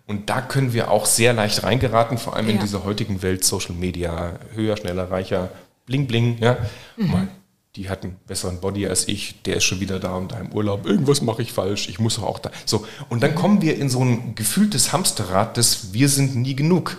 Und 0.08 0.30
da 0.30 0.40
können 0.40 0.72
wir 0.72 0.90
auch 0.90 1.04
sehr 1.04 1.34
leicht 1.34 1.62
reingeraten, 1.62 2.16
vor 2.16 2.34
allem 2.34 2.46
ja. 2.46 2.54
in 2.54 2.60
dieser 2.60 2.82
heutigen 2.82 3.20
Welt 3.20 3.44
Social 3.44 3.74
Media, 3.74 4.38
höher, 4.54 4.76
schneller, 4.78 5.10
reicher, 5.10 5.50
bling, 5.84 6.06
bling, 6.06 6.38
ja. 6.40 6.56
Mhm. 6.96 7.10
Mal, 7.10 7.28
die 7.76 7.90
hat 7.90 8.04
einen 8.04 8.16
besseren 8.26 8.58
Body 8.58 8.86
als 8.86 9.06
ich, 9.06 9.42
der 9.42 9.56
ist 9.56 9.64
schon 9.64 9.80
wieder 9.80 10.00
da 10.00 10.14
und 10.14 10.32
da 10.32 10.38
im 10.38 10.50
Urlaub, 10.52 10.86
irgendwas 10.86 11.20
mache 11.20 11.42
ich 11.42 11.52
falsch, 11.52 11.90
ich 11.90 11.98
muss 11.98 12.18
auch 12.18 12.38
da. 12.38 12.50
So, 12.64 12.86
und 13.10 13.22
dann 13.22 13.34
kommen 13.34 13.60
wir 13.60 13.76
in 13.76 13.90
so 13.90 14.02
ein 14.02 14.34
gefühltes 14.34 14.94
Hamsterrad, 14.94 15.58
dass 15.58 15.92
wir 15.92 16.08
sind 16.08 16.36
nie 16.36 16.56
genug. 16.56 16.96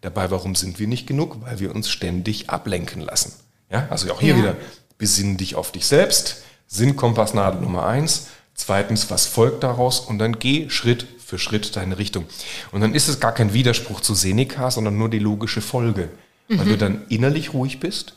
Dabei, 0.00 0.32
warum 0.32 0.56
sind 0.56 0.80
wir 0.80 0.88
nicht 0.88 1.06
genug? 1.06 1.36
Weil 1.42 1.60
wir 1.60 1.72
uns 1.72 1.88
ständig 1.88 2.50
ablenken 2.50 3.02
lassen. 3.02 3.34
Ja, 3.70 3.86
also 3.88 4.12
auch 4.12 4.20
hier 4.20 4.34
ja. 4.34 4.38
wieder, 4.38 4.56
besinn 4.98 5.36
dich 5.36 5.54
auf 5.54 5.70
dich 5.70 5.86
selbst, 5.86 6.42
Sinnkompassnadel 6.66 7.60
Nummer 7.60 7.86
eins. 7.86 8.30
Zweitens, 8.54 9.10
was 9.10 9.26
folgt 9.26 9.62
daraus? 9.62 10.00
Und 10.00 10.18
dann 10.18 10.40
geh 10.40 10.68
Schritt 10.70 11.06
für 11.28 11.38
Schritt 11.38 11.76
deine 11.76 11.98
Richtung. 11.98 12.24
Und 12.72 12.80
dann 12.80 12.94
ist 12.94 13.06
es 13.06 13.20
gar 13.20 13.34
kein 13.34 13.52
Widerspruch 13.52 14.00
zu 14.00 14.14
Seneca, 14.14 14.70
sondern 14.70 14.96
nur 14.96 15.10
die 15.10 15.18
logische 15.18 15.60
Folge. 15.60 16.08
Mhm. 16.48 16.58
Weil 16.58 16.64
du 16.64 16.78
dann 16.78 17.02
innerlich 17.10 17.52
ruhig 17.52 17.80
bist, 17.80 18.14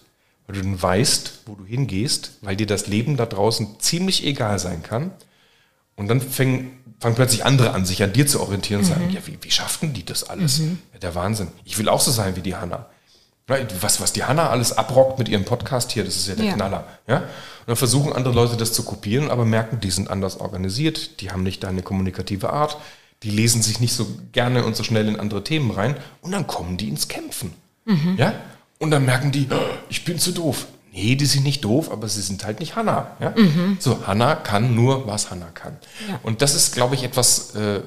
weil 0.48 0.56
du 0.56 0.62
dann 0.62 0.82
weißt, 0.82 1.42
wo 1.46 1.56
du 1.56 1.66
hingehst, 1.66 2.38
weil 2.40 2.56
dir 2.56 2.68
das 2.68 2.88
Leben 2.88 3.18
da 3.18 3.26
draußen 3.26 3.82
ziemlich 3.82 4.26
egal 4.26 4.60
sein 4.60 4.82
kann. 4.82 5.12
Und 5.98 6.08
dann 6.08 6.22
fangen, 6.22 6.72
fangen 7.02 7.16
plötzlich 7.16 7.44
andere 7.44 7.74
an, 7.74 7.86
sich 7.86 8.02
an 8.02 8.14
dir 8.14 8.28
zu 8.28 8.40
orientieren 8.40 8.80
und 8.80 8.88
mhm. 8.88 8.94
sagen, 8.94 9.10
ja, 9.10 9.20
wie, 9.26 9.38
wie 9.42 9.52
schafften 9.52 9.92
die 9.92 10.06
das 10.06 10.24
alles? 10.24 10.60
Mhm. 10.60 10.80
Ja, 10.94 11.00
der 11.00 11.14
Wahnsinn. 11.14 11.50
Ich 11.66 11.78
will 11.78 11.90
auch 11.90 12.00
so 12.00 12.12
sein 12.12 12.38
wie 12.38 12.42
die 12.42 12.56
Hanna. 12.56 12.86
Was, 13.82 14.00
was 14.00 14.14
die 14.14 14.24
Hanna 14.24 14.52
alles 14.52 14.72
abrockt 14.72 15.20
mit 15.20 15.28
ihrem 15.28 15.44
Podcast 15.44 15.92
hier, 15.92 16.06
das 16.06 16.16
ist 16.16 16.30
ja 16.30 16.36
der 16.36 16.46
ja. 16.46 16.54
Knaller. 16.54 16.88
Ja? 17.08 17.18
Und 17.18 17.26
dann 17.68 17.76
versuchen 17.76 18.14
andere 18.14 18.34
Leute 18.34 18.56
das 18.56 18.72
zu 18.72 18.84
kopieren, 18.84 19.30
aber 19.30 19.44
merken, 19.44 19.82
die 19.82 19.92
sind 19.92 20.10
anders 20.10 20.40
organisiert, 20.40 21.20
die 21.20 21.32
haben 21.32 21.44
nicht 21.44 21.66
deine 21.66 21.82
kommunikative 21.82 22.54
Art, 22.54 22.78
die 23.24 23.30
lesen 23.30 23.62
sich 23.62 23.80
nicht 23.80 23.94
so 23.94 24.08
gerne 24.32 24.66
und 24.66 24.76
so 24.76 24.84
schnell 24.84 25.08
in 25.08 25.20
andere 25.20 25.44
Themen 25.44 25.72
rein 25.72 25.96
und 26.22 26.32
dann 26.32 26.48
kommen 26.48 26.78
die 26.78 26.90
ins 26.90 27.08
Kämpfen. 27.08 27.54
Mhm. 27.86 28.16
Ja? 28.18 28.34
Und 28.80 28.92
dann 28.92 29.06
merken 29.06 29.32
die, 29.32 29.48
ich 29.90 30.04
bin 30.06 30.18
zu 30.18 30.32
doof. 30.32 30.68
Nee, 30.92 31.16
die 31.16 31.26
sind 31.26 31.44
nicht 31.44 31.64
doof, 31.64 31.92
aber 31.92 32.10
sie 32.10 32.22
sind 32.22 32.44
halt 32.44 32.60
nicht 32.60 32.76
Hanna. 32.76 33.16
Ja? 33.20 33.34
Mhm. 33.38 33.78
So, 33.80 34.06
Hanna 34.08 34.36
kann 34.36 34.76
nur, 34.76 35.08
was 35.08 35.30
Hanna 35.30 35.48
kann. 35.54 35.78
Ja. 36.10 36.20
Und 36.24 36.42
das 36.42 36.56
ist, 36.56 36.74
glaube 36.74 36.96
ich, 36.96 37.04
etwas, 37.04 37.56
äh, 37.56 37.82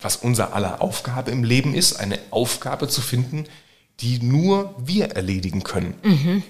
was 0.00 0.16
unser 0.16 0.54
aller 0.54 0.82
Aufgabe 0.82 1.30
im 1.30 1.44
Leben 1.44 1.74
ist, 1.74 1.94
eine 1.94 2.18
Aufgabe 2.30 2.88
zu 2.88 3.00
finden, 3.00 3.44
die 4.00 4.18
nur 4.20 4.74
wir 4.78 5.12
erledigen 5.12 5.62
können. 5.62 5.94
Mhm. 6.02 6.42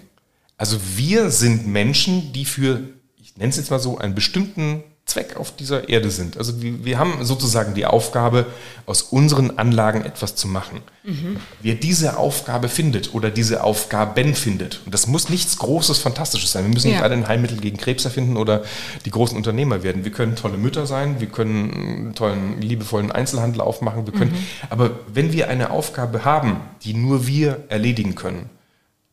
Also 0.57 0.79
wir 0.97 1.31
sind 1.31 1.67
Menschen, 1.67 2.33
die 2.33 2.45
für, 2.45 2.81
ich 3.17 3.37
nenne 3.37 3.51
es 3.51 3.57
jetzt 3.57 3.71
mal 3.71 3.81
so, 3.81 3.99
einen 3.99 4.15
bestimmten 4.15 4.85
Zweck 5.07 5.37
auf 5.37 5.55
dieser 5.55 5.89
Erde 5.89 6.11
sind. 6.11 6.37
Also 6.37 6.63
wir, 6.63 6.85
wir 6.85 6.99
haben 6.99 7.25
sozusagen 7.25 7.75
die 7.75 7.85
Aufgabe, 7.85 8.47
aus 8.87 9.03
unseren 9.03 9.59
Anlagen 9.59 10.05
etwas 10.05 10.37
zu 10.37 10.47
machen. 10.47 10.83
Mhm. 11.03 11.39
Wer 11.61 11.75
diese 11.75 12.17
Aufgabe 12.17 12.69
findet 12.69 13.15
oder 13.15 13.31
diese 13.31 13.65
Aufgaben 13.65 14.35
findet, 14.35 14.81
und 14.85 14.95
das 14.95 15.07
muss 15.07 15.29
nichts 15.29 15.57
Großes, 15.59 15.99
Fantastisches 15.99 16.53
sein. 16.53 16.65
Wir 16.65 16.73
müssen 16.73 16.89
ja. 16.89 16.95
nicht 16.95 17.03
alle 17.03 17.15
ein 17.15 17.27
Heilmittel 17.27 17.59
gegen 17.59 17.77
Krebs 17.77 18.05
erfinden 18.05 18.37
oder 18.37 18.63
die 19.05 19.11
großen 19.11 19.37
Unternehmer 19.37 19.83
werden. 19.83 20.05
Wir 20.05 20.13
können 20.13 20.37
tolle 20.37 20.57
Mütter 20.57 20.87
sein, 20.87 21.21
wir 21.21 21.29
können 21.29 21.73
einen 21.73 22.15
tollen, 22.15 22.61
liebevollen 22.61 23.11
Einzelhandel 23.11 23.61
aufmachen, 23.61 24.07
wir 24.07 24.13
können, 24.13 24.33
mhm. 24.33 24.47
aber 24.71 24.91
wenn 25.13 25.33
wir 25.33 25.49
eine 25.49 25.71
Aufgabe 25.71 26.25
haben, 26.25 26.61
die 26.83 26.95
nur 26.95 27.27
wir 27.27 27.65
erledigen 27.69 28.15
können, 28.15 28.49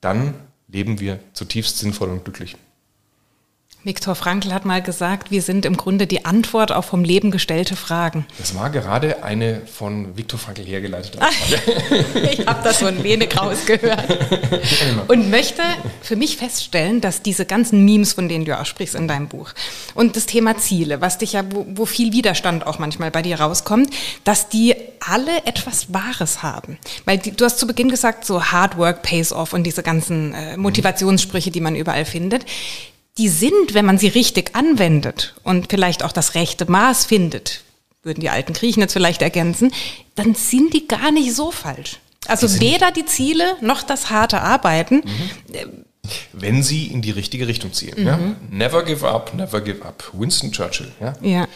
dann 0.01 0.35
leben 0.67 0.99
wir 0.99 1.19
zutiefst 1.33 1.79
sinnvoll 1.79 2.09
und 2.09 2.23
glücklich. 2.23 2.55
Viktor 3.87 4.15
Frankl 4.15 4.53
hat 4.53 4.65
mal 4.65 4.81
gesagt, 4.81 5.31
wir 5.31 5.41
sind 5.41 5.65
im 5.65 5.77
Grunde 5.77 6.07
die 6.07 6.25
Antwort 6.25 6.73
auf 6.73 6.87
vom 6.87 7.05
Leben 7.05 7.31
gestellte 7.31 7.77
Fragen. 7.77 8.25
Das 8.37 8.53
war 8.53 8.69
gerade 8.69 9.23
eine 9.23 9.61
von 9.65 10.17
Viktor 10.17 10.37
Frankl 10.37 10.65
hergeleitete 10.65 11.17
Frage. 11.17 12.29
ich 12.33 12.45
habe 12.45 12.59
das 12.65 12.79
so 12.79 12.85
ein 12.85 13.01
wenig 13.01 13.39
rausgehört. 13.39 14.03
Und 15.07 15.29
möchte 15.29 15.61
für 16.01 16.17
mich 16.17 16.35
feststellen, 16.35 16.99
dass 16.99 17.21
diese 17.21 17.45
ganzen 17.45 17.85
Memes, 17.85 18.11
von 18.11 18.27
denen 18.27 18.43
du 18.43 18.59
auch 18.59 18.65
sprichst 18.65 18.93
in 18.93 19.07
deinem 19.07 19.29
Buch, 19.29 19.53
und 19.95 20.17
das 20.17 20.25
Thema 20.25 20.57
Ziele, 20.57 20.99
was 20.99 21.17
dich 21.17 21.31
ja, 21.31 21.45
wo, 21.49 21.65
wo 21.69 21.85
viel 21.85 22.11
Widerstand 22.11 22.67
auch 22.67 22.79
manchmal 22.79 23.09
bei 23.09 23.21
dir 23.21 23.39
rauskommt, 23.39 23.89
dass 24.25 24.49
die 24.49 24.75
alle 24.99 25.45
etwas 25.45 25.93
Wahres 25.93 26.43
haben. 26.43 26.77
Weil 27.05 27.19
die, 27.19 27.31
du 27.31 27.45
hast 27.45 27.57
zu 27.57 27.65
Beginn 27.65 27.89
gesagt, 27.89 28.25
so 28.25 28.43
Hard 28.43 28.77
Work 28.77 29.01
pays 29.01 29.31
off 29.31 29.53
und 29.53 29.63
diese 29.63 29.81
ganzen 29.81 30.33
äh, 30.33 30.57
Motivationssprüche, 30.57 31.51
die 31.51 31.61
man 31.61 31.73
überall 31.73 32.03
findet 32.03 32.43
die 33.17 33.29
sind, 33.29 33.73
wenn 33.73 33.85
man 33.85 33.97
sie 33.97 34.07
richtig 34.07 34.55
anwendet 34.55 35.35
und 35.43 35.69
vielleicht 35.69 36.03
auch 36.03 36.11
das 36.11 36.35
rechte 36.35 36.69
Maß 36.69 37.05
findet, 37.05 37.61
würden 38.03 38.21
die 38.21 38.29
alten 38.29 38.53
Griechen 38.53 38.81
jetzt 38.81 38.93
vielleicht 38.93 39.21
ergänzen, 39.21 39.73
dann 40.15 40.35
sind 40.35 40.73
die 40.73 40.87
gar 40.87 41.11
nicht 41.11 41.33
so 41.33 41.51
falsch. 41.51 41.99
Also 42.27 42.59
weder 42.59 42.91
die 42.91 43.05
Ziele 43.05 43.55
noch 43.61 43.83
das 43.83 44.09
harte 44.09 44.41
Arbeiten. 44.41 44.95
Mhm. 44.95 45.85
Wenn 46.33 46.63
sie 46.63 46.87
in 46.87 47.01
die 47.01 47.11
richtige 47.11 47.47
Richtung 47.47 47.73
zielen. 47.73 48.01
Mhm. 48.01 48.07
Ja? 48.07 48.19
Never 48.49 48.83
give 48.83 49.07
up, 49.07 49.33
never 49.33 49.61
give 49.61 49.83
up. 49.85 50.09
Winston 50.13 50.51
Churchill. 50.51 50.91
Ja. 50.99 51.13
ja. 51.21 51.47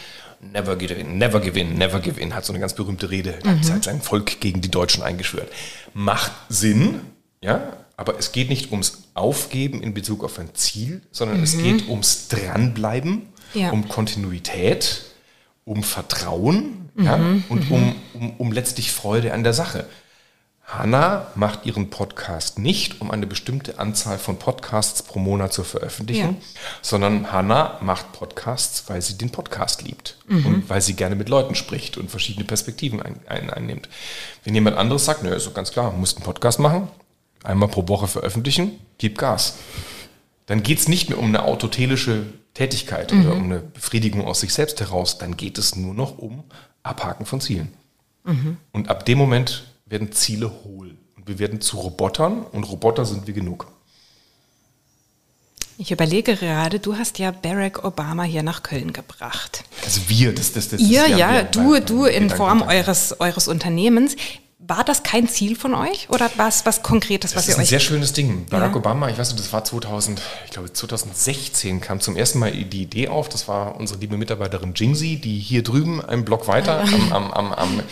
Never 0.42 0.76
give 0.76 0.94
in, 0.94 1.18
never 1.18 1.40
give 1.40 1.60
in, 1.60 1.78
never 1.78 2.00
give 2.00 2.20
in, 2.20 2.34
hat 2.34 2.46
so 2.46 2.52
eine 2.52 2.60
ganz 2.60 2.74
berühmte 2.74 3.12
Rede, 3.12 3.38
mhm. 3.44 3.74
hat 3.74 3.84
sein 3.84 4.02
Volk 4.02 4.40
gegen 4.40 4.62
die 4.62 4.72
Deutschen 4.72 5.04
eingeschwört. 5.04 5.52
Macht 5.94 6.32
Sinn, 6.50 7.02
ja, 7.42 7.62
aber 8.02 8.18
es 8.18 8.32
geht 8.32 8.50
nicht 8.50 8.72
ums 8.72 9.04
Aufgeben 9.14 9.84
in 9.84 9.94
Bezug 9.94 10.24
auf 10.24 10.40
ein 10.40 10.56
Ziel, 10.56 11.04
sondern 11.12 11.38
mhm. 11.38 11.44
es 11.44 11.56
geht 11.56 11.88
ums 11.88 12.30
Dranbleiben, 12.30 13.28
ja. 13.54 13.70
um 13.70 13.88
Kontinuität, 13.90 15.04
um 15.66 15.84
Vertrauen 15.84 16.90
mhm. 16.96 17.06
ja, 17.06 17.16
und 17.48 17.70
mhm. 17.70 17.72
um, 17.72 17.96
um, 18.16 18.34
um 18.40 18.52
letztlich 18.52 18.92
Freude 18.92 19.34
an 19.34 19.44
der 19.44 19.54
Sache. 19.54 19.86
Hanna 20.66 21.28
macht 21.36 21.68
ihren 21.68 21.92
Podcast 21.92 22.58
nicht, 22.58 23.02
um 23.02 23.12
eine 23.12 23.28
bestimmte 23.28 23.78
Anzahl 23.78 24.18
von 24.18 24.40
Podcasts 24.40 25.04
pro 25.04 25.20
Monat 25.20 25.54
zu 25.54 25.64
veröffentlichen, 25.64 26.38
ja. 26.40 26.62
sondern 26.82 27.32
Hanna 27.32 27.78
macht 27.82 28.14
Podcasts, 28.14 28.86
weil 28.88 29.04
sie 29.04 29.16
den 29.16 29.30
Podcast 29.30 29.84
liebt 29.84 30.18
mhm. 30.28 30.46
und 30.48 30.70
weil 30.70 30.82
sie 30.82 30.96
gerne 30.96 31.16
mit 31.16 31.30
Leuten 31.30 31.54
spricht 31.54 31.98
und 31.98 32.10
verschiedene 32.10 32.46
Perspektiven 32.46 33.00
ein, 33.00 33.20
ein, 33.28 33.52
einnimmt. 33.52 33.90
Wenn 34.44 34.56
jemand 34.56 34.78
anderes 34.78 35.06
sagt, 35.06 35.22
nö, 35.22 35.36
ist 35.36 35.46
doch 35.46 35.54
ganz 35.54 35.72
klar, 35.72 35.92
musst 35.92 36.18
einen 36.18 36.26
Podcast 36.26 36.58
machen, 36.58 36.88
einmal 37.44 37.70
pro 37.70 37.88
Woche 37.88 38.08
veröffentlichen, 38.08 38.80
gib 38.98 39.18
Gas. 39.18 39.58
Dann 40.46 40.64
geht 40.64 40.80
es 40.80 40.88
nicht 40.88 41.10
mehr 41.10 41.20
um 41.20 41.26
eine 41.26 41.44
autotelische 41.44 42.26
Tätigkeit 42.54 43.14
mhm. 43.14 43.22
oder 43.22 43.36
um 43.36 43.44
eine 43.44 43.60
Befriedigung 43.60 44.26
aus 44.26 44.42
sich 44.42 44.54
selbst 44.54 44.80
heraus, 44.80 45.18
dann 45.18 45.38
geht 45.38 45.58
es 45.58 45.76
nur 45.76 45.94
noch 45.94 46.18
um 46.18 46.44
Abhaken 46.84 47.26
von 47.26 47.42
Zielen. 47.42 47.74
Mhm. 48.24 48.58
Und 48.72 48.90
ab 48.90 49.06
dem 49.06 49.18
Moment 49.18 49.64
werden 49.86 50.12
Ziele 50.12 50.52
hohl. 50.64 50.98
Und 51.16 51.28
wir 51.28 51.40
werden 51.40 51.62
zu 51.62 51.78
Robotern 51.78 52.44
und 52.44 52.64
Roboter 52.64 53.06
sind 53.06 53.28
wir 53.28 53.34
genug. 53.34 53.68
Ich 55.78 55.92
überlege 55.92 56.36
gerade, 56.36 56.80
du 56.80 56.96
hast 56.96 57.18
ja 57.18 57.32
Barack 57.32 57.84
Obama 57.84 58.22
hier 58.22 58.44
nach 58.44 58.62
Köln 58.62 58.94
gebracht. 58.94 59.64
Also 59.84 60.02
wir, 60.08 60.34
das, 60.34 60.54
das, 60.54 60.70
das 60.70 60.80
Ihr, 60.80 61.08
ja, 61.08 61.18
ja, 61.18 61.44
du, 61.44 61.80
du 61.80 62.06
in 62.06 62.30
Form 62.30 62.62
eures, 62.62 63.20
eures 63.20 63.48
Unternehmens. 63.48 64.16
War 64.68 64.84
das 64.84 65.02
kein 65.02 65.28
Ziel 65.28 65.56
von 65.56 65.74
euch 65.74 66.08
oder 66.10 66.30
war 66.38 66.48
es 66.48 66.68
was 66.68 66.84
Konkretes, 66.84 67.36
was 67.36 67.48
ihr 67.48 67.54
euch... 67.54 67.58
Das 67.58 67.66
ist 67.66 67.74
ein 67.74 67.80
sehr 67.80 67.80
schönes 67.80 68.14
Ding. 68.14 68.46
Barack 68.46 68.72
ja. 68.72 68.78
Obama, 68.78 69.10
ich 69.10 69.18
weiß 69.18 69.30
nicht, 69.30 69.40
das 69.40 69.52
war 69.52 69.64
2000, 69.64 70.22
ich 70.46 70.52
glaube 70.52 70.72
2016 70.72 71.82
kam 71.82 72.00
zum 72.00 72.16
ersten 72.16 72.38
Mal 72.38 72.52
die 72.52 72.84
Idee 72.84 73.08
auf. 73.08 73.28
Das 73.28 73.48
war 73.48 73.76
unsere 73.76 74.00
liebe 74.00 74.18
Mitarbeiterin 74.18 74.74
Jingsi, 74.76 75.20
die 75.20 75.40
hier 75.40 75.64
drüben 75.64 76.06
einen 76.06 76.26
Block 76.26 76.48
weiter 76.48 76.84
ja. 76.86 76.94
am, 76.94 77.12
am, 77.12 77.32
am, 77.32 77.54
am, 77.54 77.84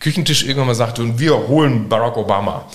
Küchentisch 0.00 0.42
irgendwann 0.42 0.66
mal 0.66 0.74
sagte, 0.74 1.02
und 1.02 1.18
wir 1.18 1.48
holen 1.48 1.88
Barack 1.88 2.18
Obama. 2.18 2.68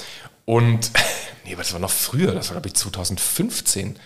Und, 0.46 0.90
nee, 1.46 1.54
aber 1.54 1.62
das 1.62 1.74
war 1.74 1.80
noch 1.80 1.92
früher, 1.92 2.32
das 2.32 2.48
war 2.48 2.56
glaube 2.56 2.70
ich 2.70 2.74
2015. 2.74 3.98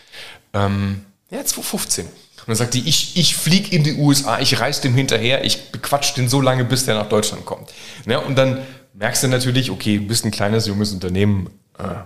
Ähm, 0.54 1.06
ja, 1.30 1.44
2015. 1.44 2.06
Und 2.06 2.12
dann 2.48 2.56
sagt 2.56 2.74
die, 2.74 2.88
ich, 2.88 3.18
ich 3.18 3.36
fliege 3.36 3.76
in 3.76 3.84
die 3.84 3.94
USA, 3.94 4.40
ich 4.40 4.60
reise 4.60 4.82
dem 4.82 4.94
hinterher, 4.94 5.44
ich 5.44 5.72
bequatsch 5.72 6.16
den 6.16 6.30
so 6.30 6.42
lange, 6.42 6.64
bis 6.64 6.86
der 6.86 6.96
nach 6.96 7.10
Deutschland 7.10 7.46
kommt. 7.46 7.74
Ja, 8.06 8.20
und 8.20 8.38
dann 8.38 8.66
merkst 8.98 9.24
du 9.24 9.28
natürlich, 9.28 9.72
okay, 9.72 10.00
du 10.00 10.08
bist 10.08 10.26
ein 10.26 10.32
kleines, 10.32 10.68
junges 10.68 10.92
Unternehmen, 10.92 11.50
äh, 11.78 12.02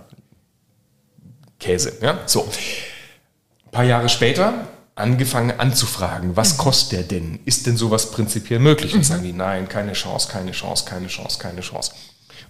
Käse. 1.58 1.94
Ja? 2.00 2.20
So. 2.26 2.42
Ein 2.42 3.70
paar 3.70 3.84
Jahre 3.84 4.08
später 4.08 4.68
angefangen 4.94 5.58
anzufragen, 5.58 6.36
was 6.36 6.54
mhm. 6.54 6.58
kostet 6.58 6.92
der 6.92 7.02
denn? 7.04 7.40
Ist 7.46 7.66
denn 7.66 7.76
sowas 7.76 8.10
prinzipiell 8.10 8.60
möglich? 8.60 8.92
Und 8.92 9.00
mhm. 9.00 9.04
sagen 9.04 9.22
die, 9.22 9.32
nein, 9.32 9.68
keine 9.68 9.94
Chance, 9.94 10.28
keine 10.30 10.52
Chance, 10.52 10.84
keine 10.84 11.06
Chance, 11.06 11.38
keine 11.38 11.62
Chance. 11.62 11.92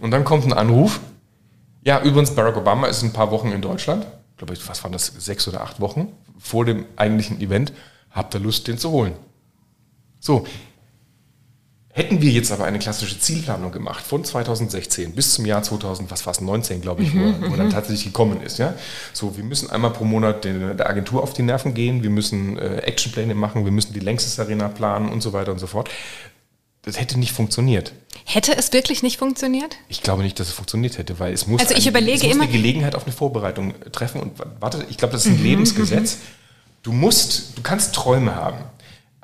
Und 0.01 0.11
dann 0.11 0.25
kommt 0.25 0.45
ein 0.45 0.53
Anruf. 0.53 1.01
Ja, 1.85 2.03
übrigens, 2.03 2.35
Barack 2.35 2.57
Obama 2.57 2.89
ist 2.89 3.03
ein 3.03 3.13
paar 3.13 3.31
Wochen 3.31 3.53
in 3.53 3.63
Deutschland. 3.63 4.07
Ich 4.33 4.39
glaube, 4.39 4.55
was 4.67 4.83
waren 4.83 4.93
das, 4.93 5.07
sechs 5.07 5.47
oder 5.47 5.61
acht 5.61 5.81
Wochen 5.81 6.09
vor 6.39 6.65
dem 6.65 6.87
eigentlichen 6.97 7.41
Event. 7.41 7.73
Habt 8.11 8.35
ihr 8.35 8.41
Lust, 8.41 8.67
den 8.67 8.79
zu 8.79 8.91
holen? 8.91 9.15
So, 10.19 10.47
Hätten 11.95 12.23
wir 12.23 12.31
jetzt 12.31 12.51
aber 12.51 12.65
eine 12.65 12.79
klassische 12.79 13.21
Zielplanung 13.21 13.71
gemacht 13.71 14.03
von 14.03 14.25
2016 14.25 15.13
bis 15.13 15.35
zum 15.35 15.45
Jahr 15.45 15.63
2000, 15.63 16.11
was 16.11 16.25
war 16.25 16.31
es, 16.31 16.41
19, 16.41 16.81
glaube 16.81 17.03
ich, 17.03 17.13
mhm, 17.13 17.43
wo, 17.43 17.51
wo 17.51 17.57
dann 17.57 17.67
mhm. 17.67 17.71
tatsächlich 17.71 18.05
gekommen 18.05 18.41
ist, 18.43 18.59
ja. 18.59 18.73
So, 19.13 19.37
wir 19.37 19.45
müssen 19.45 19.71
einmal 19.71 19.93
pro 19.93 20.05
Monat 20.05 20.45
den, 20.45 20.79
der 20.79 20.89
Agentur 20.89 21.23
auf 21.23 21.35
die 21.35 21.43
Nerven 21.43 21.75
gehen, 21.75 22.03
wir 22.03 22.09
müssen 22.09 22.57
äh, 22.59 22.79
Actionpläne 22.79 23.35
machen, 23.35 23.67
wir 23.67 23.73
müssen 23.73 23.93
die 23.93 24.01
Längstes 24.01 24.41
Arena 24.41 24.69
planen 24.69 25.11
und 25.11 25.23
so 25.23 25.35
weiter 25.35 25.53
und 25.53 25.59
so 25.59 25.67
fort. 25.67 25.91
Das 26.81 26.99
hätte 26.99 27.19
nicht 27.19 27.33
funktioniert. 27.33 27.93
Hätte 28.25 28.57
es 28.57 28.73
wirklich 28.73 29.03
nicht 29.03 29.19
funktioniert? 29.19 29.77
Ich 29.89 30.03
glaube 30.03 30.23
nicht, 30.23 30.41
dass 30.41 30.49
es 30.49 30.55
funktioniert 30.55 30.97
hätte, 30.97 31.19
weil 31.19 31.35
es 31.35 31.47
muss, 31.47 31.61
also 31.61 31.75
ich 31.75 31.85
ein, 31.85 31.91
überlege 31.91 32.17
es 32.17 32.23
muss 32.23 32.33
immer 32.33 32.45
eine 32.45 32.53
Gelegenheit 32.53 32.95
auf 32.95 33.05
eine 33.05 33.13
Vorbereitung 33.13 33.75
treffen 33.93 34.21
und 34.23 34.33
warte, 34.61 34.87
ich 34.89 34.97
glaube, 34.97 35.13
das 35.13 35.27
ist 35.27 35.33
ein 35.33 35.39
mhm, 35.39 35.45
Lebensgesetz. 35.45 36.15
Mhm. 36.15 36.21
Du 36.85 36.93
musst, 36.93 37.59
du 37.59 37.63
kannst 37.63 37.95
Träume 37.95 38.35
haben. 38.35 38.65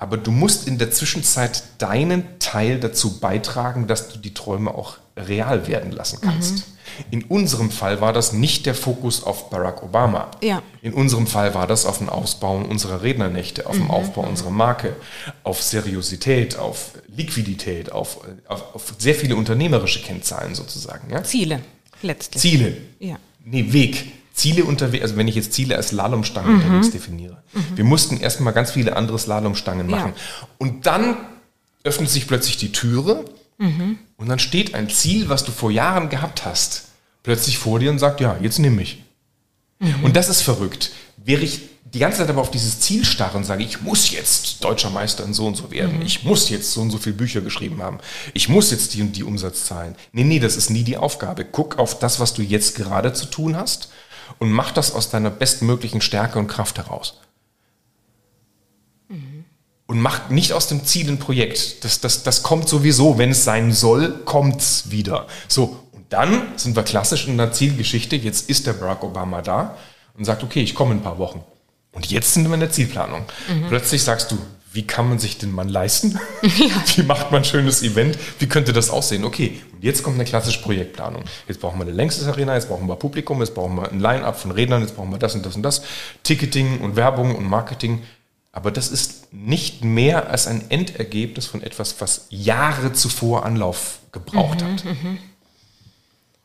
Aber 0.01 0.17
du 0.17 0.31
musst 0.31 0.69
in 0.69 0.79
der 0.79 0.93
Zwischenzeit 0.93 1.65
deinen 1.79 2.39
Teil 2.39 2.79
dazu 2.79 3.19
beitragen, 3.19 3.89
dass 3.89 4.09
du 4.09 4.19
die 4.19 4.33
Träume 4.33 4.73
auch 4.73 4.99
real 5.17 5.67
werden 5.67 5.91
lassen 5.91 6.21
kannst. 6.23 6.59
Mhm. 6.59 6.63
In 7.11 7.25
unserem 7.25 7.71
Fall 7.71 8.01
war 8.01 8.13
das 8.13 8.33
nicht 8.33 8.65
der 8.67 8.77
Fokus 8.77 9.25
auf 9.25 9.51
Barack 9.51 9.83
Obama. 9.83 10.31
Ja. 10.41 10.63
In 10.83 10.95
unserem 10.95 11.27
Fall 11.27 11.55
war 11.55 11.67
das 11.67 11.85
auf 11.85 11.99
den 11.99 12.09
Ausbau 12.09 12.57
unserer 12.57 13.03
Rednernächte, 13.03 13.67
auf 13.67 13.75
mhm. 13.75 13.83
den 13.83 13.91
Aufbau 13.91 14.23
unserer 14.23 14.51
Marke, 14.51 14.95
auf 15.43 15.61
Seriosität, 15.63 16.57
auf 16.57 16.93
Liquidität, 17.09 17.91
auf, 17.91 18.21
auf, 18.47 18.75
auf, 18.75 18.95
sehr 18.99 19.17
viele 19.17 19.35
unternehmerische 19.35 20.01
Kennzahlen 20.03 20.55
sozusagen. 20.55 21.11
Ja? 21.11 21.25
Ziele, 21.25 21.61
letztlich. 22.03 22.41
Ziele. 22.41 22.77
Ja. 23.01 23.17
Nee, 23.45 23.73
Weg. 23.73 24.13
Ziele 24.39 24.65
unterwegs, 24.65 25.03
also 25.03 25.17
wenn 25.17 25.29
ich 25.29 25.35
jetzt 25.35 25.53
Ziele 25.53 25.77
als 25.77 25.89
Slalomstangen 25.89 26.55
mhm. 26.55 26.63
unterwegs 26.63 26.91
definiere. 26.91 27.43
Mhm. 27.53 27.77
Wir 27.77 27.85
mussten 27.85 28.21
erstmal 28.21 28.53
ganz 28.53 28.71
viele 28.71 28.97
andere 28.97 29.19
Slalomstangen 29.19 29.89
machen. 29.89 30.13
Ja. 30.17 30.49
Und 30.59 30.87
dann 30.87 31.17
öffnet 31.83 32.09
sich 32.09 32.27
plötzlich 32.27 32.57
die 32.57 32.73
Türe 32.73 33.25
mhm. 33.59 33.99
und 34.17 34.29
dann 34.29 34.39
steht 34.39 34.75
ein 34.75 34.89
Ziel, 34.89 35.29
was 35.29 35.45
du 35.45 35.51
vor 35.51 35.71
Jahren 35.71 36.09
gehabt 36.09 36.45
hast, 36.45 36.89
plötzlich 37.23 37.59
vor 37.59 37.81
dir 37.81 37.91
und 37.91 37.99
sagt, 37.99 38.21
ja, 38.21 38.37
jetzt 38.41 38.59
nimm 38.59 38.77
mich. 38.77 39.03
Mhm. 39.81 40.05
Und 40.05 40.17
das 40.17 40.29
ist 40.29 40.43
verrückt. 40.43 40.93
Wäre 41.17 41.43
ich 41.43 41.63
die 41.93 41.99
ganze 41.99 42.19
Zeit 42.19 42.29
aber 42.29 42.43
auf 42.43 42.51
dieses 42.51 42.81
Ziel 42.81 43.05
starre 43.05 43.39
und 43.39 43.45
sage, 43.45 43.65
ich 43.65 43.81
muss 43.81 44.11
jetzt 44.11 44.63
deutscher 44.63 44.91
Meister 44.91 45.25
in 45.25 45.33
so 45.33 45.47
und 45.47 45.57
so 45.57 45.71
werden, 45.71 45.97
mhm. 45.97 46.03
ich 46.03 46.23
muss 46.23 46.49
jetzt 46.51 46.73
so 46.73 46.81
und 46.81 46.91
so 46.91 46.99
viele 46.99 47.17
Bücher 47.17 47.41
geschrieben 47.41 47.83
haben, 47.83 47.99
ich 48.35 48.49
muss 48.49 48.71
jetzt 48.71 48.95
die 48.95 49.03
und 49.03 49.17
die 49.17 49.25
Umsatzzahlen. 49.25 49.97
Nee, 50.13 50.25
nee, 50.25 50.39
das 50.39 50.57
ist 50.57 50.71
nie 50.71 50.85
die 50.85 50.97
Aufgabe. 50.97 51.45
Guck 51.45 51.79
auf 51.79 51.99
das, 51.99 52.21
was 52.21 52.35
du 52.35 52.43
jetzt 52.43 52.77
gerade 52.77 53.13
zu 53.15 53.27
tun 53.27 53.57
hast 53.57 53.89
und 54.39 54.51
mach 54.51 54.71
das 54.73 54.93
aus 54.93 55.11
deiner 55.11 55.31
bestmöglichen 55.31 56.01
Stärke 56.01 56.39
und 56.39 56.49
Kraft 56.49 56.79
heraus. 56.79 57.21
Mhm. 59.09 59.45
Und 59.87 60.01
mach 60.01 60.29
nicht 60.29 60.53
aus 60.53 60.69
dem 60.69 60.85
Ziel 60.85 61.09
ein 61.09 61.19
Projekt. 61.19 61.85
Das, 61.85 62.01
das, 62.01 62.23
das 62.23 62.43
kommt 62.43 62.69
sowieso, 62.69 63.19
wenn 63.19 63.31
es 63.31 63.45
sein 63.45 63.73
soll, 63.73 64.21
kommt 64.25 64.61
es 64.61 64.91
wieder. 64.91 65.27
So, 65.49 65.85
und 65.93 66.05
dann 66.11 66.59
sind 66.59 66.77
wir 66.77 66.83
klassisch 66.83 67.27
in 67.27 67.39
der 67.39 67.53
Zielgeschichte. 67.53 68.17
Jetzt 68.17 68.51
ist 68.51 68.67
der 68.67 68.75
Barack 68.75 69.03
Obama 69.03 69.43
da 69.43 69.77
und 70.17 70.25
sagt, 70.25 70.43
okay, 70.43 70.61
ich 70.61 70.75
komme 70.75 70.93
in 70.93 70.99
ein 70.99 71.03
paar 71.03 71.19
Wochen. 71.19 71.43
Und 71.93 72.11
jetzt 72.11 72.35
sind 72.35 72.47
wir 72.47 72.55
in 72.55 72.61
der 72.61 72.71
Zielplanung. 72.71 73.25
Mhm. 73.49 73.69
Plötzlich 73.69 74.03
sagst 74.03 74.31
du, 74.31 74.39
wie 74.73 74.87
kann 74.87 75.09
man 75.09 75.19
sich 75.19 75.39
den 75.39 75.53
Mann 75.53 75.69
leisten? 75.69 76.19
Wie 76.43 77.03
macht 77.03 77.31
man 77.31 77.43
ein 77.43 77.45
schönes 77.45 77.83
Event? 77.83 78.19
Wie 78.39 78.47
könnte 78.47 78.73
das 78.73 78.91
aussehen? 78.91 79.25
Okay, 79.25 79.61
und 79.73 79.83
jetzt 79.83 80.03
kommt 80.03 80.17
eine 80.17 80.25
klassische 80.25 80.61
Projektplanung. 80.61 81.25
Jetzt 81.47 81.61
brauchen 81.61 81.79
wir 81.79 81.87
eine 81.87 81.95
längstes 81.95 82.27
Arena, 82.27 82.55
jetzt 82.55 82.69
brauchen 82.69 82.87
wir 82.87 82.97
Publikum, 82.97 83.41
jetzt 83.41 83.55
brauchen 83.55 83.77
wir 83.77 83.91
ein 83.91 84.01
Line-up 84.01 84.39
von 84.39 84.51
Rednern, 84.51 84.83
jetzt 84.83 84.97
brauchen 84.97 85.11
wir 85.11 85.19
das 85.19 85.35
und 85.35 85.47
das 85.47 85.57
und 85.57 85.63
das. 85.63 85.83
Ticketing 86.23 86.81
und 86.81 86.97
Werbung 86.97 87.35
und 87.35 87.49
Marketing. 87.49 88.03
Aber 88.53 88.71
das 88.71 88.89
ist 88.89 89.33
nicht 89.33 89.85
mehr 89.85 90.31
als 90.31 90.47
ein 90.47 90.71
Endergebnis 90.71 91.47
von 91.47 91.63
etwas, 91.63 92.01
was 92.01 92.27
Jahre 92.31 92.93
zuvor 92.93 93.47
Anlauf 93.47 94.01
gebraucht 94.13 94.63
mhm, 94.63 94.73
hat. 94.73 94.85
Mhm. 94.85 95.19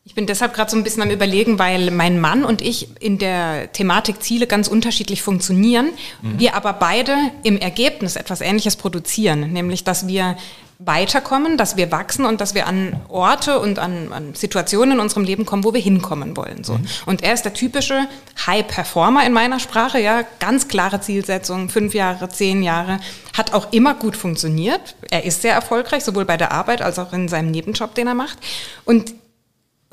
Ich 0.06 0.16
bin 0.16 0.28
deshalb 0.28 0.54
gerade 0.54 0.70
so 0.70 0.76
ein 0.76 0.84
bisschen 0.84 1.02
am 1.02 1.12
Überlegen, 1.12 1.60
weil 1.60 1.90
mein 1.90 2.20
Mann 2.20 2.44
und 2.44 2.62
ich 2.62 2.90
in 3.02 3.20
der 3.20 3.72
Thematik 3.72 4.22
Ziele 4.22 4.48
ganz 4.48 4.68
unterschiedlich 4.68 5.22
funktionieren, 5.22 5.92
mhm. 6.22 6.40
wir 6.40 6.56
aber 6.56 6.74
beide 6.74 7.16
im 7.44 7.58
Ergebnis 7.58 8.18
etwas 8.18 8.42
Ähnliches 8.42 8.76
produzieren, 8.76 9.54
nämlich 9.54 9.86
dass 9.86 10.08
wir 10.08 10.36
weiterkommen, 10.80 11.58
dass 11.58 11.78
wir 11.78 11.92
wachsen 11.92 12.26
und 12.26 12.42
dass 12.42 12.56
wir 12.56 12.68
an 12.68 13.00
Orte 13.08 13.60
und 13.60 13.80
an, 13.80 14.12
an 14.12 14.36
Situationen 14.36 14.94
in 14.94 15.00
unserem 15.00 15.24
Leben 15.24 15.46
kommen, 15.46 15.64
wo 15.64 15.74
wir 15.74 15.80
hinkommen 15.80 16.36
wollen. 16.36 16.66
So. 16.66 16.74
Mhm. 16.74 16.86
Und 17.06 17.24
er 17.24 17.34
ist 17.34 17.46
der 17.46 17.54
typische 17.54 18.06
High-Performer 18.46 19.26
in 19.26 19.32
meiner 19.32 19.62
Sprache, 19.62 20.00
ja, 20.00 20.24
ganz 20.40 20.68
klare 20.68 21.00
Zielsetzung, 21.00 21.70
fünf 21.70 21.94
Jahre, 21.94 22.28
zehn 22.28 22.64
Jahre, 22.64 23.00
hat 23.38 23.54
auch 23.54 23.72
immer 23.72 23.94
gut 23.94 24.18
funktioniert. 24.18 24.96
Er 25.10 25.24
ist 25.24 25.42
sehr 25.42 25.54
erfolgreich, 25.54 26.04
sowohl 26.04 26.26
bei 26.26 26.36
der 26.36 26.52
Arbeit 26.52 26.82
als 26.82 27.00
auch 27.00 27.14
in 27.14 27.30
seinem 27.30 27.52
Nebenjob, 27.52 27.96
den 27.96 28.08
er 28.08 28.16
macht. 28.16 28.38
Und 28.84 29.14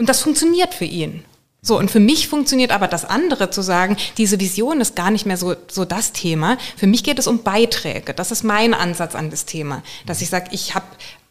und 0.00 0.08
das 0.08 0.22
funktioniert 0.22 0.74
für 0.74 0.86
ihn. 0.86 1.22
So, 1.62 1.78
und 1.78 1.90
für 1.90 2.00
mich 2.00 2.26
funktioniert 2.26 2.70
aber 2.70 2.88
das 2.88 3.04
andere 3.04 3.50
zu 3.50 3.60
sagen, 3.60 3.98
diese 4.16 4.40
Vision 4.40 4.80
ist 4.80 4.96
gar 4.96 5.10
nicht 5.10 5.26
mehr 5.26 5.36
so, 5.36 5.54
so 5.68 5.84
das 5.84 6.12
Thema. 6.12 6.56
Für 6.76 6.86
mich 6.86 7.04
geht 7.04 7.18
es 7.18 7.26
um 7.26 7.42
Beiträge. 7.42 8.14
Das 8.14 8.30
ist 8.30 8.42
mein 8.42 8.72
Ansatz 8.72 9.14
an 9.14 9.28
das 9.28 9.44
Thema. 9.44 9.82
Dass 10.06 10.22
ich 10.22 10.30
sage, 10.30 10.48
ich 10.52 10.74
habe 10.74 10.86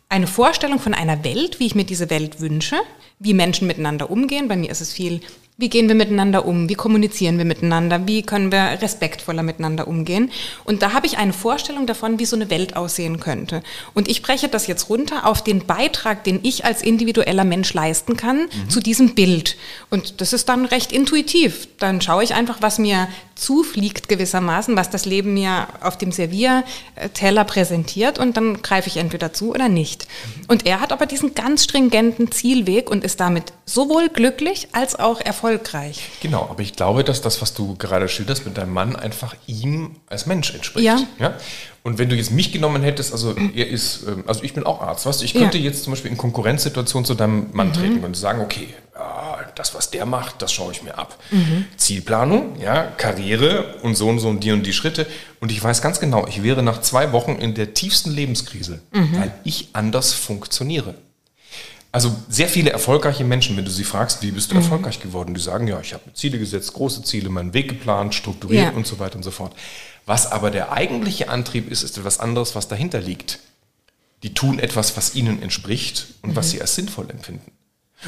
eine 0.07 0.27
Vorstellung 0.27 0.79
von 0.79 0.93
einer 0.93 1.23
Welt, 1.23 1.59
wie 1.59 1.65
ich 1.65 1.73
mir 1.73 1.83
diese 1.83 2.11
Welt 2.11 2.41
wünsche, 2.41 2.77
wie 3.17 3.33
Menschen 3.33 3.65
miteinander 3.65 4.11
umgehen. 4.11 4.47
Bei 4.47 4.55
mir 4.55 4.69
ist 4.69 4.81
es 4.81 4.93
viel 4.93 5.21
wie 5.59 5.67
gehen 5.67 5.89
wir 5.89 5.95
miteinander 5.95 6.45
um? 6.45 6.69
Wie 6.69 6.75
kommunizieren 6.75 7.37
wir 7.37 7.43
miteinander? 7.43 8.07
Wie 8.07 8.23
können 8.23 8.49
wir 8.49 8.81
respektvoller 8.81 9.43
miteinander 9.43 9.89
umgehen? 9.89 10.31
Und 10.63 10.81
da 10.81 10.93
habe 10.93 11.05
ich 11.05 11.17
eine 11.17 11.33
Vorstellung 11.33 11.85
davon, 11.85 12.17
wie 12.17 12.25
so 12.25 12.37
eine 12.37 12.49
Welt 12.49 12.77
aussehen 12.77 13.19
könnte. 13.19 13.61
Und 13.93 14.07
ich 14.07 14.21
breche 14.21 14.47
das 14.47 14.67
jetzt 14.67 14.89
runter 14.89 15.25
auf 15.25 15.43
den 15.43 15.65
Beitrag, 15.65 16.23
den 16.23 16.39
ich 16.43 16.63
als 16.63 16.81
individueller 16.81 17.43
Mensch 17.43 17.73
leisten 17.73 18.15
kann 18.15 18.43
mhm. 18.43 18.69
zu 18.69 18.79
diesem 18.79 19.15
Bild. 19.15 19.57
Und 19.89 20.21
das 20.21 20.31
ist 20.31 20.47
dann 20.47 20.63
recht 20.63 20.93
intuitiv. 20.93 21.67
Dann 21.77 21.99
schaue 21.99 22.23
ich 22.23 22.33
einfach, 22.33 22.61
was 22.61 22.79
mir 22.79 23.09
zufliegt 23.39 24.09
gewissermaßen, 24.09 24.75
was 24.75 24.89
das 24.89 25.05
Leben 25.05 25.33
mir 25.33 25.67
auf 25.81 25.97
dem 25.97 26.11
Servierteller 26.11 27.45
präsentiert 27.45 28.19
und 28.19 28.35
dann 28.37 28.61
greife 28.61 28.87
ich 28.87 28.97
entweder 28.97 29.33
zu 29.33 29.51
oder 29.51 29.69
nicht. 29.69 30.07
Und 30.47 30.65
er 30.65 30.81
hat 30.81 30.91
aber 30.91 31.05
diesen 31.05 31.35
ganz 31.35 31.63
stringenten 31.63 32.31
Zielweg 32.31 32.89
und 32.89 33.03
ist 33.03 33.19
damit 33.19 33.53
sowohl 33.65 34.09
glücklich 34.09 34.67
als 34.73 34.97
auch 34.97 35.21
erfolgreich. 35.21 36.01
Genau, 36.21 36.47
aber 36.49 36.61
ich 36.61 36.75
glaube, 36.75 37.03
dass 37.03 37.21
das, 37.21 37.41
was 37.41 37.53
du 37.53 37.75
gerade 37.75 38.09
schilderst 38.09 38.45
mit 38.45 38.57
deinem 38.57 38.73
Mann, 38.73 38.95
einfach 38.95 39.35
ihm 39.47 39.95
als 40.07 40.25
Mensch 40.25 40.53
entspricht. 40.53 40.85
Ja. 40.85 40.99
ja? 41.19 41.35
Und 41.81 41.97
wenn 41.97 42.09
du 42.09 42.15
jetzt 42.15 42.31
mich 42.31 42.51
genommen 42.51 42.83
hättest, 42.83 43.13
also 43.13 43.35
er 43.55 43.67
ist, 43.67 44.03
ähm, 44.07 44.25
also 44.27 44.43
ich 44.43 44.53
bin 44.53 44.65
auch 44.65 44.81
Arzt, 44.81 45.05
weißt 45.05 45.21
du, 45.21 45.25
ich 45.25 45.33
könnte 45.33 45.57
ja. 45.57 45.65
jetzt 45.65 45.83
zum 45.83 45.93
Beispiel 45.93 46.11
in 46.11 46.17
Konkurrenzsituation 46.17 47.05
zu 47.05 47.15
deinem 47.15 47.47
Mann 47.53 47.69
mhm. 47.69 47.73
treten 47.73 48.03
und 48.03 48.17
sagen, 48.17 48.41
okay, 48.41 48.67
das, 49.59 49.75
was 49.75 49.91
der 49.91 50.05
macht, 50.05 50.41
das 50.41 50.53
schaue 50.53 50.71
ich 50.71 50.81
mir 50.81 50.97
ab. 50.97 51.21
Mhm. 51.31 51.65
Zielplanung, 51.75 52.59
ja, 52.59 52.83
Karriere 52.83 53.75
und 53.83 53.95
so 53.95 54.07
und 54.07 54.19
so 54.19 54.29
und 54.29 54.43
die 54.43 54.51
und 54.51 54.65
die 54.65 54.73
Schritte. 54.73 55.05
Und 55.41 55.51
ich 55.51 55.61
weiß 55.61 55.81
ganz 55.81 55.99
genau, 55.99 56.25
ich 56.27 56.41
wäre 56.43 56.63
nach 56.63 56.81
zwei 56.81 57.11
Wochen 57.11 57.33
in 57.33 57.53
der 57.55 57.73
tiefsten 57.73 58.11
Lebenskrise, 58.11 58.81
mhm. 58.91 59.19
weil 59.19 59.33
ich 59.43 59.69
anders 59.73 60.13
funktioniere. 60.13 60.95
Also 61.91 62.15
sehr 62.29 62.47
viele 62.47 62.69
erfolgreiche 62.69 63.23
Menschen, 63.23 63.57
wenn 63.57 63.65
du 63.65 63.71
sie 63.71 63.83
fragst, 63.83 64.21
wie 64.21 64.31
bist 64.31 64.51
du 64.51 64.55
mhm. 64.55 64.61
erfolgreich 64.61 65.01
geworden, 65.01 65.33
die 65.33 65.41
sagen, 65.41 65.67
ja, 65.67 65.79
ich 65.81 65.93
habe 65.93 66.03
mir 66.05 66.13
Ziele 66.13 66.39
gesetzt, 66.39 66.73
große 66.73 67.03
Ziele, 67.03 67.29
meinen 67.29 67.53
Weg 67.53 67.67
geplant, 67.67 68.15
strukturiert 68.15 68.71
ja. 68.71 68.71
und 68.71 68.87
so 68.87 68.99
weiter 68.99 69.17
und 69.17 69.23
so 69.23 69.31
fort. 69.31 69.53
Was 70.05 70.31
aber 70.31 70.51
der 70.51 70.71
eigentliche 70.71 71.29
Antrieb 71.29 71.69
ist, 71.69 71.83
ist 71.83 71.97
etwas 71.97 72.19
anderes, 72.19 72.55
was 72.55 72.67
dahinter 72.67 73.01
liegt. 73.01 73.39
Die 74.23 74.33
tun 74.33 74.59
etwas, 74.59 74.95
was 74.95 75.15
ihnen 75.15 75.41
entspricht 75.41 76.07
und 76.21 76.31
mhm. 76.31 76.35
was 76.35 76.51
sie 76.51 76.61
als 76.61 76.75
sinnvoll 76.75 77.09
empfinden. 77.09 77.51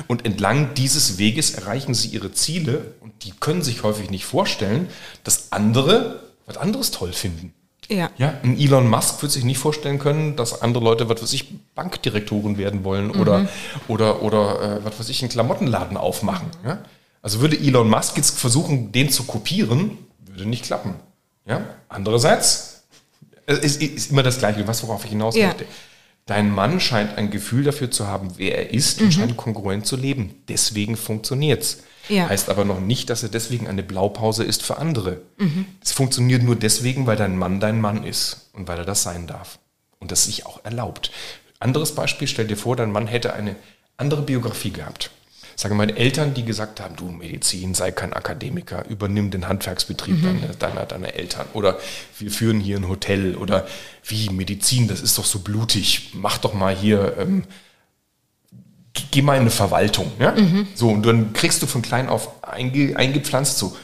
Und 0.07 0.25
entlang 0.25 0.73
dieses 0.73 1.17
Weges 1.17 1.51
erreichen 1.51 1.93
sie 1.93 2.09
ihre 2.09 2.31
Ziele 2.31 2.93
und 3.01 3.11
die 3.23 3.31
können 3.31 3.61
sich 3.61 3.83
häufig 3.83 4.09
nicht 4.09 4.25
vorstellen, 4.25 4.87
dass 5.23 5.51
andere 5.51 6.21
was 6.45 6.57
anderes 6.57 6.91
toll 6.91 7.13
finden. 7.13 7.53
Ja. 7.89 8.09
ja. 8.17 8.33
Ein 8.43 8.57
Elon 8.57 8.89
Musk 8.89 9.21
wird 9.21 9.31
sich 9.31 9.43
nicht 9.43 9.57
vorstellen 9.57 9.99
können, 9.99 10.35
dass 10.37 10.61
andere 10.61 10.83
Leute, 10.83 11.09
was 11.09 11.21
weiß 11.21 11.33
ich, 11.33 11.53
Bankdirektoren 11.75 12.57
werden 12.57 12.83
wollen 12.83 13.07
mhm. 13.07 13.19
oder, 13.19 13.47
oder, 13.87 14.21
oder 14.21 14.77
äh, 14.77 14.85
was 14.85 14.99
weiß 14.99 15.09
ich, 15.09 15.21
einen 15.21 15.29
Klamottenladen 15.29 15.97
aufmachen. 15.97 16.47
Ja? 16.65 16.79
Also 17.21 17.41
würde 17.41 17.57
Elon 17.57 17.89
Musk 17.89 18.15
jetzt 18.15 18.39
versuchen, 18.39 18.91
den 18.91 19.09
zu 19.09 19.23
kopieren, 19.23 19.97
würde 20.25 20.45
nicht 20.45 20.63
klappen. 20.63 20.95
Ja? 21.45 21.65
Andererseits, 21.89 22.83
es 23.45 23.59
ist, 23.59 23.81
ist 23.81 24.11
immer 24.11 24.23
das 24.23 24.39
Gleiche, 24.39 24.65
was 24.67 24.83
worauf 24.83 25.03
ich 25.03 25.11
hinaus 25.11 25.35
ja. 25.35 25.47
möchte. 25.47 25.65
Dein 26.25 26.51
Mann 26.51 26.79
scheint 26.79 27.17
ein 27.17 27.31
Gefühl 27.31 27.63
dafür 27.63 27.91
zu 27.91 28.07
haben, 28.07 28.33
wer 28.37 28.57
er 28.57 28.73
ist 28.73 28.99
mhm. 28.99 29.05
und 29.05 29.11
scheint 29.11 29.37
kongruent 29.37 29.85
zu 29.85 29.95
leben. 29.95 30.35
Deswegen 30.47 30.95
funktioniert's. 30.95 31.83
Ja. 32.09 32.29
Heißt 32.29 32.49
aber 32.49 32.65
noch 32.65 32.79
nicht, 32.79 33.09
dass 33.09 33.23
er 33.23 33.29
deswegen 33.29 33.67
eine 33.67 33.83
Blaupause 33.83 34.43
ist 34.43 34.63
für 34.63 34.77
andere. 34.77 35.21
Mhm. 35.37 35.65
Es 35.83 35.91
funktioniert 35.91 36.43
nur 36.43 36.55
deswegen, 36.55 37.05
weil 37.07 37.17
dein 37.17 37.37
Mann 37.37 37.59
dein 37.59 37.79
Mann 37.79 38.03
ist 38.03 38.49
und 38.53 38.67
weil 38.67 38.77
er 38.77 38.85
das 38.85 39.03
sein 39.03 39.27
darf. 39.27 39.59
Und 39.99 40.11
das 40.11 40.25
sich 40.25 40.45
auch 40.45 40.63
erlaubt. 40.65 41.11
Anderes 41.59 41.93
Beispiel, 41.93 42.27
stell 42.27 42.47
dir 42.47 42.57
vor, 42.57 42.75
dein 42.75 42.91
Mann 42.91 43.07
hätte 43.07 43.33
eine 43.33 43.55
andere 43.97 44.23
Biografie 44.23 44.71
gehabt 44.71 45.11
sage 45.61 45.75
meine 45.75 45.95
Eltern, 45.95 46.33
die 46.33 46.43
gesagt 46.43 46.79
haben, 46.79 46.95
du 46.95 47.05
Medizin, 47.05 47.75
sei 47.75 47.91
kein 47.91 48.13
Akademiker, 48.13 48.83
übernimm 48.89 49.29
den 49.29 49.47
Handwerksbetrieb 49.47 50.17
mhm. 50.17 50.23
deiner, 50.23 50.53
deiner, 50.55 50.85
deiner 50.87 51.13
Eltern 51.13 51.45
oder 51.53 51.77
wir 52.17 52.31
führen 52.31 52.59
hier 52.59 52.77
ein 52.77 52.87
Hotel 52.87 53.35
oder 53.35 53.67
wie 54.03 54.29
Medizin, 54.29 54.87
das 54.87 55.01
ist 55.01 55.19
doch 55.19 55.25
so 55.25 55.39
blutig, 55.39 56.13
mach 56.13 56.39
doch 56.39 56.55
mal 56.55 56.75
hier, 56.75 57.15
ähm, 57.19 57.43
geh 59.11 59.21
mal 59.21 59.35
in 59.35 59.41
eine 59.41 59.51
Verwaltung. 59.51 60.11
Ja? 60.17 60.31
Mhm. 60.31 60.67
So, 60.73 60.89
und 60.89 61.05
dann 61.05 61.31
kriegst 61.33 61.61
du 61.61 61.67
von 61.67 61.83
klein 61.83 62.09
auf 62.09 62.43
einge, 62.43 62.97
eingepflanzt 62.97 63.59
so, 63.59 63.77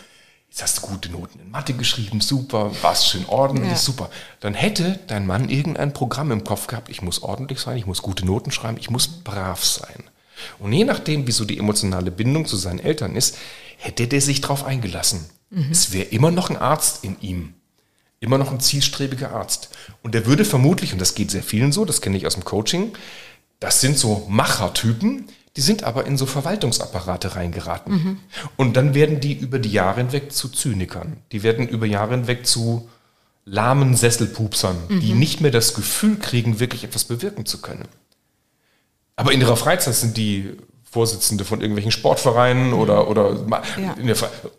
jetzt 0.50 0.64
hast 0.64 0.80
du 0.80 0.88
gute 0.88 1.12
Noten 1.12 1.40
in 1.40 1.52
Mathe 1.52 1.74
geschrieben, 1.74 2.22
super, 2.22 2.72
warst 2.82 3.08
schön 3.08 3.28
ordentlich, 3.28 3.70
ja. 3.70 3.78
super. 3.78 4.10
Dann 4.40 4.56
hätte 4.56 5.00
dein 5.06 5.28
Mann 5.28 5.48
irgendein 5.48 5.94
Programm 5.94 6.32
im 6.32 6.44
Kopf 6.44 6.66
gehabt, 6.66 6.90
ich 6.90 7.04
muss 7.04 7.22
ordentlich 7.22 7.60
sein, 7.60 7.78
ich 7.78 7.86
muss 7.86 8.02
gute 8.02 8.26
Noten 8.26 8.50
schreiben, 8.50 8.78
ich 8.80 8.90
muss 8.90 9.08
brav 9.08 9.64
sein. 9.64 10.07
Und 10.60 10.74
je 10.74 10.86
nachdem, 10.86 11.28
wie 11.28 11.32
so 11.32 11.46
die 11.46 11.58
emotionale 11.58 12.12
Bindung 12.12 12.46
zu 12.46 12.58
seinen 12.58 12.80
Eltern 12.80 13.16
ist, 13.16 13.38
hätte 13.78 14.08
der 14.08 14.22
sich 14.22 14.42
darauf 14.42 14.64
eingelassen. 14.64 15.30
Mhm. 15.50 15.72
Es 15.72 15.94
wäre 15.94 16.06
immer 16.06 16.32
noch 16.32 16.50
ein 16.50 16.58
Arzt 16.58 17.04
in 17.04 17.20
ihm. 17.22 17.54
Immer 18.20 18.38
noch 18.38 18.52
ein 18.52 18.60
zielstrebiger 18.60 19.32
Arzt. 19.32 19.70
Und 20.02 20.16
der 20.16 20.26
würde 20.26 20.44
vermutlich, 20.44 20.92
und 20.94 21.00
das 21.00 21.16
geht 21.16 21.30
sehr 21.30 21.44
vielen 21.44 21.72
so, 21.72 21.86
das 21.86 22.02
kenne 22.02 22.18
ich 22.18 22.26
aus 22.26 22.34
dem 22.34 22.46
Coaching, 22.46 22.94
das 23.60 23.82
sind 23.82 23.98
so 23.98 24.26
Machertypen, 24.28 25.28
die 25.56 25.62
sind 25.62 25.84
aber 25.84 26.06
in 26.06 26.18
so 26.18 26.26
Verwaltungsapparate 26.26 27.36
reingeraten. 27.36 27.94
Mhm. 27.94 28.20
Und 28.58 28.78
dann 28.78 28.94
werden 28.94 29.20
die 29.20 29.34
über 29.34 29.60
die 29.60 29.72
Jahre 29.72 30.02
hinweg 30.02 30.32
zu 30.32 30.50
Zynikern. 30.50 31.18
Die 31.32 31.44
werden 31.44 31.68
über 31.68 31.86
Jahre 31.86 32.12
hinweg 32.12 32.46
zu 32.46 32.90
lahmen 33.46 33.96
Sesselpupsern, 33.96 34.78
mhm. 34.88 35.00
die 35.00 35.14
nicht 35.14 35.42
mehr 35.42 35.52
das 35.52 35.74
Gefühl 35.74 36.18
kriegen, 36.18 36.60
wirklich 36.60 36.84
etwas 36.84 37.06
bewirken 37.06 37.46
zu 37.46 37.60
können. 37.60 37.88
Aber 39.18 39.34
in 39.34 39.42
ihrer 39.42 39.58
Freizeit 39.58 39.96
sind 39.96 40.16
die 40.16 40.56
Vorsitzende 40.90 41.44
von 41.44 41.60
irgendwelchen 41.60 41.92
Sportvereinen 41.92 42.70
mhm. 42.70 42.80
oder, 42.80 43.10
oder 43.10 43.36
ja. 43.76 43.96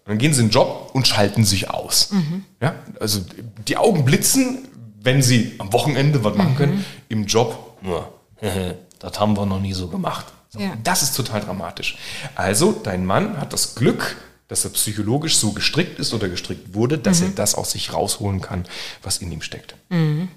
dann 0.05 0.19
gehen 0.19 0.35
sie 0.35 0.43
in 0.43 0.49
den 0.49 0.53
Job 0.53 0.91
und 0.93 1.09
schalten 1.09 1.45
sich 1.45 1.71
aus. 1.71 2.11
Mhm. 2.11 2.45
Ja, 2.61 2.75
also 3.01 3.21
die 3.67 3.77
Augen 3.79 4.05
blitzen, 4.05 4.69
wenn 5.01 5.23
sie 5.23 5.55
am 5.59 5.73
Wochenende 5.73 6.23
was 6.25 6.37
machen 6.37 6.57
können, 6.57 6.77
mhm. 6.77 6.85
im 7.09 7.27
Job, 7.27 7.79
das 8.99 9.19
haben 9.19 9.37
wir 9.37 9.47
noch 9.47 9.61
nie 9.61 9.73
so 9.73 9.89
gemacht. 9.89 10.27
Ja. 10.57 10.75
Das 10.83 11.03
ist 11.03 11.15
total 11.15 11.41
dramatisch. 11.41 11.97
Also, 12.35 12.73
dein 12.73 13.05
Mann 13.05 13.39
hat 13.39 13.53
das 13.53 13.75
Glück, 13.75 14.17
dass 14.49 14.65
er 14.65 14.71
psychologisch 14.71 15.37
so 15.37 15.53
gestrickt 15.53 15.99
ist 15.99 16.15
oder 16.15 16.29
gestrickt 16.29 16.75
wurde, 16.75 16.99
dass 16.99 17.21
er 17.21 17.29
mhm. 17.29 17.35
das 17.35 17.55
aus 17.55 17.73
sich 17.73 17.93
rausholen 17.93 18.41
kann, 18.41 18.65
was 19.03 19.19
in 19.19 19.31
ihm 19.31 19.43
steckt. 19.43 19.77
Mhm. 19.91 20.29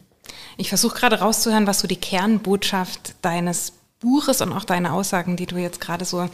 Ich 0.57 0.69
versuche 0.69 0.97
gerade 0.97 1.19
rauszuhören, 1.19 1.65
was 1.65 1.79
so 1.79 1.87
die 1.87 1.95
Kernbotschaft 1.95 3.15
deines 3.21 3.73
Buches 4.01 4.41
und 4.41 4.51
auch 4.51 4.65
deine 4.65 4.93
Aussagen, 4.93 5.35
die 5.35 5.45
du 5.45 5.57
jetzt 5.57 5.79
gerade 5.79 6.05
so 6.05 6.27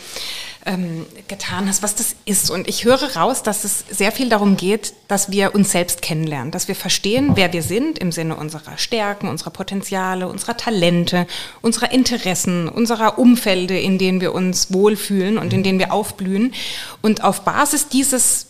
ähm, 0.65 1.05
getan 1.27 1.67
hast, 1.67 1.83
was 1.83 1.95
das 1.95 2.15
ist. 2.23 2.49
Und 2.49 2.67
ich 2.69 2.85
höre 2.85 3.17
raus, 3.17 3.43
dass 3.43 3.65
es 3.65 3.83
sehr 3.89 4.13
viel 4.13 4.29
darum 4.29 4.55
geht, 4.55 4.93
dass 5.09 5.31
wir 5.31 5.53
uns 5.53 5.73
selbst 5.73 6.01
kennenlernen, 6.01 6.51
dass 6.51 6.69
wir 6.69 6.75
verstehen, 6.75 7.31
wer 7.35 7.51
wir 7.51 7.61
sind 7.61 7.99
im 7.99 8.13
Sinne 8.13 8.37
unserer 8.37 8.77
Stärken, 8.77 9.27
unserer 9.27 9.49
Potenziale, 9.49 10.29
unserer 10.29 10.55
Talente, 10.55 11.27
unserer 11.61 11.91
Interessen, 11.91 12.69
unserer 12.69 13.19
Umfelde, 13.19 13.77
in 13.77 13.97
denen 13.97 14.21
wir 14.21 14.33
uns 14.33 14.71
wohlfühlen 14.71 15.37
und 15.37 15.51
in 15.51 15.63
denen 15.63 15.79
wir 15.79 15.91
aufblühen. 15.91 16.53
Und 17.01 17.23
auf 17.23 17.41
Basis 17.41 17.89
dieses 17.89 18.47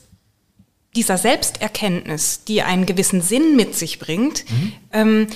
dieser 0.96 1.18
Selbsterkenntnis, 1.18 2.44
die 2.48 2.64
einen 2.64 2.88
gewissen 2.88 3.22
Sinn 3.22 3.56
mit 3.56 3.76
sich 3.76 4.00
bringt, 4.00 4.50
mhm. 4.50 4.74
ähm, 4.92 5.28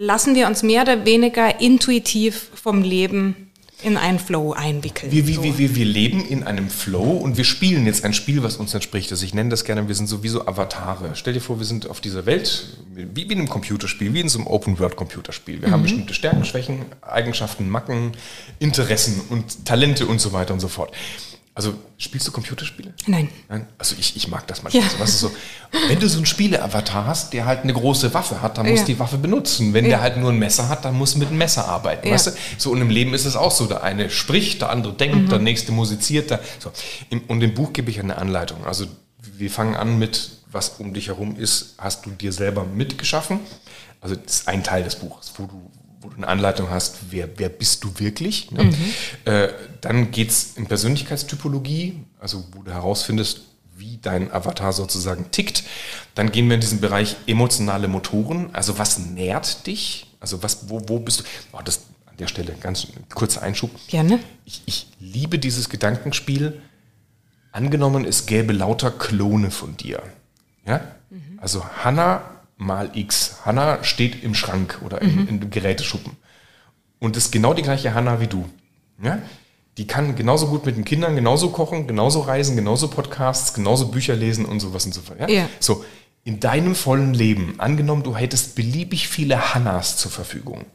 lassen 0.00 0.34
wir 0.34 0.46
uns 0.46 0.62
mehr 0.62 0.82
oder 0.82 1.04
weniger 1.04 1.60
intuitiv 1.60 2.48
vom 2.54 2.82
Leben 2.82 3.50
in 3.82 3.96
einen 3.96 4.18
Flow 4.18 4.52
einwickeln. 4.52 5.12
Wir, 5.12 5.26
wir, 5.26 5.58
wir, 5.58 5.74
wir, 5.76 5.84
leben 5.84 6.24
in 6.26 6.42
einem 6.42 6.68
Flow 6.68 7.16
und 7.16 7.36
wir 7.36 7.44
spielen 7.44 7.86
jetzt 7.86 8.04
ein 8.04 8.12
Spiel, 8.14 8.42
was 8.42 8.56
uns 8.56 8.72
entspricht. 8.74 9.10
Also 9.10 9.24
ich 9.24 9.34
nenne 9.34 9.50
das 9.50 9.64
gerne, 9.64 9.88
wir 9.88 9.94
sind 9.94 10.06
sowieso 10.06 10.46
Avatare. 10.46 11.10
Stell 11.14 11.34
dir 11.34 11.40
vor, 11.40 11.58
wir 11.58 11.66
sind 11.66 11.88
auf 11.88 12.00
dieser 12.00 12.24
Welt, 12.26 12.78
wie, 12.94 13.08
wie 13.14 13.32
in 13.32 13.38
einem 13.38 13.48
Computerspiel, 13.48 14.12
wie 14.12 14.20
in 14.20 14.28
so 14.28 14.38
einem 14.38 14.48
Open-World-Computerspiel. 14.48 15.60
Wir 15.60 15.68
mhm. 15.68 15.72
haben 15.72 15.82
bestimmte 15.82 16.14
Stärken, 16.14 16.44
Schwächen, 16.44 16.86
Eigenschaften, 17.02 17.68
Macken, 17.68 18.12
Interessen 18.58 19.20
und 19.28 19.66
Talente 19.66 20.06
und 20.06 20.20
so 20.20 20.32
weiter 20.32 20.54
und 20.54 20.60
so 20.60 20.68
fort. 20.68 20.92
Also 21.60 21.74
spielst 21.98 22.26
du 22.26 22.32
Computerspiele? 22.32 22.94
Nein. 23.06 23.28
Nein? 23.50 23.66
Also 23.76 23.94
ich, 23.98 24.16
ich 24.16 24.28
mag 24.28 24.46
das 24.46 24.62
manchmal. 24.62 24.82
Ja. 24.82 24.88
Also, 24.98 25.28
so, 25.28 25.34
wenn 25.88 26.00
du 26.00 26.08
so 26.08 26.16
einen 26.16 26.24
Spiele-Avatar 26.24 27.06
hast, 27.06 27.34
der 27.34 27.44
halt 27.44 27.64
eine 27.64 27.74
große 27.74 28.14
Waffe 28.14 28.40
hat, 28.40 28.56
dann 28.56 28.64
ja. 28.64 28.82
die 28.82 28.98
Waffe 28.98 29.18
benutzen. 29.18 29.74
Wenn 29.74 29.84
ja. 29.84 29.90
der 29.90 30.00
halt 30.00 30.16
nur 30.16 30.30
ein 30.32 30.38
Messer 30.38 30.70
hat, 30.70 30.86
dann 30.86 30.94
muss 30.94 31.16
mit 31.16 31.28
dem 31.28 31.36
Messer 31.36 31.68
arbeiten. 31.68 32.08
Ja. 32.08 32.14
Weißt 32.14 32.28
du? 32.28 32.30
So 32.56 32.70
und 32.70 32.80
im 32.80 32.88
Leben 32.88 33.12
ist 33.12 33.26
es 33.26 33.36
auch 33.36 33.50
so. 33.50 33.66
Der 33.66 33.82
eine 33.82 34.08
spricht, 34.08 34.62
der 34.62 34.70
andere 34.70 34.94
denkt, 34.94 35.16
mhm. 35.16 35.28
der 35.28 35.38
nächste 35.38 35.70
musiziert. 35.70 36.30
Der, 36.30 36.40
so. 36.60 36.72
Und 37.28 37.42
im 37.42 37.52
Buch 37.52 37.74
gebe 37.74 37.90
ich 37.90 38.00
eine 38.00 38.16
Anleitung. 38.16 38.64
Also 38.64 38.86
wir 39.20 39.50
fangen 39.50 39.74
an 39.74 39.98
mit, 39.98 40.30
was 40.50 40.76
um 40.78 40.94
dich 40.94 41.08
herum 41.08 41.36
ist, 41.36 41.74
hast 41.76 42.06
du 42.06 42.10
dir 42.10 42.32
selber 42.32 42.64
mitgeschaffen. 42.64 43.40
Also 44.00 44.16
das 44.16 44.32
ist 44.32 44.48
ein 44.48 44.64
Teil 44.64 44.82
des 44.82 44.96
Buches, 44.96 45.30
wo 45.36 45.44
du, 45.44 45.70
wo 46.00 46.08
du 46.08 46.16
eine 46.16 46.28
Anleitung 46.28 46.70
hast, 46.70 46.98
wer, 47.10 47.28
wer 47.38 47.48
bist 47.48 47.84
du 47.84 47.92
wirklich. 47.98 48.50
Ne? 48.50 48.64
Mhm. 48.64 48.74
Äh, 49.26 49.48
dann 49.80 50.10
geht 50.10 50.30
es 50.30 50.56
in 50.56 50.66
Persönlichkeitstypologie, 50.66 52.04
also 52.18 52.44
wo 52.52 52.62
du 52.62 52.72
herausfindest, 52.72 53.42
wie 53.76 53.98
dein 54.00 54.32
Avatar 54.32 54.72
sozusagen 54.72 55.30
tickt. 55.30 55.64
Dann 56.14 56.32
gehen 56.32 56.48
wir 56.48 56.54
in 56.54 56.60
diesen 56.60 56.80
Bereich 56.80 57.16
emotionale 57.26 57.88
Motoren, 57.88 58.54
also 58.54 58.78
was 58.78 58.98
nährt 58.98 59.66
dich? 59.66 60.06
Also 60.20 60.42
was, 60.42 60.68
wo, 60.68 60.82
wo 60.86 60.98
bist 60.98 61.20
du? 61.20 61.24
Oh, 61.52 61.60
das 61.64 61.80
an 62.06 62.16
der 62.18 62.28
Stelle 62.28 62.54
ganz 62.60 62.86
kurzer 63.14 63.42
Einschub. 63.42 63.70
Gerne. 63.88 64.20
Ich, 64.44 64.62
ich 64.66 64.86
liebe 64.98 65.38
dieses 65.38 65.68
Gedankenspiel. 65.68 66.60
Angenommen, 67.52 68.04
es 68.04 68.26
gäbe 68.26 68.52
lauter 68.52 68.90
Klone 68.90 69.50
von 69.50 69.76
dir. 69.76 70.02
Ja? 70.66 70.82
Mhm. 71.08 71.38
Also 71.40 71.64
Hannah 71.64 72.39
mal 72.60 72.90
X. 72.94 73.38
Hanna 73.44 73.82
steht 73.82 74.22
im 74.22 74.34
Schrank 74.34 74.80
oder 74.84 75.00
im, 75.00 75.22
mhm. 75.22 75.28
im 75.28 75.50
Geräteschuppen 75.50 76.12
und 76.98 77.16
ist 77.16 77.32
genau 77.32 77.54
die 77.54 77.62
gleiche 77.62 77.94
Hanna 77.94 78.20
wie 78.20 78.26
du. 78.26 78.48
Ja? 79.02 79.18
Die 79.78 79.86
kann 79.86 80.14
genauso 80.14 80.48
gut 80.48 80.66
mit 80.66 80.76
den 80.76 80.84
Kindern, 80.84 81.16
genauso 81.16 81.50
kochen, 81.50 81.86
genauso 81.86 82.20
reisen, 82.20 82.56
genauso 82.56 82.88
Podcasts, 82.88 83.54
genauso 83.54 83.88
Bücher 83.88 84.14
lesen 84.14 84.44
und 84.44 84.60
sowas 84.60 84.84
und 84.84 84.92
so 84.92 85.00
fort. 85.00 85.20
Ja? 85.20 85.28
ja. 85.28 85.48
So, 85.58 85.84
in 86.22 86.38
deinem 86.38 86.74
vollen 86.74 87.14
Leben, 87.14 87.54
angenommen, 87.58 88.02
du 88.02 88.14
hättest 88.14 88.54
beliebig 88.54 89.08
viele 89.08 89.54
Hannas 89.54 89.96
zur 89.96 90.10
Verfügung. 90.10 90.66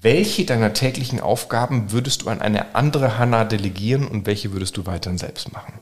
Welche 0.00 0.44
deiner 0.44 0.74
täglichen 0.74 1.20
Aufgaben 1.20 1.92
würdest 1.92 2.22
du 2.22 2.28
an 2.28 2.42
eine 2.42 2.74
andere 2.74 3.18
Hanna 3.18 3.44
delegieren 3.44 4.08
und 4.08 4.26
welche 4.26 4.52
würdest 4.52 4.76
du 4.76 4.84
weiterhin 4.84 5.16
selbst 5.16 5.52
machen? 5.52 5.74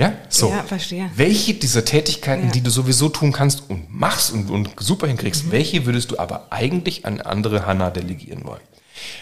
Ja, 0.00 0.14
so. 0.30 0.48
Ja, 0.48 0.62
verstehe. 0.62 1.10
Welche 1.14 1.52
dieser 1.52 1.84
Tätigkeiten, 1.84 2.46
ja. 2.46 2.50
die 2.52 2.62
du 2.62 2.70
sowieso 2.70 3.10
tun 3.10 3.32
kannst 3.32 3.68
und 3.68 3.94
machst 3.94 4.32
und, 4.32 4.48
und 4.48 4.70
super 4.80 5.06
hinkriegst, 5.06 5.46
mhm. 5.46 5.52
welche 5.52 5.84
würdest 5.84 6.10
du 6.10 6.18
aber 6.18 6.46
eigentlich 6.48 7.04
an 7.04 7.20
andere 7.20 7.66
Hanna 7.66 7.90
delegieren 7.90 8.44
wollen? 8.44 8.62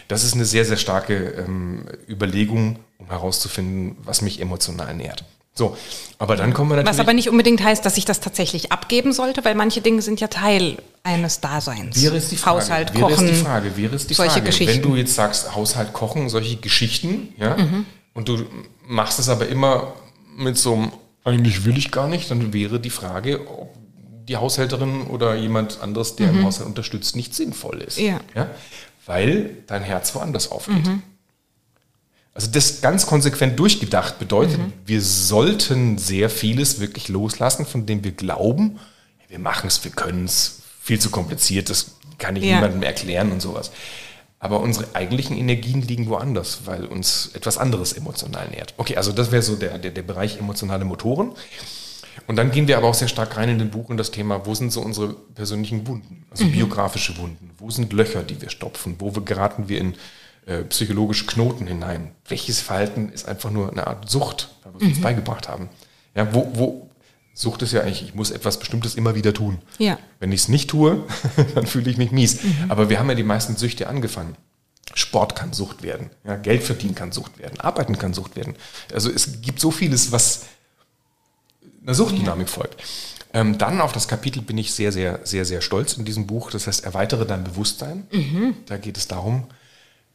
Das 0.06 0.22
ist 0.22 0.34
eine 0.34 0.44
sehr, 0.44 0.64
sehr 0.64 0.76
starke 0.76 1.14
ähm, 1.14 1.84
Überlegung, 2.08 2.78
um 2.98 3.08
herauszufinden, 3.08 3.96
was 4.04 4.22
mich 4.22 4.40
emotional 4.40 4.94
nährt. 4.94 5.24
So, 5.52 5.76
aber 6.18 6.36
dann 6.36 6.54
kommen 6.54 6.70
wir 6.70 6.76
natürlich. 6.76 6.96
Was 6.96 7.00
aber 7.00 7.12
nicht 7.12 7.28
unbedingt 7.28 7.60
heißt, 7.60 7.84
dass 7.84 7.96
ich 7.96 8.04
das 8.04 8.20
tatsächlich 8.20 8.70
abgeben 8.70 9.12
sollte, 9.12 9.44
weil 9.44 9.56
manche 9.56 9.80
Dinge 9.80 10.00
sind 10.02 10.20
ja 10.20 10.28
Teil 10.28 10.78
eines 11.02 11.40
Daseins. 11.40 12.00
Wäre 12.00 12.16
es 12.16 12.28
die 12.28 12.36
Frage, 12.36 12.58
Haushalt, 12.58 12.94
wäre 12.94 13.10
Kochen. 13.10 13.26
Es 13.26 13.38
die 13.38 13.44
Frage, 13.44 13.76
wäre 13.76 13.96
es 13.96 14.06
die 14.06 14.14
solche 14.14 14.34
Frage, 14.34 14.46
Geschichten. 14.46 14.74
wenn 14.74 14.82
du 14.82 14.94
jetzt 14.94 15.16
sagst, 15.16 15.56
Haushalt, 15.56 15.92
Kochen, 15.92 16.28
solche 16.28 16.56
Geschichten, 16.56 17.34
ja, 17.36 17.56
mhm. 17.56 17.86
und 18.14 18.28
du 18.28 18.44
machst 18.86 19.18
es 19.18 19.28
aber 19.28 19.48
immer 19.48 19.94
mit 20.38 20.56
so 20.56 20.74
einem, 20.74 20.92
eigentlich 21.24 21.64
will 21.64 21.76
ich 21.76 21.90
gar 21.90 22.08
nicht, 22.08 22.30
dann 22.30 22.52
wäre 22.52 22.80
die 22.80 22.90
Frage, 22.90 23.46
ob 23.48 23.74
die 24.28 24.36
Haushälterin 24.36 25.02
oder 25.02 25.34
jemand 25.34 25.80
anderes, 25.80 26.16
der 26.16 26.32
mhm. 26.32 26.38
im 26.38 26.44
Haushalt 26.44 26.68
unterstützt, 26.68 27.16
nicht 27.16 27.34
sinnvoll 27.34 27.82
ist. 27.82 27.98
Ja. 27.98 28.20
ja? 28.34 28.50
Weil 29.06 29.56
dein 29.66 29.82
Herz 29.82 30.14
woanders 30.14 30.50
aufgeht. 30.50 30.86
Mhm. 30.86 31.02
Also 32.34 32.50
das 32.52 32.82
ganz 32.82 33.06
konsequent 33.06 33.58
durchgedacht 33.58 34.18
bedeutet, 34.18 34.58
mhm. 34.58 34.72
wir 34.86 35.02
sollten 35.02 35.98
sehr 35.98 36.30
vieles 36.30 36.78
wirklich 36.78 37.08
loslassen, 37.08 37.66
von 37.66 37.84
dem 37.84 38.04
wir 38.04 38.12
glauben, 38.12 38.78
wir 39.28 39.38
machen 39.38 39.66
es, 39.66 39.82
wir 39.82 39.90
können 39.90 40.26
es, 40.26 40.62
viel 40.80 41.00
zu 41.00 41.10
kompliziert, 41.10 41.68
das 41.68 41.96
kann 42.18 42.36
ich 42.36 42.44
ja. 42.44 42.56
niemandem 42.56 42.82
erklären 42.82 43.32
und 43.32 43.42
sowas. 43.42 43.70
Aber 44.40 44.60
unsere 44.60 44.94
eigentlichen 44.94 45.36
Energien 45.36 45.82
liegen 45.82 46.08
woanders, 46.08 46.60
weil 46.64 46.84
uns 46.84 47.30
etwas 47.34 47.58
anderes 47.58 47.92
emotional 47.92 48.48
nährt. 48.48 48.74
Okay, 48.76 48.96
also 48.96 49.12
das 49.12 49.32
wäre 49.32 49.42
so 49.42 49.56
der, 49.56 49.78
der, 49.78 49.90
der 49.90 50.02
Bereich 50.02 50.38
emotionale 50.38 50.84
Motoren. 50.84 51.32
Und 52.26 52.36
dann 52.36 52.50
gehen 52.50 52.68
wir 52.68 52.76
aber 52.76 52.88
auch 52.88 52.94
sehr 52.94 53.08
stark 53.08 53.36
rein 53.36 53.48
in 53.48 53.58
den 53.58 53.70
Buch 53.70 53.90
in 53.90 53.96
das 53.96 54.10
Thema, 54.10 54.44
wo 54.44 54.54
sind 54.54 54.72
so 54.72 54.80
unsere 54.80 55.14
persönlichen 55.14 55.86
Wunden, 55.86 56.24
also 56.30 56.44
mhm. 56.44 56.52
biografische 56.52 57.16
Wunden, 57.16 57.50
wo 57.58 57.70
sind 57.70 57.92
Löcher, 57.92 58.22
die 58.22 58.40
wir 58.40 58.50
stopfen, 58.50 58.96
wo 58.98 59.14
wir, 59.14 59.22
geraten 59.22 59.68
wir 59.68 59.78
in 59.78 59.94
äh, 60.46 60.62
psychologische 60.64 61.26
Knoten 61.26 61.66
hinein. 61.66 62.12
Welches 62.26 62.60
Verhalten 62.60 63.10
ist 63.10 63.26
einfach 63.26 63.50
nur 63.50 63.70
eine 63.70 63.86
Art 63.86 64.08
Sucht, 64.10 64.48
weil 64.62 64.72
wir 64.74 64.78
es 64.78 64.82
mhm. 64.84 64.90
uns 64.90 65.00
beigebracht 65.00 65.48
haben. 65.48 65.68
Ja, 66.14 66.32
wo, 66.34 66.50
wo, 66.54 66.87
Sucht 67.38 67.62
ist 67.62 67.72
ja 67.72 67.82
eigentlich, 67.82 68.02
ich 68.02 68.16
muss 68.16 68.32
etwas 68.32 68.58
Bestimmtes 68.58 68.96
immer 68.96 69.14
wieder 69.14 69.32
tun. 69.32 69.58
Ja. 69.78 69.96
Wenn 70.18 70.32
ich 70.32 70.40
es 70.40 70.48
nicht 70.48 70.70
tue, 70.70 71.04
dann 71.54 71.68
fühle 71.68 71.88
ich 71.88 71.96
mich 71.96 72.10
mies. 72.10 72.42
Mhm. 72.42 72.64
Aber 72.68 72.90
wir 72.90 72.98
haben 72.98 73.08
ja 73.08 73.14
die 73.14 73.22
meisten 73.22 73.56
Süchte 73.56 73.86
angefangen. 73.86 74.34
Sport 74.92 75.36
kann 75.36 75.52
Sucht 75.52 75.84
werden. 75.84 76.10
Ja, 76.24 76.34
Geld 76.34 76.64
verdienen 76.64 76.96
kann 76.96 77.12
Sucht 77.12 77.38
werden. 77.38 77.60
Arbeiten 77.60 77.96
kann 77.96 78.12
Sucht 78.12 78.34
werden. 78.34 78.56
Also 78.92 79.08
es 79.08 79.40
gibt 79.40 79.60
so 79.60 79.70
vieles, 79.70 80.10
was 80.10 80.46
einer 81.80 81.94
Suchtdynamik 81.94 82.48
ja. 82.48 82.52
folgt. 82.52 82.82
Ähm, 83.32 83.56
dann 83.56 83.80
auf 83.82 83.92
das 83.92 84.08
Kapitel 84.08 84.42
bin 84.42 84.58
ich 84.58 84.72
sehr, 84.72 84.90
sehr, 84.90 85.20
sehr, 85.22 85.44
sehr 85.44 85.60
stolz 85.60 85.92
in 85.92 86.04
diesem 86.04 86.26
Buch. 86.26 86.50
Das 86.50 86.66
heißt, 86.66 86.82
erweitere 86.82 87.24
dein 87.24 87.44
Bewusstsein. 87.44 88.08
Mhm. 88.10 88.56
Da 88.66 88.78
geht 88.78 88.96
es 88.96 89.06
darum, 89.06 89.46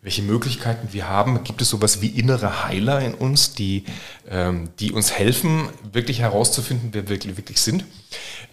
welche 0.04 0.22
Möglichkeiten 0.22 0.90
wir 0.92 1.08
haben. 1.08 1.44
Gibt 1.46 1.62
es 1.62 1.70
sowas 1.70 2.02
wie 2.02 2.08
innere 2.08 2.66
Heiler 2.66 3.00
in 3.00 3.14
uns, 3.14 3.54
die, 3.54 3.86
ähm, 4.30 4.70
die 4.80 4.92
uns 4.92 5.14
helfen, 5.14 5.70
wirklich 5.92 6.20
herauszufinden, 6.20 6.90
wer 6.92 7.04
wir 7.04 7.10
wirklich, 7.10 7.38
wirklich 7.38 7.62
sind? 7.62 7.86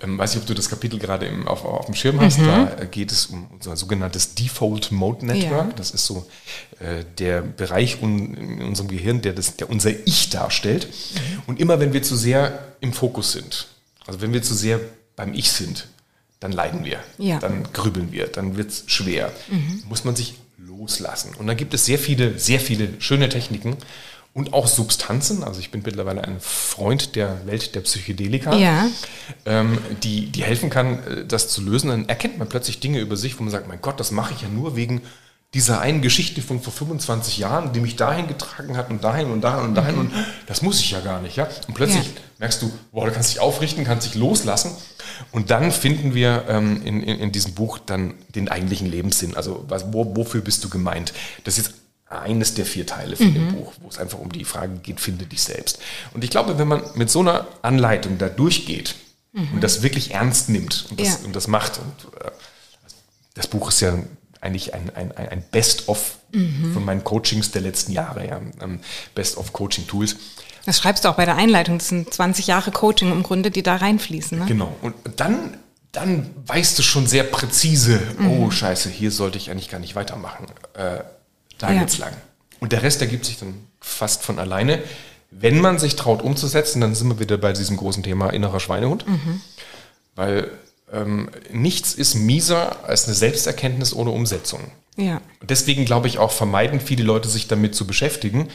Ähm, 0.01 0.16
weiß 0.16 0.34
nicht, 0.34 0.42
ob 0.42 0.46
du 0.46 0.55
das 0.55 0.70
Kapitel 0.70 1.01
gerade 1.01 1.26
im, 1.26 1.48
auf, 1.48 1.64
auf 1.64 1.86
dem 1.86 1.96
Schirm 1.96 2.20
hast. 2.20 2.38
Mhm. 2.38 2.46
Da 2.46 2.84
geht 2.84 3.11
es 3.11 3.26
um 3.26 3.48
unser 3.51 3.76
sogenanntes 3.76 4.36
Default 4.36 4.92
Mode 4.92 5.26
Network. 5.26 5.68
Ja. 5.68 5.72
Das 5.74 5.90
ist 5.90 6.07
so 6.07 6.24
äh, 6.78 7.05
der 7.18 7.42
Bereich 7.42 8.01
un, 8.01 8.34
in 8.34 8.62
unserem 8.62 8.88
Gehirn, 8.88 9.20
der, 9.20 9.32
das, 9.32 9.57
der 9.57 9.68
unser 9.68 9.90
Ich 10.07 10.30
darstellt. 10.30 10.86
Mhm. 10.86 11.42
Und 11.48 11.61
immer 11.61 11.80
wenn 11.80 11.92
wir 11.92 12.05
zu 12.05 12.14
sehr 12.14 12.76
im 12.80 12.92
Fokus 12.92 13.32
sind, 13.32 13.66
also 14.07 14.20
wenn 14.20 14.32
wir 14.32 14.42
zu 14.42 14.55
sehr 14.55 14.78
beim 15.16 15.34
Ich 15.34 15.51
sind, 15.51 15.88
dann 16.38 16.53
leiden 16.53 16.84
wir, 16.84 17.01
ja. 17.18 17.38
dann 17.38 17.64
grübeln 17.72 18.12
wir, 18.12 18.28
dann 18.28 18.57
wird 18.57 18.70
es 18.70 18.84
schwer. 18.86 19.30
Mhm. 19.51 19.82
Muss 19.88 20.05
man 20.05 20.16
sich 20.16 20.36
loslassen. 20.67 21.35
Und 21.39 21.47
da 21.47 21.55
gibt 21.55 21.75
es 21.75 21.85
sehr 21.85 21.99
viele, 21.99 22.39
sehr 22.39 22.61
viele 22.61 22.89
schöne 23.01 23.29
Techniken 23.29 23.77
und 24.33 24.53
auch 24.53 24.67
Substanzen. 24.67 25.43
Also 25.43 25.61
ich 25.61 25.71
bin 25.71 25.83
mittlerweile 25.85 26.23
ein 26.23 26.41
Freund 26.41 27.17
der 27.17 27.47
Welt 27.47 27.75
der 27.75 27.81
Psychedelika, 27.81 28.55
ja. 28.55 28.87
ähm, 29.45 29.79
die, 30.03 30.27
die 30.27 30.45
helfen 30.45 30.71
kann, 30.71 31.05
äh, 31.05 31.27
das 31.27 31.49
zu 31.49 31.63
lösen. 31.63 31.91
Dann 31.91 32.09
erkennt 32.09 32.39
man 32.39 32.49
plötzlich 32.49 32.81
Dinge 32.81 33.01
über 33.01 33.17
sich, 33.17 33.39
wo 33.39 33.43
man 33.43 33.51
sagt, 33.51 33.69
mein 33.69 33.81
Gott, 33.81 33.99
das 33.99 34.11
mache 34.11 34.35
ich 34.35 34.43
ja 34.43 34.49
nur 34.49 34.77
wegen 34.77 35.03
dieser 35.55 35.80
einen 35.80 36.01
Geschichte 36.01 36.42
von 36.42 36.61
vor 36.61 36.72
25 36.72 37.38
Jahren, 37.38 37.72
die 37.72 37.80
mich 37.80 37.96
dahin 37.96 38.28
getragen 38.28 38.76
hat 38.76 38.90
und 38.90 39.03
dahin 39.03 39.30
und 39.30 39.40
dahin 39.40 39.64
und 39.64 39.74
dahin 39.74 39.94
mhm. 39.96 40.01
und 40.03 40.12
das 40.46 40.62
muss 40.62 40.78
ich 40.78 40.92
ja 40.92 41.01
gar 41.01 41.20
nicht, 41.20 41.36
ja. 41.36 41.48
Und 41.66 41.74
plötzlich 41.74 42.07
ja. 42.07 42.20
merkst 42.38 42.62
du, 42.62 42.70
boah, 42.92 43.07
du 43.07 43.12
kannst 43.12 43.30
dich 43.30 43.40
aufrichten, 43.40 43.84
kannst 43.84 44.07
dich 44.07 44.14
loslassen 44.14 44.70
und 45.32 45.51
dann 45.51 45.72
finden 45.72 46.14
wir 46.14 46.44
ähm, 46.48 46.82
in, 46.84 47.03
in, 47.03 47.18
in, 47.18 47.32
diesem 47.32 47.55
Buch 47.55 47.78
dann 47.78 48.14
den 48.28 48.48
eigentlichen 48.48 48.88
Lebenssinn. 48.88 49.36
Also 49.36 49.64
was, 49.68 49.92
wo, 49.92 50.16
wofür 50.16 50.40
bist 50.40 50.62
du 50.62 50.68
gemeint? 50.68 51.12
Das 51.42 51.59
ist 51.59 51.74
eines 52.07 52.55
der 52.55 52.66
vier 52.66 52.86
Teile 52.86 53.16
von 53.16 53.30
mhm. 53.30 53.34
dem 53.34 53.53
Buch, 53.55 53.72
wo 53.80 53.88
es 53.88 53.98
einfach 53.98 54.18
um 54.18 54.30
die 54.30 54.44
Frage 54.44 54.76
geht, 54.82 55.01
finde 55.01 55.26
dich 55.26 55.42
selbst. 55.42 55.80
Und 56.12 56.22
ich 56.22 56.30
glaube, 56.30 56.59
wenn 56.59 56.68
man 56.68 56.82
mit 56.94 57.11
so 57.11 57.20
einer 57.20 57.46
Anleitung 57.62 58.18
da 58.18 58.28
durchgeht 58.28 58.94
mhm. 59.32 59.55
und 59.55 59.64
das 59.64 59.82
wirklich 59.82 60.12
ernst 60.12 60.48
nimmt 60.48 60.86
und 60.90 61.01
das, 61.01 61.09
ja. 61.09 61.16
und 61.24 61.34
das 61.34 61.48
macht, 61.48 61.78
und 61.78 62.24
äh, 62.24 62.30
das 63.34 63.48
Buch 63.48 63.68
ist 63.68 63.80
ja 63.80 63.98
eigentlich 64.41 64.74
ein, 64.74 64.91
ein, 64.95 65.12
ein 65.16 65.43
Best-of 65.51 66.18
mhm. 66.32 66.72
von 66.72 66.84
meinen 66.84 67.05
Coachings 67.05 67.51
der 67.51 67.62
letzten 67.62 67.93
Jahre, 67.93 68.26
ja, 68.26 68.41
ähm, 68.61 68.80
Best-of 69.14 69.53
Coaching-Tools. 69.53 70.16
Das 70.66 70.78
schreibst 70.78 71.05
du 71.05 71.09
auch 71.09 71.16
bei 71.16 71.24
der 71.24 71.36
Einleitung. 71.36 71.78
Das 71.78 71.88
sind 71.88 72.12
20 72.12 72.47
Jahre 72.47 72.70
Coaching 72.70 73.11
im 73.12 73.22
Grunde, 73.22 73.51
die 73.51 73.62
da 73.62 73.76
reinfließen. 73.76 74.38
Ne? 74.38 74.47
Genau. 74.47 74.74
Und 74.82 74.95
dann, 75.16 75.57
dann 75.93 76.30
weißt 76.47 76.78
du 76.78 76.82
schon 76.82 77.07
sehr 77.07 77.24
präzise, 77.24 78.01
mhm. 78.18 78.30
oh 78.30 78.51
scheiße, 78.51 78.88
hier 78.88 79.11
sollte 79.11 79.38
ich 79.38 79.51
eigentlich 79.51 79.70
gar 79.70 79.78
nicht 79.78 79.95
weitermachen. 79.95 80.47
Äh, 80.74 81.01
da 81.59 81.72
ja. 81.72 81.80
geht's 81.80 81.99
lang. 81.99 82.12
Und 82.61 82.72
der 82.72 82.82
Rest 82.82 83.01
ergibt 83.01 83.24
sich 83.24 83.38
dann 83.38 83.55
fast 83.80 84.22
von 84.22 84.38
alleine, 84.38 84.82
wenn 85.30 85.61
man 85.61 85.78
sich 85.78 85.97
traut 85.97 86.22
umzusetzen, 86.22 86.80
dann 86.80 86.95
sind 86.95 87.09
wir 87.09 87.20
wieder 87.20 87.38
bei 87.38 87.53
diesem 87.53 87.76
großen 87.76 88.03
Thema 88.03 88.30
innerer 88.30 88.61
Schweinehund. 88.61 89.07
Mhm. 89.07 89.41
Weil 90.16 90.51
ähm, 90.93 91.30
nichts 91.53 91.95
ist 91.95 92.14
mieser 92.14 92.84
als 92.84 93.07
eine 93.07 93.14
Selbsterkenntnis 93.14 93.95
ohne 93.95 94.11
Umsetzung. 94.11 94.61
Ja. 94.97 95.22
deswegen 95.41 95.86
glaube 95.86 96.09
ich 96.09 96.18
auch, 96.18 96.30
vermeiden 96.30 96.78
viele 96.78 97.05
Leute 97.05 97.28
sich 97.28 97.49
damit 97.49 97.74
zu 97.74 97.86
beschäftigen, 97.86 98.49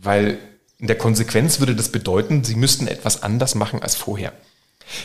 weil 0.00 0.38
in 0.78 0.86
der 0.86 0.96
Konsequenz 0.96 1.60
würde 1.60 1.76
das 1.76 1.90
bedeuten, 1.90 2.42
sie 2.42 2.54
müssten 2.54 2.86
etwas 2.86 3.22
anders 3.22 3.54
machen 3.54 3.82
als 3.82 3.96
vorher. 3.96 4.32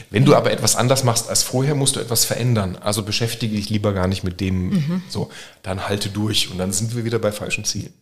Wenn 0.10 0.26
du 0.26 0.36
aber 0.36 0.52
etwas 0.52 0.76
anders 0.76 1.04
machst 1.04 1.30
als 1.30 1.44
vorher, 1.44 1.76
musst 1.76 1.96
du 1.96 2.00
etwas 2.00 2.26
verändern. 2.26 2.78
Also 2.78 3.04
beschäftige 3.04 3.56
dich 3.56 3.70
lieber 3.70 3.94
gar 3.94 4.08
nicht 4.08 4.24
mit 4.24 4.40
dem, 4.40 4.70
mhm. 4.70 5.04
so, 5.10 5.30
dann 5.64 5.88
halte 5.88 6.10
durch 6.10 6.50
und 6.50 6.58
dann 6.58 6.72
sind 6.72 6.96
wir 6.96 7.06
wieder 7.06 7.20
bei 7.20 7.32
falschen 7.32 7.66
Zielen. 7.66 7.94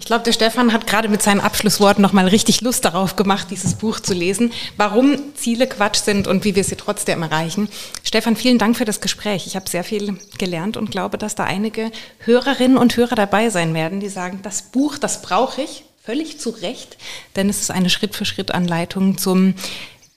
Ich 0.00 0.04
glaube, 0.04 0.22
der 0.22 0.32
Stefan 0.32 0.72
hat 0.72 0.86
gerade 0.86 1.08
mit 1.08 1.22
seinen 1.22 1.40
Abschlussworten 1.40 2.00
nochmal 2.00 2.28
richtig 2.28 2.60
Lust 2.60 2.84
darauf 2.84 3.16
gemacht, 3.16 3.48
dieses 3.50 3.74
Buch 3.74 3.98
zu 3.98 4.14
lesen, 4.14 4.52
warum 4.76 5.34
Ziele 5.34 5.66
Quatsch 5.66 5.96
sind 5.96 6.28
und 6.28 6.44
wie 6.44 6.54
wir 6.54 6.62
sie 6.62 6.76
trotzdem 6.76 7.20
erreichen. 7.22 7.68
Stefan, 8.04 8.36
vielen 8.36 8.58
Dank 8.58 8.76
für 8.76 8.84
das 8.84 9.00
Gespräch. 9.00 9.48
Ich 9.48 9.56
habe 9.56 9.68
sehr 9.68 9.82
viel 9.82 10.16
gelernt 10.38 10.76
und 10.76 10.92
glaube, 10.92 11.18
dass 11.18 11.34
da 11.34 11.44
einige 11.44 11.90
Hörerinnen 12.20 12.78
und 12.78 12.96
Hörer 12.96 13.16
dabei 13.16 13.50
sein 13.50 13.74
werden, 13.74 13.98
die 13.98 14.08
sagen, 14.08 14.38
das 14.42 14.62
Buch, 14.62 14.98
das 14.98 15.20
brauche 15.20 15.62
ich, 15.62 15.82
völlig 16.00 16.38
zu 16.38 16.50
Recht, 16.50 16.96
denn 17.34 17.48
es 17.48 17.60
ist 17.60 17.72
eine 17.72 17.90
Schritt-für-Schritt-Anleitung 17.90 19.18
zum 19.18 19.54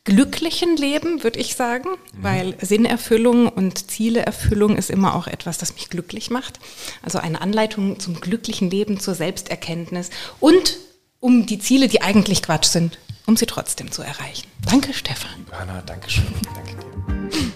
glücklichen 0.03 0.77
Leben, 0.77 1.23
würde 1.23 1.39
ich 1.39 1.55
sagen, 1.55 1.89
mhm. 1.89 2.23
weil 2.23 2.57
Sinnerfüllung 2.61 3.47
und 3.47 3.91
Zieleerfüllung 3.91 4.77
ist 4.77 4.89
immer 4.89 5.15
auch 5.15 5.27
etwas, 5.27 5.57
das 5.57 5.73
mich 5.75 5.89
glücklich 5.89 6.29
macht. 6.29 6.59
Also 7.01 7.19
eine 7.19 7.41
Anleitung 7.41 7.99
zum 7.99 8.19
glücklichen 8.19 8.69
Leben, 8.69 8.99
zur 8.99 9.15
Selbsterkenntnis 9.15 10.09
und 10.39 10.77
um 11.19 11.45
die 11.45 11.59
Ziele, 11.59 11.87
die 11.87 12.01
eigentlich 12.01 12.41
Quatsch 12.41 12.65
sind, 12.65 12.97
um 13.27 13.37
sie 13.37 13.45
trotzdem 13.45 13.91
zu 13.91 14.01
erreichen. 14.01 14.47
Danke, 14.65 14.93
Stefan. 14.93 15.45
Hanna, 15.51 15.83
danke 15.85 16.09
schön. 16.09 16.25
Danke 16.55 16.75
dir. 16.75 17.50